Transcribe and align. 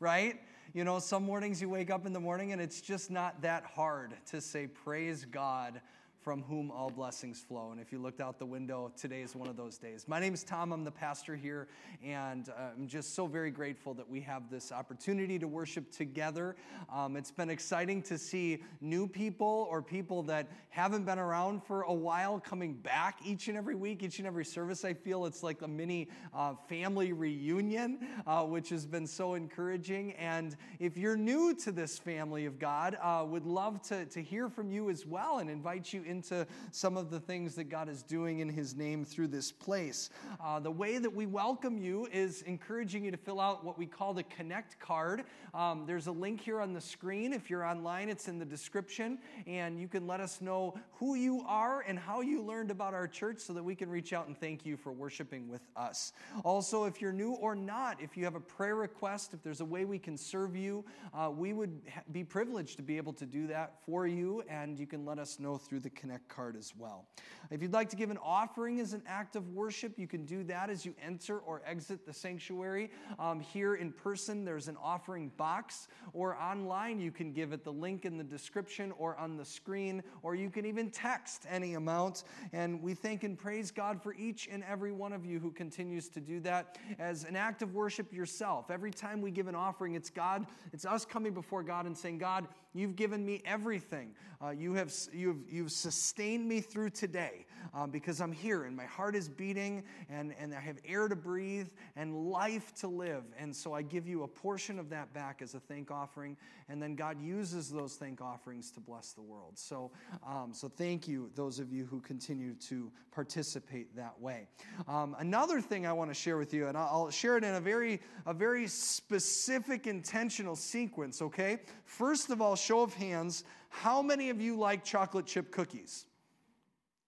right? 0.00 0.40
You 0.72 0.84
know, 0.84 0.98
some 0.98 1.22
mornings 1.24 1.60
you 1.60 1.68
wake 1.68 1.90
up 1.90 2.06
in 2.06 2.12
the 2.12 2.20
morning 2.20 2.52
and 2.52 2.60
it's 2.60 2.80
just 2.80 3.10
not 3.10 3.42
that 3.42 3.64
hard 3.64 4.14
to 4.30 4.40
say, 4.40 4.66
Praise 4.66 5.24
God 5.24 5.80
from 6.20 6.42
whom 6.42 6.70
all 6.70 6.90
blessings 6.90 7.40
flow. 7.40 7.70
And 7.70 7.80
if 7.80 7.92
you 7.92 7.98
looked 7.98 8.20
out 8.20 8.38
the 8.38 8.46
window, 8.46 8.92
today 8.96 9.22
is 9.22 9.34
one 9.34 9.48
of 9.48 9.56
those 9.56 9.78
days. 9.78 10.04
My 10.06 10.20
name 10.20 10.34
is 10.34 10.44
Tom, 10.44 10.70
I'm 10.70 10.84
the 10.84 10.90
pastor 10.90 11.34
here, 11.34 11.66
and 12.04 12.48
uh, 12.50 12.72
I'm 12.76 12.86
just 12.86 13.14
so 13.14 13.26
very 13.26 13.50
grateful 13.50 13.94
that 13.94 14.08
we 14.08 14.20
have 14.20 14.50
this 14.50 14.70
opportunity 14.70 15.38
to 15.38 15.48
worship 15.48 15.90
together. 15.90 16.56
Um, 16.92 17.16
it's 17.16 17.30
been 17.30 17.48
exciting 17.48 18.02
to 18.02 18.18
see 18.18 18.62
new 18.82 19.06
people 19.06 19.66
or 19.70 19.80
people 19.80 20.22
that 20.24 20.48
haven't 20.68 21.04
been 21.04 21.18
around 21.18 21.64
for 21.64 21.82
a 21.82 21.92
while 21.92 22.38
coming 22.38 22.74
back 22.74 23.18
each 23.24 23.48
and 23.48 23.56
every 23.56 23.74
week, 23.74 24.02
each 24.02 24.18
and 24.18 24.26
every 24.26 24.44
service. 24.44 24.84
I 24.84 24.92
feel 24.92 25.24
it's 25.24 25.42
like 25.42 25.62
a 25.62 25.68
mini 25.68 26.08
uh, 26.34 26.54
family 26.68 27.14
reunion, 27.14 27.98
uh, 28.26 28.44
which 28.44 28.68
has 28.68 28.84
been 28.84 29.06
so 29.06 29.34
encouraging. 29.34 30.12
And 30.12 30.54
if 30.78 30.98
you're 30.98 31.16
new 31.16 31.54
to 31.56 31.72
this 31.72 31.98
family 31.98 32.44
of 32.44 32.58
God, 32.58 32.98
uh, 33.00 33.24
would 33.26 33.46
love 33.46 33.80
to, 33.88 34.04
to 34.04 34.22
hear 34.22 34.50
from 34.50 34.70
you 34.70 34.90
as 34.90 35.06
well 35.06 35.38
and 35.38 35.48
invite 35.48 35.92
you 35.94 36.04
into 36.10 36.46
some 36.72 36.96
of 36.96 37.10
the 37.10 37.20
things 37.20 37.54
that 37.54 37.64
God 37.64 37.88
is 37.88 38.02
doing 38.02 38.40
in 38.40 38.48
His 38.48 38.76
name 38.76 39.04
through 39.04 39.28
this 39.28 39.50
place. 39.50 40.10
Uh, 40.44 40.60
the 40.60 40.70
way 40.70 40.98
that 40.98 41.14
we 41.14 41.24
welcome 41.24 41.78
you 41.78 42.06
is 42.12 42.42
encouraging 42.42 43.04
you 43.04 43.10
to 43.10 43.16
fill 43.16 43.40
out 43.40 43.64
what 43.64 43.78
we 43.78 43.86
call 43.86 44.12
the 44.12 44.24
Connect 44.24 44.78
card. 44.78 45.24
Um, 45.54 45.84
there's 45.86 46.08
a 46.08 46.12
link 46.12 46.40
here 46.40 46.60
on 46.60 46.72
the 46.72 46.80
screen. 46.80 47.32
If 47.32 47.48
you're 47.48 47.64
online, 47.64 48.08
it's 48.08 48.28
in 48.28 48.38
the 48.38 48.44
description, 48.44 49.18
and 49.46 49.80
you 49.80 49.88
can 49.88 50.06
let 50.06 50.20
us 50.20 50.40
know 50.40 50.74
who 50.92 51.14
you 51.14 51.42
are 51.46 51.82
and 51.86 51.98
how 51.98 52.20
you 52.20 52.42
learned 52.42 52.70
about 52.70 52.92
our 52.92 53.08
church 53.08 53.38
so 53.38 53.52
that 53.52 53.62
we 53.62 53.74
can 53.74 53.88
reach 53.88 54.12
out 54.12 54.26
and 54.26 54.38
thank 54.38 54.66
you 54.66 54.76
for 54.76 54.92
worshiping 54.92 55.48
with 55.48 55.62
us. 55.76 56.12
Also, 56.44 56.84
if 56.84 57.00
you're 57.00 57.12
new 57.12 57.32
or 57.32 57.54
not, 57.54 58.00
if 58.00 58.16
you 58.16 58.24
have 58.24 58.34
a 58.34 58.40
prayer 58.40 58.74
request, 58.74 59.32
if 59.32 59.42
there's 59.42 59.60
a 59.60 59.64
way 59.64 59.84
we 59.84 59.98
can 59.98 60.16
serve 60.16 60.56
you, 60.56 60.84
uh, 61.14 61.30
we 61.30 61.52
would 61.52 61.80
be 62.12 62.24
privileged 62.24 62.76
to 62.76 62.82
be 62.82 62.96
able 62.96 63.12
to 63.12 63.26
do 63.26 63.46
that 63.46 63.74
for 63.84 64.06
you, 64.06 64.42
and 64.48 64.78
you 64.78 64.86
can 64.86 65.04
let 65.04 65.18
us 65.18 65.38
know 65.38 65.56
through 65.56 65.80
the 65.80 65.90
Connect 66.00 66.28
card 66.28 66.56
as 66.56 66.72
well. 66.78 67.06
If 67.50 67.60
you'd 67.60 67.74
like 67.74 67.90
to 67.90 67.96
give 67.96 68.10
an 68.10 68.18
offering 68.24 68.80
as 68.80 68.94
an 68.94 69.02
act 69.06 69.36
of 69.36 69.50
worship, 69.50 69.98
you 69.98 70.06
can 70.06 70.24
do 70.24 70.42
that 70.44 70.70
as 70.70 70.86
you 70.86 70.94
enter 71.04 71.38
or 71.40 71.60
exit 71.66 72.06
the 72.06 72.12
sanctuary. 72.12 72.90
Um, 73.18 73.38
here 73.38 73.74
in 73.74 73.92
person, 73.92 74.44
there's 74.44 74.68
an 74.68 74.78
offering 74.82 75.30
box, 75.36 75.88
or 76.14 76.36
online, 76.36 77.00
you 77.00 77.10
can 77.10 77.32
give 77.32 77.52
at 77.52 77.64
the 77.64 77.72
link 77.72 78.06
in 78.06 78.16
the 78.16 78.24
description 78.24 78.92
or 78.98 79.14
on 79.18 79.36
the 79.36 79.44
screen, 79.44 80.02
or 80.22 80.34
you 80.34 80.48
can 80.48 80.64
even 80.64 80.90
text 80.90 81.44
any 81.50 81.74
amount. 81.74 82.24
And 82.54 82.82
we 82.82 82.94
thank 82.94 83.22
and 83.22 83.38
praise 83.38 83.70
God 83.70 84.02
for 84.02 84.14
each 84.14 84.48
and 84.50 84.64
every 84.64 84.92
one 84.92 85.12
of 85.12 85.26
you 85.26 85.38
who 85.38 85.50
continues 85.50 86.08
to 86.10 86.20
do 86.20 86.40
that 86.40 86.78
as 86.98 87.24
an 87.24 87.36
act 87.36 87.60
of 87.60 87.74
worship 87.74 88.10
yourself. 88.10 88.70
Every 88.70 88.90
time 88.90 89.20
we 89.20 89.30
give 89.30 89.48
an 89.48 89.54
offering, 89.54 89.96
it's 89.96 90.08
God, 90.08 90.46
it's 90.72 90.86
us 90.86 91.04
coming 91.04 91.34
before 91.34 91.62
God 91.62 91.84
and 91.84 91.96
saying, 91.96 92.18
God, 92.18 92.48
You've 92.72 92.96
given 92.96 93.24
me 93.24 93.42
everything. 93.44 94.14
Uh, 94.42 94.50
you 94.50 94.74
have, 94.74 94.92
you've, 95.12 95.44
you've 95.50 95.72
sustained 95.72 96.48
me 96.48 96.60
through 96.60 96.90
today 96.90 97.44
um, 97.74 97.90
because 97.90 98.20
I'm 98.20 98.32
here 98.32 98.64
and 98.64 98.76
my 98.76 98.86
heart 98.86 99.14
is 99.14 99.28
beating 99.28 99.82
and, 100.08 100.34
and 100.40 100.54
I 100.54 100.60
have 100.60 100.78
air 100.86 101.08
to 101.08 101.16
breathe 101.16 101.68
and 101.96 102.30
life 102.30 102.72
to 102.76 102.88
live. 102.88 103.24
And 103.38 103.54
so 103.54 103.74
I 103.74 103.82
give 103.82 104.08
you 104.08 104.22
a 104.22 104.28
portion 104.28 104.78
of 104.78 104.88
that 104.90 105.12
back 105.12 105.42
as 105.42 105.54
a 105.54 105.60
thank 105.60 105.90
offering. 105.90 106.36
And 106.68 106.80
then 106.80 106.94
God 106.94 107.20
uses 107.20 107.70
those 107.70 107.96
thank 107.96 108.20
offerings 108.20 108.70
to 108.72 108.80
bless 108.80 109.12
the 109.12 109.20
world. 109.20 109.58
So, 109.58 109.90
um, 110.26 110.52
so 110.54 110.68
thank 110.68 111.06
you, 111.06 111.30
those 111.34 111.58
of 111.58 111.72
you 111.72 111.84
who 111.84 112.00
continue 112.00 112.54
to 112.68 112.90
participate 113.10 113.94
that 113.96 114.18
way. 114.20 114.46
Um, 114.88 115.16
another 115.18 115.60
thing 115.60 115.86
I 115.86 115.92
want 115.92 116.10
to 116.10 116.14
share 116.14 116.38
with 116.38 116.54
you, 116.54 116.68
and 116.68 116.78
I'll 116.78 117.10
share 117.10 117.36
it 117.36 117.44
in 117.44 117.56
a 117.56 117.60
very, 117.60 118.00
a 118.24 118.32
very 118.32 118.68
specific, 118.68 119.86
intentional 119.86 120.56
sequence, 120.56 121.20
okay? 121.20 121.58
First 121.84 122.30
of 122.30 122.40
all, 122.40 122.56
show 122.60 122.82
of 122.82 122.94
hands, 122.94 123.44
how 123.68 124.02
many 124.02 124.30
of 124.30 124.40
you 124.40 124.56
like 124.56 124.84
chocolate 124.84 125.26
chip 125.26 125.50
cookies? 125.50 126.06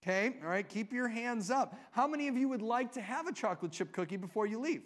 Okay, 0.02 0.36
all 0.42 0.48
right, 0.48 0.68
keep 0.68 0.92
your 0.92 1.06
hands 1.06 1.50
up. 1.50 1.78
How 1.92 2.08
many 2.08 2.26
of 2.26 2.36
you 2.36 2.48
would 2.48 2.62
like 2.62 2.92
to 2.92 3.00
have 3.00 3.28
a 3.28 3.32
chocolate 3.32 3.70
chip 3.70 3.92
cookie 3.92 4.16
before 4.16 4.46
you 4.46 4.58
leave? 4.58 4.82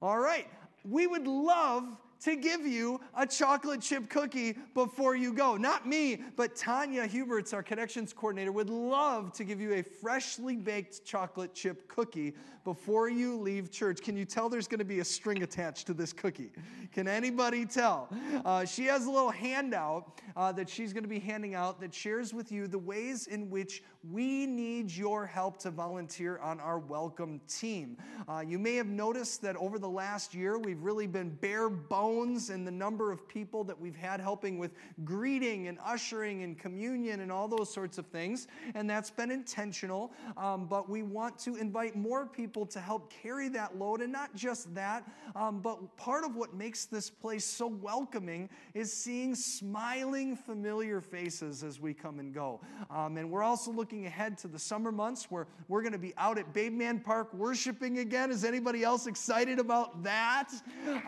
All 0.00 0.18
right, 0.18 0.48
we 0.84 1.06
would 1.06 1.26
love 1.26 1.84
to 2.20 2.36
give 2.36 2.66
you 2.66 3.00
a 3.16 3.26
chocolate 3.26 3.80
chip 3.80 4.08
cookie 4.08 4.56
before 4.74 5.16
you 5.16 5.32
go. 5.32 5.56
Not 5.56 5.86
me, 5.86 6.22
but 6.36 6.56
Tanya 6.56 7.06
Huberts, 7.06 7.54
our 7.54 7.62
connections 7.62 8.12
coordinator, 8.12 8.52
would 8.52 8.70
love 8.70 9.32
to 9.34 9.44
give 9.44 9.60
you 9.60 9.74
a 9.74 9.82
freshly 9.82 10.56
baked 10.56 11.04
chocolate 11.04 11.54
chip 11.54 11.88
cookie 11.88 12.34
before 12.64 13.08
you 13.08 13.38
leave 13.38 13.70
church. 13.70 14.02
Can 14.02 14.16
you 14.16 14.24
tell 14.24 14.48
there's 14.48 14.68
going 14.68 14.78
to 14.78 14.84
be 14.84 15.00
a 15.00 15.04
string 15.04 15.42
attached 15.42 15.86
to 15.86 15.94
this 15.94 16.12
cookie? 16.12 16.50
Can 16.92 17.08
anybody 17.08 17.64
tell? 17.64 18.08
Uh, 18.44 18.64
she 18.64 18.84
has 18.86 19.06
a 19.06 19.10
little 19.10 19.30
handout 19.30 20.20
uh, 20.36 20.52
that 20.52 20.68
she's 20.68 20.92
going 20.92 21.04
to 21.04 21.08
be 21.08 21.18
handing 21.18 21.54
out 21.54 21.80
that 21.80 21.94
shares 21.94 22.34
with 22.34 22.52
you 22.52 22.66
the 22.66 22.78
ways 22.78 23.26
in 23.26 23.48
which 23.48 23.82
we 24.10 24.46
need 24.46 24.90
your 24.90 25.26
help 25.26 25.58
to 25.60 25.70
volunteer 25.70 26.38
on 26.38 26.60
our 26.60 26.78
welcome 26.78 27.40
team. 27.48 27.96
Uh, 28.28 28.40
you 28.46 28.58
may 28.58 28.74
have 28.74 28.86
noticed 28.86 29.42
that 29.42 29.56
over 29.56 29.78
the 29.78 29.88
last 29.88 30.34
year, 30.34 30.58
we've 30.58 30.82
really 30.82 31.06
been 31.06 31.30
bare 31.30 31.68
bones 31.68 32.07
in 32.08 32.64
the 32.64 32.70
number 32.70 33.12
of 33.12 33.28
people 33.28 33.62
that 33.64 33.78
we've 33.78 33.94
had 33.94 34.18
helping 34.18 34.58
with 34.58 34.72
greeting 35.04 35.68
and 35.68 35.78
ushering 35.84 36.42
and 36.42 36.58
communion 36.58 37.20
and 37.20 37.30
all 37.30 37.46
those 37.48 37.72
sorts 37.72 37.98
of 37.98 38.06
things. 38.06 38.48
And 38.74 38.88
that's 38.88 39.10
been 39.10 39.30
intentional. 39.30 40.12
Um, 40.36 40.66
but 40.66 40.88
we 40.88 41.02
want 41.02 41.38
to 41.40 41.56
invite 41.56 41.96
more 41.96 42.26
people 42.26 42.64
to 42.66 42.80
help 42.80 43.12
carry 43.12 43.50
that 43.50 43.78
load. 43.78 44.00
And 44.00 44.10
not 44.10 44.34
just 44.34 44.74
that, 44.74 45.04
um, 45.36 45.60
but 45.60 45.96
part 45.96 46.24
of 46.24 46.34
what 46.34 46.54
makes 46.54 46.86
this 46.86 47.10
place 47.10 47.44
so 47.44 47.66
welcoming 47.66 48.48
is 48.72 48.90
seeing 48.90 49.34
smiling, 49.34 50.34
familiar 50.34 51.02
faces 51.02 51.62
as 51.62 51.78
we 51.78 51.92
come 51.92 52.20
and 52.20 52.32
go. 52.32 52.60
Um, 52.90 53.18
and 53.18 53.30
we're 53.30 53.42
also 53.42 53.70
looking 53.70 54.06
ahead 54.06 54.38
to 54.38 54.48
the 54.48 54.58
summer 54.58 54.90
months 54.90 55.30
where 55.30 55.46
we're 55.68 55.82
going 55.82 55.92
to 55.92 55.98
be 55.98 56.14
out 56.16 56.38
at 56.38 56.54
Babeman 56.54 57.04
Park 57.04 57.34
worshiping 57.34 57.98
again. 57.98 58.30
Is 58.30 58.44
anybody 58.44 58.82
else 58.82 59.06
excited 59.06 59.58
about 59.58 60.02
that? 60.02 60.50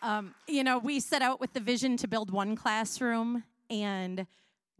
Um, 0.01 0.35
you 0.45 0.65
know, 0.65 0.79
we 0.79 0.99
set 0.99 1.21
out 1.21 1.39
with 1.39 1.53
the 1.53 1.61
vision 1.61 1.95
to 1.97 2.07
build 2.09 2.31
one 2.31 2.57
classroom, 2.57 3.45
and 3.69 4.27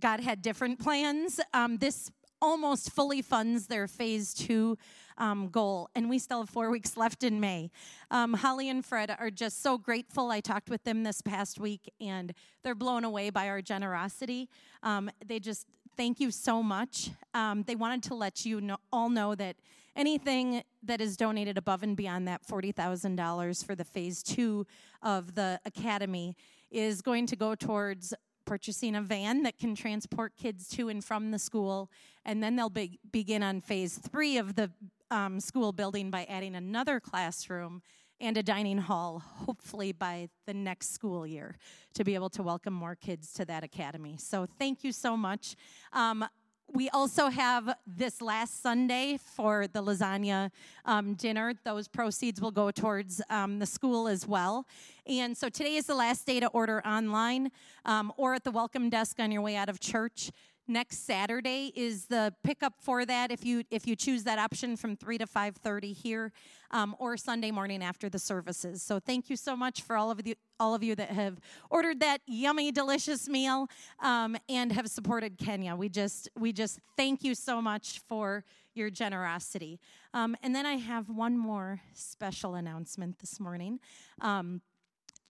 God 0.01 0.19
had 0.19 0.41
different 0.41 0.79
plans. 0.79 1.39
Um, 1.53 1.77
this 1.77 2.11
almost 2.41 2.91
fully 2.91 3.21
funds 3.21 3.67
their 3.67 3.87
phase 3.87 4.33
two 4.33 4.77
um, 5.17 5.49
goal, 5.49 5.89
and 5.95 6.09
we 6.09 6.19
still 6.19 6.41
have 6.41 6.49
four 6.49 6.69
weeks 6.69 6.95
left 6.95 7.23
in 7.23 7.39
May. 7.39 7.71
Um, 8.11 8.33
Holly 8.33 8.69
and 8.69 8.85
Fred 8.85 9.15
are 9.19 9.31
just 9.31 9.61
so 9.61 9.77
grateful. 9.77 10.29
I 10.29 10.39
talked 10.39 10.69
with 10.69 10.83
them 10.83 11.03
this 11.03 11.21
past 11.21 11.59
week, 11.59 11.91
and 11.99 12.33
they're 12.63 12.75
blown 12.75 13.03
away 13.03 13.29
by 13.29 13.47
our 13.49 13.61
generosity. 13.61 14.49
Um, 14.83 15.09
they 15.25 15.39
just 15.39 15.67
thank 15.95 16.19
you 16.19 16.29
so 16.29 16.61
much. 16.61 17.09
Um, 17.33 17.63
they 17.63 17.75
wanted 17.75 18.03
to 18.03 18.15
let 18.15 18.45
you 18.45 18.61
know, 18.61 18.77
all 18.91 19.09
know 19.09 19.33
that 19.35 19.55
anything 19.95 20.61
that 20.83 21.01
is 21.01 21.17
donated 21.17 21.57
above 21.57 21.81
and 21.81 21.97
beyond 21.97 22.27
that 22.27 22.45
$40,000 22.45 23.65
for 23.65 23.75
the 23.75 23.83
phase 23.83 24.21
two 24.21 24.65
of 25.01 25.33
the 25.33 25.59
academy 25.65 26.35
is 26.69 27.01
going 27.01 27.25
to 27.25 27.35
go 27.35 27.55
towards 27.55 28.13
purchasing 28.47 28.95
a 28.95 29.01
van 29.01 29.43
that 29.43 29.59
can 29.59 29.75
transport 29.75 30.35
kids 30.37 30.67
to 30.69 30.89
and 30.89 31.03
from 31.03 31.29
the 31.29 31.37
school. 31.37 31.91
And 32.25 32.41
then 32.41 32.55
they'll 32.55 32.69
be, 32.69 32.99
begin 33.11 33.43
on 33.43 33.61
phase 33.61 33.97
three 33.97 34.37
of 34.37 34.55
the 34.55 34.71
um, 35.11 35.39
school 35.39 35.71
building 35.71 36.09
by 36.09 36.25
adding 36.27 36.55
another 36.55 36.99
classroom 36.99 37.83
and 38.19 38.35
a 38.35 38.41
dining 38.41 38.79
hall, 38.79 39.21
hopefully 39.45 39.91
by 39.91 40.29
the 40.47 40.53
next 40.53 40.93
school 40.93 41.27
year, 41.27 41.55
to 41.93 42.03
be 42.03 42.15
able 42.15 42.29
to 42.31 42.41
welcome 42.41 42.73
more 42.73 42.95
kids 42.95 43.31
to 43.33 43.45
that 43.45 43.63
academy. 43.63 44.17
So, 44.17 44.47
thank 44.57 44.83
you 44.83 44.91
so 44.91 45.15
much. 45.15 45.55
Um, 45.93 46.25
we 46.73 46.89
also 46.89 47.29
have 47.29 47.75
this 47.85 48.21
last 48.21 48.61
Sunday 48.61 49.17
for 49.17 49.67
the 49.67 49.81
lasagna 49.81 50.51
um, 50.85 51.13
dinner. 51.13 51.53
Those 51.63 51.87
proceeds 51.87 52.41
will 52.41 52.51
go 52.51 52.71
towards 52.71 53.21
um, 53.29 53.59
the 53.59 53.65
school 53.65 54.07
as 54.07 54.27
well. 54.27 54.65
And 55.05 55.35
so 55.37 55.49
today 55.49 55.75
is 55.75 55.85
the 55.85 55.95
last 55.95 56.25
day 56.25 56.39
to 56.39 56.47
order 56.47 56.85
online 56.85 57.51
um, 57.85 58.11
or 58.17 58.33
at 58.33 58.43
the 58.43 58.51
welcome 58.51 58.89
desk 58.89 59.19
on 59.19 59.31
your 59.31 59.41
way 59.41 59.55
out 59.55 59.69
of 59.69 59.79
church 59.79 60.31
next 60.67 61.05
saturday 61.05 61.71
is 61.75 62.05
the 62.05 62.33
pickup 62.43 62.73
for 62.81 63.05
that 63.05 63.31
if 63.31 63.45
you 63.45 63.63
if 63.71 63.87
you 63.87 63.95
choose 63.95 64.23
that 64.23 64.39
option 64.39 64.75
from 64.75 64.95
3 64.95 65.17
to 65.19 65.25
5.30 65.25 65.95
here 65.95 66.31
um, 66.71 66.95
or 66.99 67.17
sunday 67.17 67.51
morning 67.51 67.83
after 67.83 68.09
the 68.09 68.19
services. 68.19 68.81
So 68.83 68.99
thank 68.99 69.29
you 69.29 69.35
so 69.35 69.55
much 69.55 69.81
for 69.81 69.95
all 69.95 70.11
of 70.11 70.25
you 70.25 70.35
all 70.59 70.73
of 70.73 70.83
you 70.83 70.95
that 70.95 71.09
have 71.09 71.39
ordered 71.69 71.99
that 71.99 72.21
yummy 72.25 72.71
delicious 72.71 73.27
meal 73.29 73.67
um, 73.99 74.35
and 74.49 74.71
have 74.71 74.87
supported 74.87 75.37
kenya. 75.37 75.75
We 75.75 75.89
just 75.89 76.29
we 76.37 76.51
just 76.51 76.79
thank 76.95 77.23
you 77.23 77.35
so 77.35 77.61
much 77.61 78.01
for 78.07 78.43
your 78.73 78.89
generosity. 78.89 79.79
Um, 80.13 80.35
and 80.43 80.55
then 80.55 80.65
i 80.65 80.73
have 80.73 81.09
one 81.09 81.37
more 81.37 81.81
special 81.93 82.55
announcement 82.55 83.19
this 83.19 83.39
morning. 83.39 83.79
Um, 84.21 84.61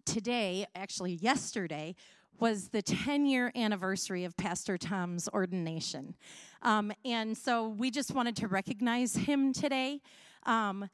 today 0.05 0.65
actually 0.73 1.13
yesterday 1.13 1.93
was 2.39 2.69
the 2.69 2.81
10 2.81 3.25
year 3.25 3.51
anniversary 3.55 4.23
of 4.23 4.35
Pastor 4.37 4.77
Tom's 4.77 5.27
ordination. 5.33 6.15
Um, 6.61 6.91
and 7.05 7.37
so 7.37 7.69
we 7.69 7.91
just 7.91 8.13
wanted 8.13 8.35
to 8.37 8.47
recognize 8.47 9.15
him 9.15 9.53
today. 9.53 10.01
Um, 10.43 10.89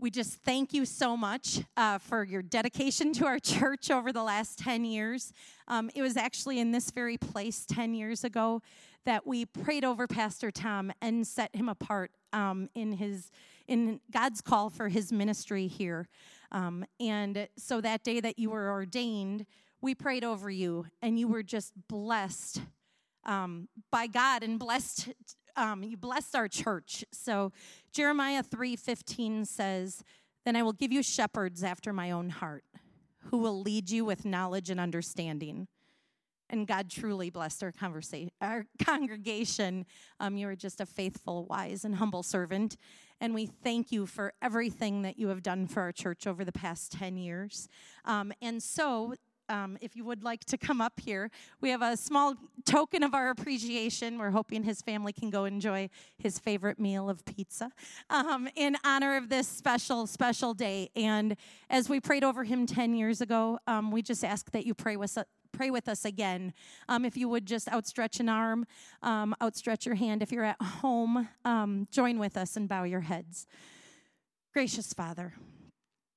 we 0.00 0.10
just 0.10 0.34
thank 0.42 0.72
you 0.72 0.84
so 0.84 1.16
much 1.16 1.60
uh, 1.76 1.98
for 1.98 2.22
your 2.22 2.42
dedication 2.42 3.12
to 3.14 3.26
our 3.26 3.38
church 3.40 3.90
over 3.90 4.12
the 4.12 4.22
last 4.22 4.58
10 4.58 4.84
years. 4.84 5.32
Um, 5.66 5.90
it 5.94 6.02
was 6.02 6.16
actually 6.16 6.60
in 6.60 6.70
this 6.70 6.90
very 6.90 7.16
place 7.16 7.66
10 7.66 7.94
years 7.94 8.22
ago 8.22 8.62
that 9.04 9.26
we 9.26 9.46
prayed 9.46 9.84
over 9.84 10.06
Pastor 10.06 10.50
Tom 10.50 10.92
and 11.00 11.26
set 11.26 11.54
him 11.54 11.68
apart 11.68 12.12
um, 12.32 12.68
in 12.74 12.92
his 12.92 13.30
in 13.66 14.00
God's 14.10 14.40
call 14.40 14.70
for 14.70 14.88
his 14.88 15.12
ministry 15.12 15.66
here. 15.66 16.08
Um, 16.52 16.84
and 17.00 17.48
so 17.56 17.80
that 17.82 18.02
day 18.02 18.20
that 18.20 18.38
you 18.38 18.50
were 18.50 18.70
ordained, 18.70 19.44
we 19.80 19.94
prayed 19.94 20.24
over 20.24 20.50
you 20.50 20.86
and 21.02 21.18
you 21.18 21.28
were 21.28 21.42
just 21.42 21.72
blessed 21.88 22.62
um, 23.24 23.68
by 23.90 24.06
God 24.06 24.42
and 24.42 24.58
blessed. 24.58 25.10
Um, 25.56 25.82
you 25.82 25.96
blessed 25.96 26.34
our 26.34 26.48
church. 26.48 27.04
So 27.12 27.52
Jeremiah 27.92 28.42
3:15 28.42 29.44
says, 29.44 30.02
"Then 30.44 30.56
I 30.56 30.62
will 30.62 30.72
give 30.72 30.92
you 30.92 31.02
shepherds 31.02 31.62
after 31.62 31.92
my 31.92 32.10
own 32.10 32.30
heart, 32.30 32.64
who 33.30 33.38
will 33.38 33.60
lead 33.60 33.90
you 33.90 34.04
with 34.04 34.24
knowledge 34.24 34.70
and 34.70 34.80
understanding." 34.80 35.68
And 36.50 36.66
God 36.66 36.88
truly 36.88 37.28
blessed 37.28 37.62
our 37.62 37.72
conversation, 37.72 38.30
our 38.40 38.66
congregation. 38.84 39.84
Um, 40.18 40.36
you 40.36 40.48
are 40.48 40.56
just 40.56 40.80
a 40.80 40.86
faithful, 40.86 41.44
wise, 41.44 41.84
and 41.84 41.96
humble 41.96 42.22
servant. 42.22 42.76
And 43.20 43.34
we 43.34 43.46
thank 43.46 43.92
you 43.92 44.06
for 44.06 44.32
everything 44.40 45.02
that 45.02 45.18
you 45.18 45.28
have 45.28 45.42
done 45.42 45.66
for 45.66 45.82
our 45.82 45.92
church 45.92 46.26
over 46.26 46.44
the 46.44 46.52
past 46.52 46.92
10 46.92 47.18
years. 47.18 47.68
Um, 48.04 48.32
and 48.40 48.62
so 48.62 49.14
um, 49.48 49.78
if 49.80 49.96
you 49.96 50.04
would 50.04 50.22
like 50.22 50.44
to 50.46 50.58
come 50.58 50.80
up 50.80 51.00
here, 51.00 51.30
we 51.60 51.70
have 51.70 51.82
a 51.82 51.96
small 51.96 52.34
token 52.64 53.02
of 53.02 53.14
our 53.14 53.30
appreciation. 53.30 54.18
We're 54.18 54.30
hoping 54.30 54.62
his 54.62 54.82
family 54.82 55.12
can 55.12 55.30
go 55.30 55.44
enjoy 55.44 55.90
his 56.18 56.38
favorite 56.38 56.78
meal 56.78 57.08
of 57.08 57.24
pizza 57.24 57.70
um, 58.10 58.48
in 58.54 58.76
honor 58.84 59.16
of 59.16 59.28
this 59.28 59.48
special, 59.48 60.06
special 60.06 60.54
day. 60.54 60.90
And 60.94 61.36
as 61.70 61.88
we 61.88 62.00
prayed 62.00 62.24
over 62.24 62.44
him 62.44 62.66
10 62.66 62.94
years 62.94 63.20
ago, 63.20 63.58
um, 63.66 63.90
we 63.90 64.02
just 64.02 64.24
ask 64.24 64.50
that 64.52 64.66
you 64.66 64.74
pray 64.74 64.96
with 64.96 65.16
us. 65.16 65.24
Pray 65.50 65.70
with 65.70 65.88
us 65.88 66.04
again. 66.04 66.52
Um, 66.90 67.06
if 67.06 67.16
you 67.16 67.26
would 67.30 67.46
just 67.46 67.68
outstretch 67.68 68.20
an 68.20 68.28
arm, 68.28 68.66
um, 69.02 69.34
outstretch 69.40 69.86
your 69.86 69.94
hand. 69.94 70.22
If 70.22 70.30
you're 70.30 70.44
at 70.44 70.60
home, 70.60 71.26
um, 71.46 71.88
join 71.90 72.18
with 72.18 72.36
us 72.36 72.54
and 72.54 72.68
bow 72.68 72.84
your 72.84 73.00
heads. 73.00 73.46
Gracious 74.52 74.92
Father, 74.92 75.32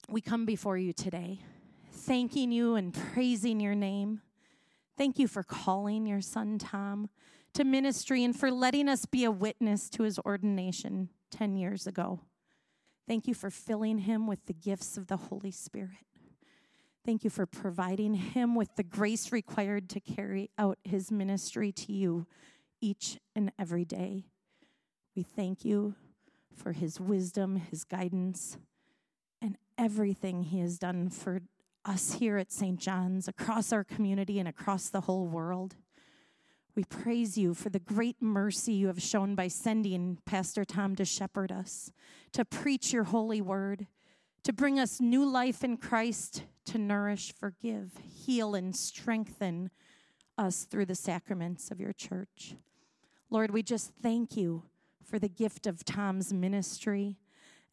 we 0.10 0.20
come 0.20 0.46
before 0.46 0.78
you 0.78 0.92
today 0.92 1.40
thanking 2.02 2.52
you 2.52 2.76
and 2.76 2.94
praising 2.94 3.60
your 3.60 3.76
name. 3.76 4.22
Thank 4.98 5.20
you 5.20 5.28
for 5.28 5.44
calling 5.44 6.06
your 6.06 6.22
son 6.22 6.58
Tom 6.58 7.10
to 7.54 7.64
ministry 7.64 8.24
and 8.24 8.36
for 8.36 8.52
letting 8.52 8.90
us 8.90 9.06
be 9.06 9.24
a 9.24 9.32
witness 9.32 9.90
to 9.92 10.04
his 10.04 10.20
ordination 10.20 11.10
10 11.32 11.58
years 11.58 11.86
ago. 11.86 12.22
Thank 13.08 13.28
you 13.28 13.34
for 13.34 13.50
filling 13.50 14.00
him 14.00 14.28
with 14.28 14.46
the 14.46 14.54
gifts 14.54 14.98
of 14.98 15.08
the 15.08 15.18
Holy 15.18 15.52
Spirit. 15.52 16.06
Thank 17.06 17.24
you 17.24 17.30
for 17.30 17.46
providing 17.46 18.14
him 18.14 18.56
with 18.56 18.76
the 18.76 18.84
grace 18.84 19.32
required 19.32 19.90
to 19.90 20.00
carry 20.00 20.50
out 20.58 20.78
his 20.84 21.12
ministry 21.12 21.72
to 21.72 21.92
you 21.92 22.28
each 22.80 23.20
and 23.36 23.52
every 23.58 23.86
day. 23.86 24.26
We 25.16 25.24
thank 25.24 25.66
you 25.66 25.96
for 26.56 26.74
his 26.74 27.00
wisdom, 27.00 27.56
his 27.56 27.84
guidance, 27.84 28.58
and 29.42 29.58
everything 29.78 30.44
he 30.44 30.60
has 30.60 30.78
done 30.78 31.10
for 31.10 31.42
us 31.86 32.14
here 32.14 32.38
at 32.38 32.52
St. 32.52 32.80
John's, 32.80 33.28
across 33.28 33.72
our 33.74 33.84
community, 33.84 34.40
and 34.40 34.48
across 34.48 34.90
the 34.90 35.02
whole 35.02 35.28
world. 35.28 35.76
We 36.76 36.84
praise 36.86 37.38
you 37.38 37.54
for 37.54 37.70
the 37.70 37.80
great 37.80 38.22
mercy 38.22 38.74
you 38.74 38.88
have 38.88 39.02
shown 39.02 39.36
by 39.36 39.50
sending 39.50 40.20
Pastor 40.26 40.64
Tom 40.64 40.96
to 40.96 41.06
shepherd 41.06 41.52
us, 41.52 41.92
to 42.32 42.46
preach 42.46 42.94
your 42.94 43.04
holy 43.06 43.42
word, 43.42 43.88
to 44.44 44.54
bring 44.54 44.80
us 44.80 45.02
new 45.02 45.26
life 45.26 45.64
in 45.64 45.78
Christ, 45.78 46.44
to 46.66 46.78
nourish, 46.78 47.34
forgive, 47.34 47.92
heal, 48.26 48.56
and 48.56 48.76
strengthen 48.76 49.70
us 50.38 50.64
through 50.64 50.86
the 50.86 50.96
sacraments 50.96 51.72
of 51.72 51.80
your 51.80 51.94
church. 51.94 52.56
Lord, 53.30 53.52
we 53.52 53.64
just 53.64 53.92
thank 54.02 54.38
you 54.38 54.64
for 55.04 55.20
the 55.20 55.30
gift 55.30 55.68
of 55.68 55.84
Tom's 55.84 56.32
ministry 56.32 57.18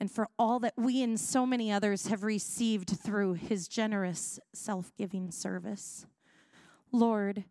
and 0.01 0.11
for 0.11 0.29
all 0.39 0.59
that 0.61 0.75
we 0.77 1.03
and 1.03 1.19
so 1.19 1.45
many 1.45 1.73
others 1.73 2.07
have 2.07 2.23
received 2.23 2.91
through 2.91 3.35
his 3.35 3.67
generous, 3.69 4.39
self 4.53 4.93
giving 4.97 5.31
service. 5.31 6.07
Lord, 6.93 7.45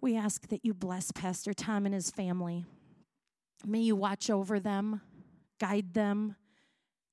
we 0.00 0.16
ask 0.16 0.48
that 0.48 0.64
you 0.64 0.74
bless 0.74 1.12
Pastor 1.12 1.54
Tom 1.54 1.86
and 1.86 1.94
his 1.94 2.10
family. 2.10 2.64
May 3.64 3.80
you 3.80 3.96
watch 3.96 4.28
over 4.28 4.58
them, 4.60 5.00
guide 5.58 5.94
them, 5.94 6.36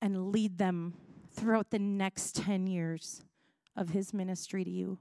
and 0.01 0.32
lead 0.32 0.58
them 0.58 0.96
throughout 1.32 1.70
the 1.70 1.80
next 1.80 2.36
10 2.36 2.68
years 2.68 3.24
of 3.75 3.89
his 3.89 4.13
ministry 4.13 4.63
to 4.63 4.70
you. 4.70 4.98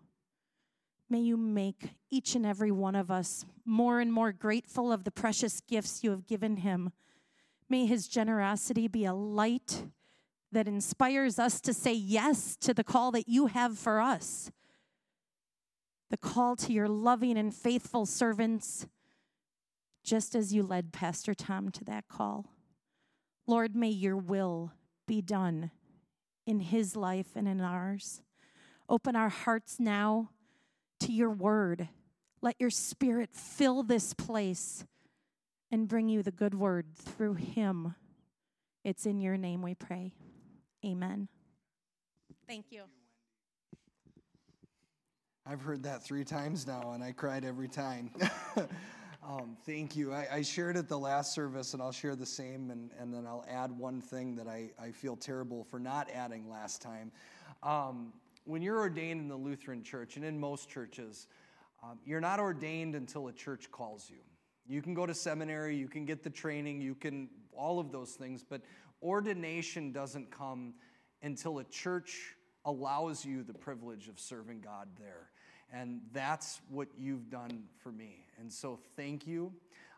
May 1.10 1.20
you 1.20 1.36
make 1.38 1.90
each 2.10 2.34
and 2.34 2.44
every 2.44 2.70
one 2.70 2.94
of 2.94 3.10
us 3.10 3.46
more 3.64 3.98
and 3.98 4.12
more 4.12 4.30
grateful 4.32 4.92
of 4.92 5.04
the 5.04 5.10
precious 5.10 5.60
gifts 5.60 6.04
you 6.04 6.10
have 6.10 6.26
given 6.26 6.58
him 6.58 6.92
May 7.68 7.86
his 7.86 8.08
generosity 8.08 8.88
be 8.88 9.04
a 9.04 9.14
light 9.14 9.84
that 10.52 10.66
inspires 10.66 11.38
us 11.38 11.60
to 11.60 11.74
say 11.74 11.92
yes 11.92 12.56
to 12.56 12.72
the 12.72 12.84
call 12.84 13.10
that 13.12 13.28
you 13.28 13.46
have 13.46 13.78
for 13.78 14.00
us. 14.00 14.50
The 16.10 16.16
call 16.16 16.56
to 16.56 16.72
your 16.72 16.88
loving 16.88 17.36
and 17.36 17.54
faithful 17.54 18.06
servants, 18.06 18.86
just 20.02 20.34
as 20.34 20.54
you 20.54 20.62
led 20.62 20.92
Pastor 20.92 21.34
Tom 21.34 21.70
to 21.72 21.84
that 21.84 22.08
call. 22.08 22.46
Lord, 23.46 23.76
may 23.76 23.90
your 23.90 24.16
will 24.16 24.72
be 25.06 25.20
done 25.20 25.70
in 26.46 26.60
his 26.60 26.96
life 26.96 27.36
and 27.36 27.46
in 27.46 27.60
ours. 27.60 28.22
Open 28.88 29.14
our 29.14 29.28
hearts 29.28 29.78
now 29.78 30.30
to 31.00 31.12
your 31.12 31.30
word. 31.30 31.88
Let 32.40 32.56
your 32.58 32.70
spirit 32.70 33.30
fill 33.34 33.82
this 33.82 34.14
place 34.14 34.86
and 35.70 35.88
bring 35.88 36.08
you 36.08 36.22
the 36.22 36.30
good 36.30 36.54
word 36.54 36.86
through 36.94 37.34
him. 37.34 37.94
It's 38.84 39.06
in 39.06 39.20
your 39.20 39.36
name 39.36 39.62
we 39.62 39.74
pray. 39.74 40.12
Amen. 40.84 41.28
Thank 42.46 42.66
you. 42.70 42.82
I've 45.44 45.62
heard 45.62 45.82
that 45.84 46.04
three 46.04 46.24
times 46.24 46.66
now, 46.66 46.92
and 46.92 47.02
I 47.02 47.12
cried 47.12 47.44
every 47.44 47.68
time. 47.68 48.10
um, 49.26 49.56
thank 49.64 49.96
you. 49.96 50.12
I, 50.12 50.26
I, 50.30 50.42
shared 50.42 50.76
it 50.76 50.88
the 50.88 50.98
last 50.98 51.32
service, 51.32 51.72
and 51.72 51.82
I'll 51.82 51.92
share 51.92 52.14
the 52.14 52.26
same, 52.26 52.70
and, 52.70 52.90
and 52.98 53.12
then 53.12 53.26
I'll 53.26 53.46
add 53.48 53.72
one 53.72 54.02
thing 54.02 54.36
that 54.36 54.46
I, 54.46 54.70
I 54.78 54.90
feel 54.90 55.16
terrible 55.16 55.64
for 55.64 55.78
not 55.78 56.10
adding 56.10 56.50
last 56.50 56.82
time. 56.82 57.10
Um, 57.62 58.12
when 58.44 58.60
you're 58.60 58.78
ordained 58.78 59.20
in 59.22 59.28
the 59.28 59.36
Lutheran 59.36 59.82
church, 59.82 60.16
and 60.16 60.24
in 60.24 60.38
most 60.38 60.68
churches, 60.68 61.28
um, 61.82 61.98
you're 62.04 62.20
not 62.20 62.40
ordained 62.40 62.94
until 62.94 63.28
a 63.28 63.32
church 63.32 63.70
calls 63.70 64.10
you. 64.10 64.20
You 64.68 64.82
can 64.82 64.94
go 64.94 65.06
to 65.06 65.14
seminary, 65.14 65.76
you 65.76 65.88
can 65.88 66.04
get 66.04 66.22
the 66.22 66.30
training, 66.30 66.80
you 66.80 66.94
can, 66.94 67.28
all 67.56 67.80
of 67.80 67.90
those 67.90 68.12
things, 68.12 68.44
but 68.48 68.60
ordination 69.02 69.92
doesn't 69.92 70.30
come 70.30 70.74
until 71.22 71.58
a 71.58 71.64
church 71.64 72.34
allows 72.64 73.24
you 73.24 73.42
the 73.42 73.54
privilege 73.54 74.08
of 74.08 74.20
serving 74.20 74.60
God 74.60 74.88
there. 74.98 75.30
And 75.72 76.00
that's 76.12 76.60
what 76.68 76.88
you've 76.98 77.30
done 77.30 77.64
for 77.82 77.92
me. 77.92 78.26
And 78.38 78.52
so 78.52 78.78
thank 78.96 79.26
you. 79.26 79.52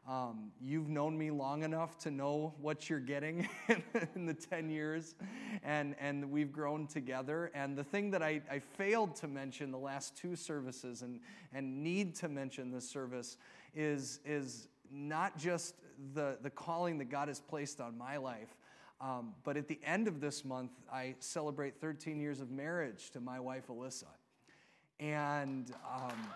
Um, 0.08 0.50
you've 0.60 0.88
known 0.88 1.16
me 1.16 1.30
long 1.30 1.62
enough 1.62 1.98
to 1.98 2.10
know 2.10 2.54
what 2.60 2.88
you're 2.88 2.98
getting 3.00 3.48
in 4.14 4.24
the 4.26 4.34
10 4.34 4.70
years, 4.70 5.14
and, 5.62 5.94
and 6.00 6.30
we've 6.30 6.50
grown 6.50 6.86
together. 6.86 7.50
And 7.54 7.76
the 7.76 7.84
thing 7.84 8.10
that 8.12 8.22
I, 8.22 8.40
I 8.50 8.60
failed 8.60 9.14
to 9.16 9.28
mention 9.28 9.70
the 9.70 9.78
last 9.78 10.16
two 10.16 10.36
services 10.36 11.02
and, 11.02 11.20
and 11.52 11.82
need 11.84 12.14
to 12.16 12.28
mention 12.28 12.70
this 12.70 12.88
service 12.88 13.36
is, 13.74 14.20
is 14.24 14.68
not 14.90 15.38
just 15.38 15.74
the, 16.14 16.38
the 16.42 16.50
calling 16.50 16.98
that 16.98 17.10
God 17.10 17.28
has 17.28 17.40
placed 17.40 17.80
on 17.80 17.96
my 17.96 18.16
life, 18.16 18.56
um, 19.00 19.32
but 19.44 19.56
at 19.56 19.66
the 19.66 19.78
end 19.82 20.08
of 20.08 20.20
this 20.20 20.44
month, 20.44 20.72
I 20.92 21.14
celebrate 21.20 21.80
13 21.80 22.20
years 22.20 22.40
of 22.40 22.50
marriage 22.50 23.10
to 23.12 23.20
my 23.20 23.40
wife, 23.40 23.68
Alyssa. 23.68 24.04
And, 24.98 25.72
um, 25.90 26.26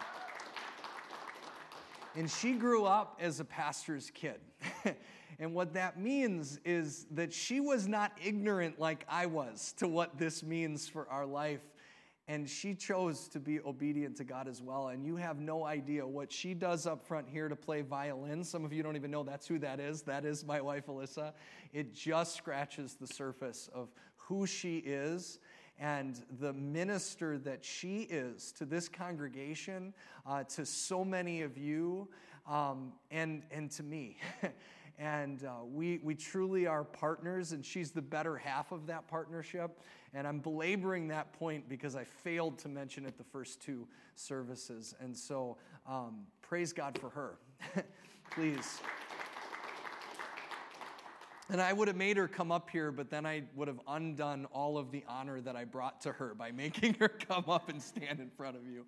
and 2.17 2.31
she 2.31 2.53
grew 2.55 2.87
up 2.87 3.19
as 3.21 3.41
a 3.41 3.45
pastor's 3.45 4.11
kid. 4.11 4.41
and 5.39 5.53
what 5.53 5.75
that 5.75 6.01
means 6.01 6.59
is 6.65 7.07
that 7.11 7.35
she 7.35 7.61
was 7.61 7.87
not 7.87 8.13
ignorant 8.25 8.81
like 8.81 9.05
I 9.09 9.27
was 9.27 9.75
to 9.79 9.87
what 9.87 10.17
this 10.17 10.43
means 10.43 10.89
for 10.89 11.07
our 11.11 11.27
life 11.27 11.61
and 12.27 12.49
she 12.49 12.75
chose 12.75 13.29
to 13.29 13.39
be 13.39 13.61
obedient 13.61 14.17
to 14.17 14.25
God 14.25 14.49
as 14.49 14.63
well. 14.63 14.89
And 14.89 15.05
you 15.05 15.17
have 15.17 15.39
no 15.39 15.65
idea 15.65 16.07
what 16.07 16.33
she 16.33 16.55
does 16.55 16.87
up 16.87 17.03
front 17.03 17.29
here 17.29 17.49
to 17.49 17.57
play 17.57 17.83
violin. 17.83 18.43
Some 18.45 18.65
of 18.65 18.73
you 18.73 18.83
don't 18.83 18.97
even 18.97 19.11
know 19.11 19.23
that's 19.23 19.47
who 19.47 19.59
that 19.59 19.79
is. 19.79 20.03
That 20.03 20.25
is 20.25 20.45
my 20.45 20.61
wife, 20.61 20.87
Alyssa. 20.87 21.33
It 21.73 21.95
just 21.95 22.35
scratches 22.35 22.95
the 22.95 23.07
surface 23.07 23.69
of 23.75 23.89
who 24.17 24.47
she 24.47 24.79
is 24.79 25.39
and 25.79 26.23
the 26.39 26.53
minister 26.53 27.37
that 27.39 27.65
she 27.65 28.03
is 28.03 28.53
to 28.53 28.65
this 28.65 28.89
congregation, 28.89 29.93
uh, 30.27 30.45
to 30.45 30.65
so 30.65 31.05
many 31.05 31.43
of 31.43 31.59
you, 31.59 32.09
um, 32.49 32.93
and, 33.11 33.43
and 33.51 33.71
to 33.73 33.83
me. 33.83 34.17
and 34.99 35.45
uh, 35.45 35.65
we, 35.65 35.99
we 36.03 36.15
truly 36.15 36.67
are 36.67 36.85
partners, 36.85 37.53
and 37.53 37.65
she's 37.65 37.91
the 37.91 38.03
better 38.03 38.37
half 38.37 38.73
of 38.73 38.87
that 38.87 39.09
partnership. 39.09 39.81
And 40.15 40.27
I'm 40.27 40.39
belaboring 40.39 41.09
that 41.09 41.33
point 41.33 41.69
because 41.69 41.97
I 41.97 42.05
failed 42.05 42.59
to 42.59 42.69
mention 42.69 43.05
it 43.05 43.19
the 43.19 43.25
first 43.25 43.61
two 43.61 43.87
services. 44.15 44.95
And 45.01 45.17
so 45.17 45.57
um, 45.87 46.27
praise 46.41 46.73
God 46.73 46.99
for 46.99 47.11
her. 47.11 47.39
Please. 48.31 48.81
And 51.51 51.61
I 51.61 51.75
would 51.75 51.89
have 51.89 51.97
made 51.97 52.17
her 52.17 52.27
come 52.27 52.51
up 52.51 52.71
here, 52.71 52.91
but 52.91 53.11
then 53.11 53.27
I 53.27 53.43
would 53.55 53.69
have 53.69 53.81
undone 53.87 54.47
all 54.47 54.79
of 54.79 54.91
the 54.91 55.05
honor 55.07 55.43
that 55.43 55.57
I 55.57 55.65
brought 55.65 56.01
to 56.03 56.13
her 56.13 56.35
by 56.35 56.51
making 56.53 56.95
her 56.95 57.09
come 57.09 57.45
up 57.49 57.69
and 57.69 57.83
stand 57.83 58.21
in 58.21 58.31
front 58.31 58.57
of 58.57 58.63
you. 58.67 58.87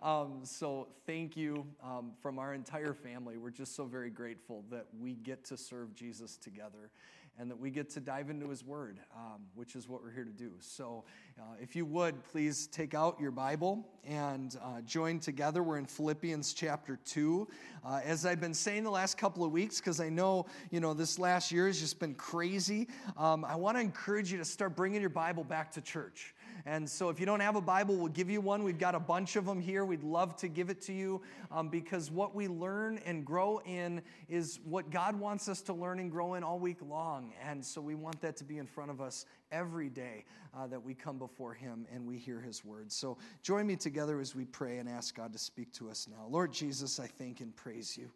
Um, 0.00 0.40
so, 0.44 0.86
thank 1.06 1.36
you 1.36 1.66
um, 1.82 2.12
from 2.22 2.38
our 2.38 2.54
entire 2.54 2.94
family. 2.94 3.36
We're 3.36 3.50
just 3.50 3.74
so 3.74 3.84
very 3.84 4.10
grateful 4.10 4.64
that 4.70 4.86
we 5.00 5.14
get 5.14 5.44
to 5.46 5.56
serve 5.56 5.92
Jesus 5.94 6.36
together 6.36 6.90
and 7.38 7.50
that 7.50 7.58
we 7.58 7.70
get 7.70 7.88
to 7.90 8.00
dive 8.00 8.30
into 8.30 8.48
his 8.48 8.64
word, 8.64 8.98
um, 9.14 9.42
which 9.54 9.76
is 9.76 9.88
what 9.88 10.02
we're 10.02 10.10
here 10.10 10.24
to 10.24 10.32
do. 10.32 10.52
So, 10.60 11.04
uh, 11.38 11.42
if 11.62 11.76
you 11.76 11.86
would, 11.86 12.24
please 12.24 12.66
take 12.66 12.94
out 12.94 13.16
your 13.20 13.30
Bible 13.30 13.86
and 14.04 14.56
uh, 14.62 14.80
join 14.80 15.20
together. 15.20 15.62
We're 15.62 15.78
in 15.78 15.86
Philippians 15.86 16.52
chapter 16.52 16.98
2. 17.04 17.46
Uh, 17.84 18.00
as 18.04 18.26
I've 18.26 18.40
been 18.40 18.54
saying 18.54 18.82
the 18.82 18.90
last 18.90 19.18
couple 19.18 19.44
of 19.44 19.52
weeks, 19.52 19.78
because 19.78 20.00
I 20.00 20.08
know, 20.08 20.46
you 20.70 20.80
know, 20.80 20.94
this 20.94 21.18
last 21.18 21.52
year 21.52 21.68
has 21.68 21.78
just 21.78 22.00
been 22.00 22.14
crazy, 22.14 22.88
um, 23.16 23.44
I 23.44 23.54
want 23.54 23.76
to 23.76 23.80
encourage 23.80 24.32
you 24.32 24.38
to 24.38 24.44
start 24.44 24.74
bringing 24.74 25.00
your 25.00 25.10
Bible 25.10 25.44
back 25.44 25.70
to 25.72 25.80
church. 25.80 26.34
And 26.68 26.86
so, 26.86 27.08
if 27.08 27.18
you 27.18 27.24
don't 27.24 27.40
have 27.40 27.56
a 27.56 27.62
Bible, 27.62 27.96
we'll 27.96 28.08
give 28.08 28.28
you 28.28 28.42
one. 28.42 28.62
We've 28.62 28.78
got 28.78 28.94
a 28.94 29.00
bunch 29.00 29.36
of 29.36 29.46
them 29.46 29.58
here. 29.58 29.86
We'd 29.86 30.04
love 30.04 30.36
to 30.36 30.48
give 30.48 30.68
it 30.68 30.82
to 30.82 30.92
you 30.92 31.22
um, 31.50 31.70
because 31.70 32.10
what 32.10 32.34
we 32.34 32.46
learn 32.46 32.98
and 33.06 33.24
grow 33.24 33.62
in 33.64 34.02
is 34.28 34.60
what 34.64 34.90
God 34.90 35.18
wants 35.18 35.48
us 35.48 35.62
to 35.62 35.72
learn 35.72 35.98
and 35.98 36.10
grow 36.10 36.34
in 36.34 36.44
all 36.44 36.58
week 36.58 36.76
long. 36.86 37.32
And 37.42 37.64
so, 37.64 37.80
we 37.80 37.94
want 37.94 38.20
that 38.20 38.36
to 38.36 38.44
be 38.44 38.58
in 38.58 38.66
front 38.66 38.90
of 38.90 39.00
us 39.00 39.24
every 39.50 39.88
day 39.88 40.26
uh, 40.54 40.66
that 40.66 40.82
we 40.82 40.92
come 40.92 41.16
before 41.16 41.54
Him 41.54 41.86
and 41.90 42.06
we 42.06 42.18
hear 42.18 42.38
His 42.38 42.62
words. 42.62 42.94
So, 42.94 43.16
join 43.42 43.66
me 43.66 43.76
together 43.76 44.20
as 44.20 44.34
we 44.34 44.44
pray 44.44 44.76
and 44.76 44.90
ask 44.90 45.16
God 45.16 45.32
to 45.32 45.38
speak 45.38 45.72
to 45.72 45.88
us 45.88 46.06
now. 46.06 46.26
Lord 46.28 46.52
Jesus, 46.52 47.00
I 47.00 47.06
thank 47.06 47.40
and 47.40 47.56
praise 47.56 47.96
you 47.96 48.10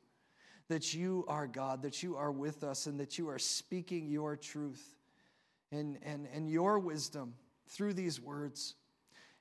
that 0.69 0.93
you 0.93 1.25
are 1.27 1.47
God, 1.47 1.81
that 1.85 2.03
you 2.03 2.17
are 2.17 2.31
with 2.31 2.65
us, 2.65 2.87
and 2.87 3.01
that 3.01 3.17
you 3.17 3.31
are 3.31 3.39
speaking 3.39 4.11
your 4.11 4.37
truth 4.37 4.95
and, 5.71 5.97
and, 6.03 6.29
and 6.35 6.51
your 6.51 6.79
wisdom 6.79 7.33
through 7.73 7.95
these 7.95 8.21
words. 8.21 8.75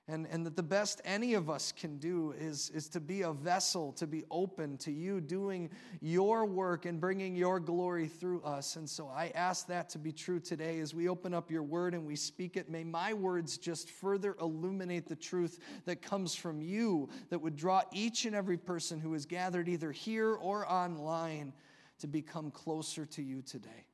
And, 0.08 0.28
and 0.30 0.46
that 0.46 0.56
the 0.56 0.64
best 0.64 1.00
any 1.06 1.36
of 1.36 1.50
us 1.50 1.72
can 1.72 1.98
do 1.98 2.34
is, 2.38 2.70
is 2.72 2.90
to 2.90 3.00
be 3.00 3.22
a 3.22 3.32
vessel, 3.32 3.94
to 3.94 4.08
be 4.08 4.24
open 4.32 4.78
to 4.80 4.92
you 4.92 5.22
doing 5.22 5.70
your 6.02 6.46
work 6.46 6.86
and 6.86 7.00
bringing 7.00 7.36
your 7.36 7.60
glory 7.60 8.08
through 8.08 8.42
us. 8.42 8.76
And 8.76 8.90
so 8.90 9.08
I 9.08 9.32
ask 9.36 9.68
that 9.68 9.90
to 9.90 10.00
be 10.00 10.12
true 10.12 10.40
today 10.40 10.80
as 10.80 10.94
we 10.94 11.08
open 11.08 11.34
up 11.34 11.52
your 11.52 11.64
word 11.64 11.94
and 11.94 12.06
we 12.06 12.16
speak 12.16 12.58
it. 12.58 12.68
May 12.68 12.84
my 12.84 13.14
words 13.14 13.58
just 13.58 13.90
further 13.90 14.36
illuminate 14.42 15.08
the 15.08 15.16
truth 15.16 15.60
that 15.86 16.02
comes 16.02 16.36
from 16.36 16.62
you, 16.62 17.08
that 17.30 17.40
would 17.40 17.56
draw 17.56 17.84
each 17.94 18.26
and 18.26 18.36
every 18.36 18.58
person 18.58 19.00
who 19.00 19.14
is 19.14 19.26
gathered 19.26 19.70
either 19.70 19.92
here 19.92 20.34
or 20.34 20.70
online 20.70 21.54
to 22.00 22.08
become 22.08 22.50
closer 22.50 23.06
to 23.06 23.22
you 23.22 23.44
today. 23.44 23.86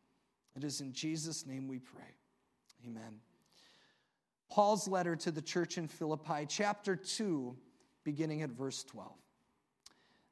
It 0.55 0.63
is 0.63 0.81
in 0.81 0.93
Jesus' 0.93 1.45
name 1.45 1.67
we 1.67 1.77
pray. 1.77 2.15
Amen. 2.87 3.19
Paul's 4.49 4.87
letter 4.87 5.15
to 5.17 5.31
the 5.31 5.41
church 5.41 5.77
in 5.77 5.87
Philippi, 5.87 6.45
chapter 6.47 6.95
2, 6.95 7.55
beginning 8.03 8.41
at 8.41 8.49
verse 8.49 8.83
12. 8.83 9.11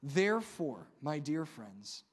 Therefore, 0.01 0.87
my 1.01 1.19
dear 1.19 1.45
friends, 1.45 2.03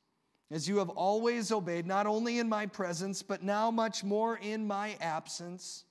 as 0.50 0.68
you 0.68 0.78
have 0.78 0.90
always 0.90 1.52
obeyed, 1.52 1.87
not 1.87 2.06
only 2.06 2.38
in 2.38 2.49
my 2.49 2.66
presence, 2.66 3.23
but 3.23 3.42
now 3.42 3.71
much 3.71 4.04
more 4.04 4.38
in 4.38 4.66
my 4.66 4.97
absence, 5.00 5.85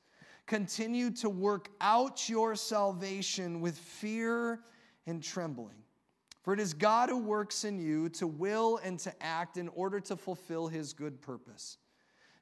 continue 0.46 1.10
to 1.12 1.30
work 1.30 1.70
out 1.80 2.28
your 2.28 2.56
salvation 2.56 3.62
with 3.62 3.78
fear 3.78 4.60
and 5.08 5.24
trembling. 5.24 5.78
For 6.44 6.54
it 6.54 6.60
is 6.60 6.74
God 6.74 7.10
who 7.10 7.20
works 7.20 7.64
in 7.64 7.80
you 7.80 8.10
to 8.10 8.28
will 8.28 8.80
and 8.84 9.00
to 9.00 9.14
act 9.24 9.58
in 9.58 9.68
order 9.70 10.00
to 10.02 10.16
fulfill 10.16 10.68
his 10.68 10.94
good 10.94 11.22
purpose. 11.22 11.78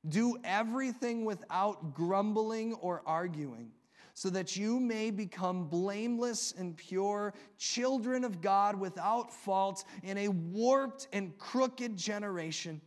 Do 0.08 0.38
everything 0.44 1.25
without 1.25 1.94
grumbling 1.94 2.74
or 2.75 3.03
arguing, 3.06 3.72
so 4.13 4.29
that 4.29 4.56
you 4.56 4.79
may 4.79 5.12
become 5.12 5.65
blameless 5.68 6.53
and 6.58 6.77
pure, 6.77 7.34
children 7.58 8.24
of 8.24 8.41
God 8.41 8.79
without 8.79 9.34
fault 9.34 9.84
in 10.03 10.18
a 10.18 10.29
warped 10.29 11.08
and 11.12 11.38
crooked 11.38 11.98
generation. 11.98 12.82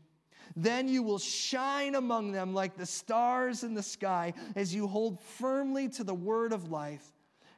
Then 0.56 0.88
you 0.88 1.02
will 1.02 1.18
shine 1.18 1.94
among 1.94 2.32
them 2.32 2.54
like 2.54 2.76
the 2.76 2.86
stars 2.86 3.62
in 3.62 3.74
the 3.74 3.82
sky 3.82 4.34
as 4.56 4.74
you 4.74 4.86
hold 4.86 5.20
firmly 5.20 5.88
to 5.90 6.04
the 6.04 6.14
word 6.14 6.52
of 6.52 6.70
life. 6.70 7.12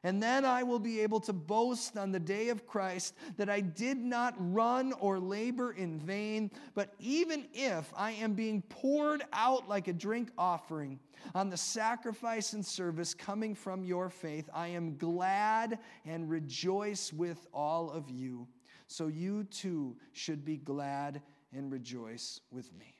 And 0.04 0.22
then 0.22 0.44
I 0.44 0.62
will 0.62 0.78
be 0.78 1.00
able 1.00 1.18
to 1.20 1.32
boast 1.32 1.96
on 1.96 2.12
the 2.12 2.20
day 2.20 2.50
of 2.50 2.66
Christ 2.66 3.14
that 3.38 3.48
I 3.48 3.62
did 3.62 3.96
not 3.96 4.34
run 4.38 4.92
or 5.00 5.18
labor 5.18 5.72
in 5.72 5.98
vain, 5.98 6.50
but 6.74 6.92
even 7.00 7.46
if 7.54 7.90
I 7.96 8.12
am 8.12 8.34
being 8.34 8.60
poured 8.68 9.24
out 9.32 9.66
like 9.66 9.88
a 9.88 9.94
drink 9.94 10.30
offering 10.36 11.00
on 11.34 11.48
the 11.48 11.56
sacrifice 11.56 12.52
and 12.52 12.64
service 12.64 13.14
coming 13.14 13.54
from 13.54 13.82
your 13.82 14.10
faith, 14.10 14.50
I 14.52 14.68
am 14.68 14.98
glad 14.98 15.78
and 16.04 16.28
rejoice 16.28 17.10
with 17.10 17.46
all 17.54 17.90
of 17.90 18.10
you. 18.10 18.46
So 18.88 19.06
you 19.06 19.44
too 19.44 19.96
should 20.12 20.44
be 20.44 20.58
glad 20.58 21.22
and 21.54 21.72
rejoice 21.72 22.40
with 22.50 22.70
me. 22.78 22.94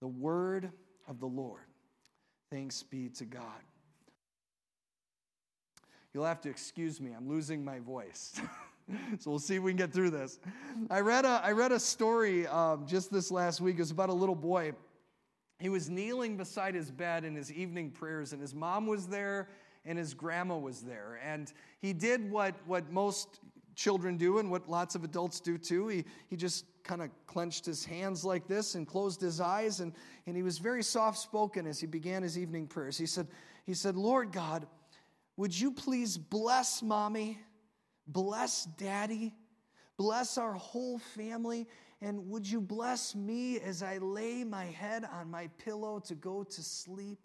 The 0.00 0.06
word 0.06 0.70
of 1.08 1.18
the 1.18 1.26
Lord. 1.26 1.66
Thanks 2.48 2.84
be 2.84 3.08
to 3.08 3.24
God. 3.24 3.42
You'll 6.14 6.24
have 6.24 6.40
to 6.42 6.48
excuse 6.48 7.00
me, 7.00 7.12
I'm 7.16 7.28
losing 7.28 7.64
my 7.64 7.78
voice. 7.80 8.40
so 9.18 9.30
we'll 9.30 9.38
see 9.38 9.56
if 9.56 9.62
we 9.62 9.72
can 9.72 9.76
get 9.76 9.92
through 9.92 10.10
this. 10.10 10.38
I 10.90 11.00
read 11.00 11.24
a, 11.24 11.40
I 11.44 11.52
read 11.52 11.72
a 11.72 11.80
story 11.80 12.46
um, 12.46 12.86
just 12.86 13.12
this 13.12 13.30
last 13.30 13.60
week. 13.60 13.76
It 13.76 13.80
was 13.80 13.90
about 13.90 14.08
a 14.08 14.14
little 14.14 14.34
boy. 14.34 14.72
He 15.58 15.68
was 15.68 15.90
kneeling 15.90 16.36
beside 16.36 16.74
his 16.74 16.90
bed 16.90 17.24
in 17.24 17.34
his 17.34 17.52
evening 17.52 17.90
prayers, 17.90 18.32
and 18.32 18.40
his 18.40 18.54
mom 18.54 18.86
was 18.86 19.06
there, 19.06 19.48
and 19.84 19.98
his 19.98 20.14
grandma 20.14 20.56
was 20.56 20.82
there. 20.82 21.20
And 21.22 21.52
he 21.80 21.92
did 21.92 22.30
what, 22.30 22.54
what 22.66 22.90
most 22.90 23.40
children 23.74 24.16
do 24.16 24.38
and 24.38 24.50
what 24.50 24.68
lots 24.68 24.94
of 24.94 25.04
adults 25.04 25.40
do 25.40 25.58
too. 25.58 25.88
He, 25.88 26.04
he 26.28 26.36
just 26.36 26.64
kind 26.84 27.02
of 27.02 27.10
clenched 27.26 27.66
his 27.66 27.84
hands 27.84 28.24
like 28.24 28.48
this 28.48 28.74
and 28.74 28.86
closed 28.86 29.20
his 29.20 29.40
eyes, 29.40 29.80
and, 29.80 29.92
and 30.26 30.36
he 30.36 30.42
was 30.42 30.58
very 30.58 30.82
soft 30.82 31.18
spoken 31.18 31.66
as 31.66 31.78
he 31.78 31.86
began 31.86 32.22
his 32.22 32.38
evening 32.38 32.66
prayers. 32.66 32.96
He 32.96 33.06
said, 33.06 33.26
he 33.66 33.74
said, 33.74 33.96
Lord 33.96 34.32
God, 34.32 34.66
would 35.38 35.58
you 35.58 35.70
please 35.70 36.18
bless 36.18 36.82
mommy, 36.82 37.38
bless 38.08 38.64
daddy, 38.76 39.32
bless 39.96 40.36
our 40.36 40.54
whole 40.54 40.98
family, 40.98 41.68
and 42.00 42.28
would 42.28 42.44
you 42.44 42.60
bless 42.60 43.14
me 43.14 43.60
as 43.60 43.80
I 43.80 43.98
lay 43.98 44.42
my 44.42 44.64
head 44.64 45.04
on 45.04 45.30
my 45.30 45.46
pillow 45.64 46.00
to 46.00 46.16
go 46.16 46.42
to 46.42 46.62
sleep? 46.62 47.24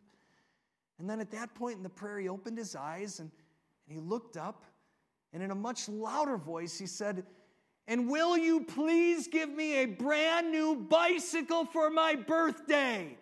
And 1.00 1.10
then 1.10 1.22
at 1.22 1.32
that 1.32 1.56
point 1.56 1.78
in 1.78 1.84
the 1.84 1.90
prayer, 1.90 2.20
he 2.20 2.30
opened 2.30 2.60
his 2.60 2.76
eyes 2.76 3.20
and, 3.20 3.32
and 3.88 3.98
he 3.98 4.00
looked 4.00 4.38
up, 4.38 4.64
and 5.34 5.42
in 5.42 5.50
a 5.50 5.56
much 5.56 5.90
louder 5.90 6.38
voice, 6.38 6.78
he 6.78 6.86
said, 6.86 7.26
And 7.88 8.08
will 8.08 8.38
you 8.38 8.64
please 8.64 9.28
give 9.28 9.50
me 9.50 9.78
a 9.78 9.86
brand 9.86 10.52
new 10.52 10.76
bicycle 10.76 11.66
for 11.66 11.90
my 11.90 12.14
birthday? 12.14 13.18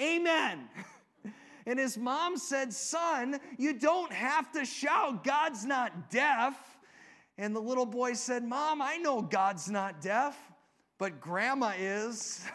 Amen. 0.00 0.68
And 1.66 1.78
his 1.78 1.98
mom 1.98 2.36
said, 2.36 2.72
Son, 2.72 3.40
you 3.58 3.72
don't 3.72 4.12
have 4.12 4.52
to 4.52 4.64
shout. 4.64 5.24
God's 5.24 5.64
not 5.64 6.10
deaf. 6.10 6.54
And 7.38 7.54
the 7.54 7.60
little 7.60 7.86
boy 7.86 8.14
said, 8.14 8.44
Mom, 8.44 8.80
I 8.80 8.96
know 8.96 9.20
God's 9.20 9.68
not 9.68 10.00
deaf, 10.00 10.38
but 10.98 11.20
grandma 11.20 11.72
is. 11.76 12.46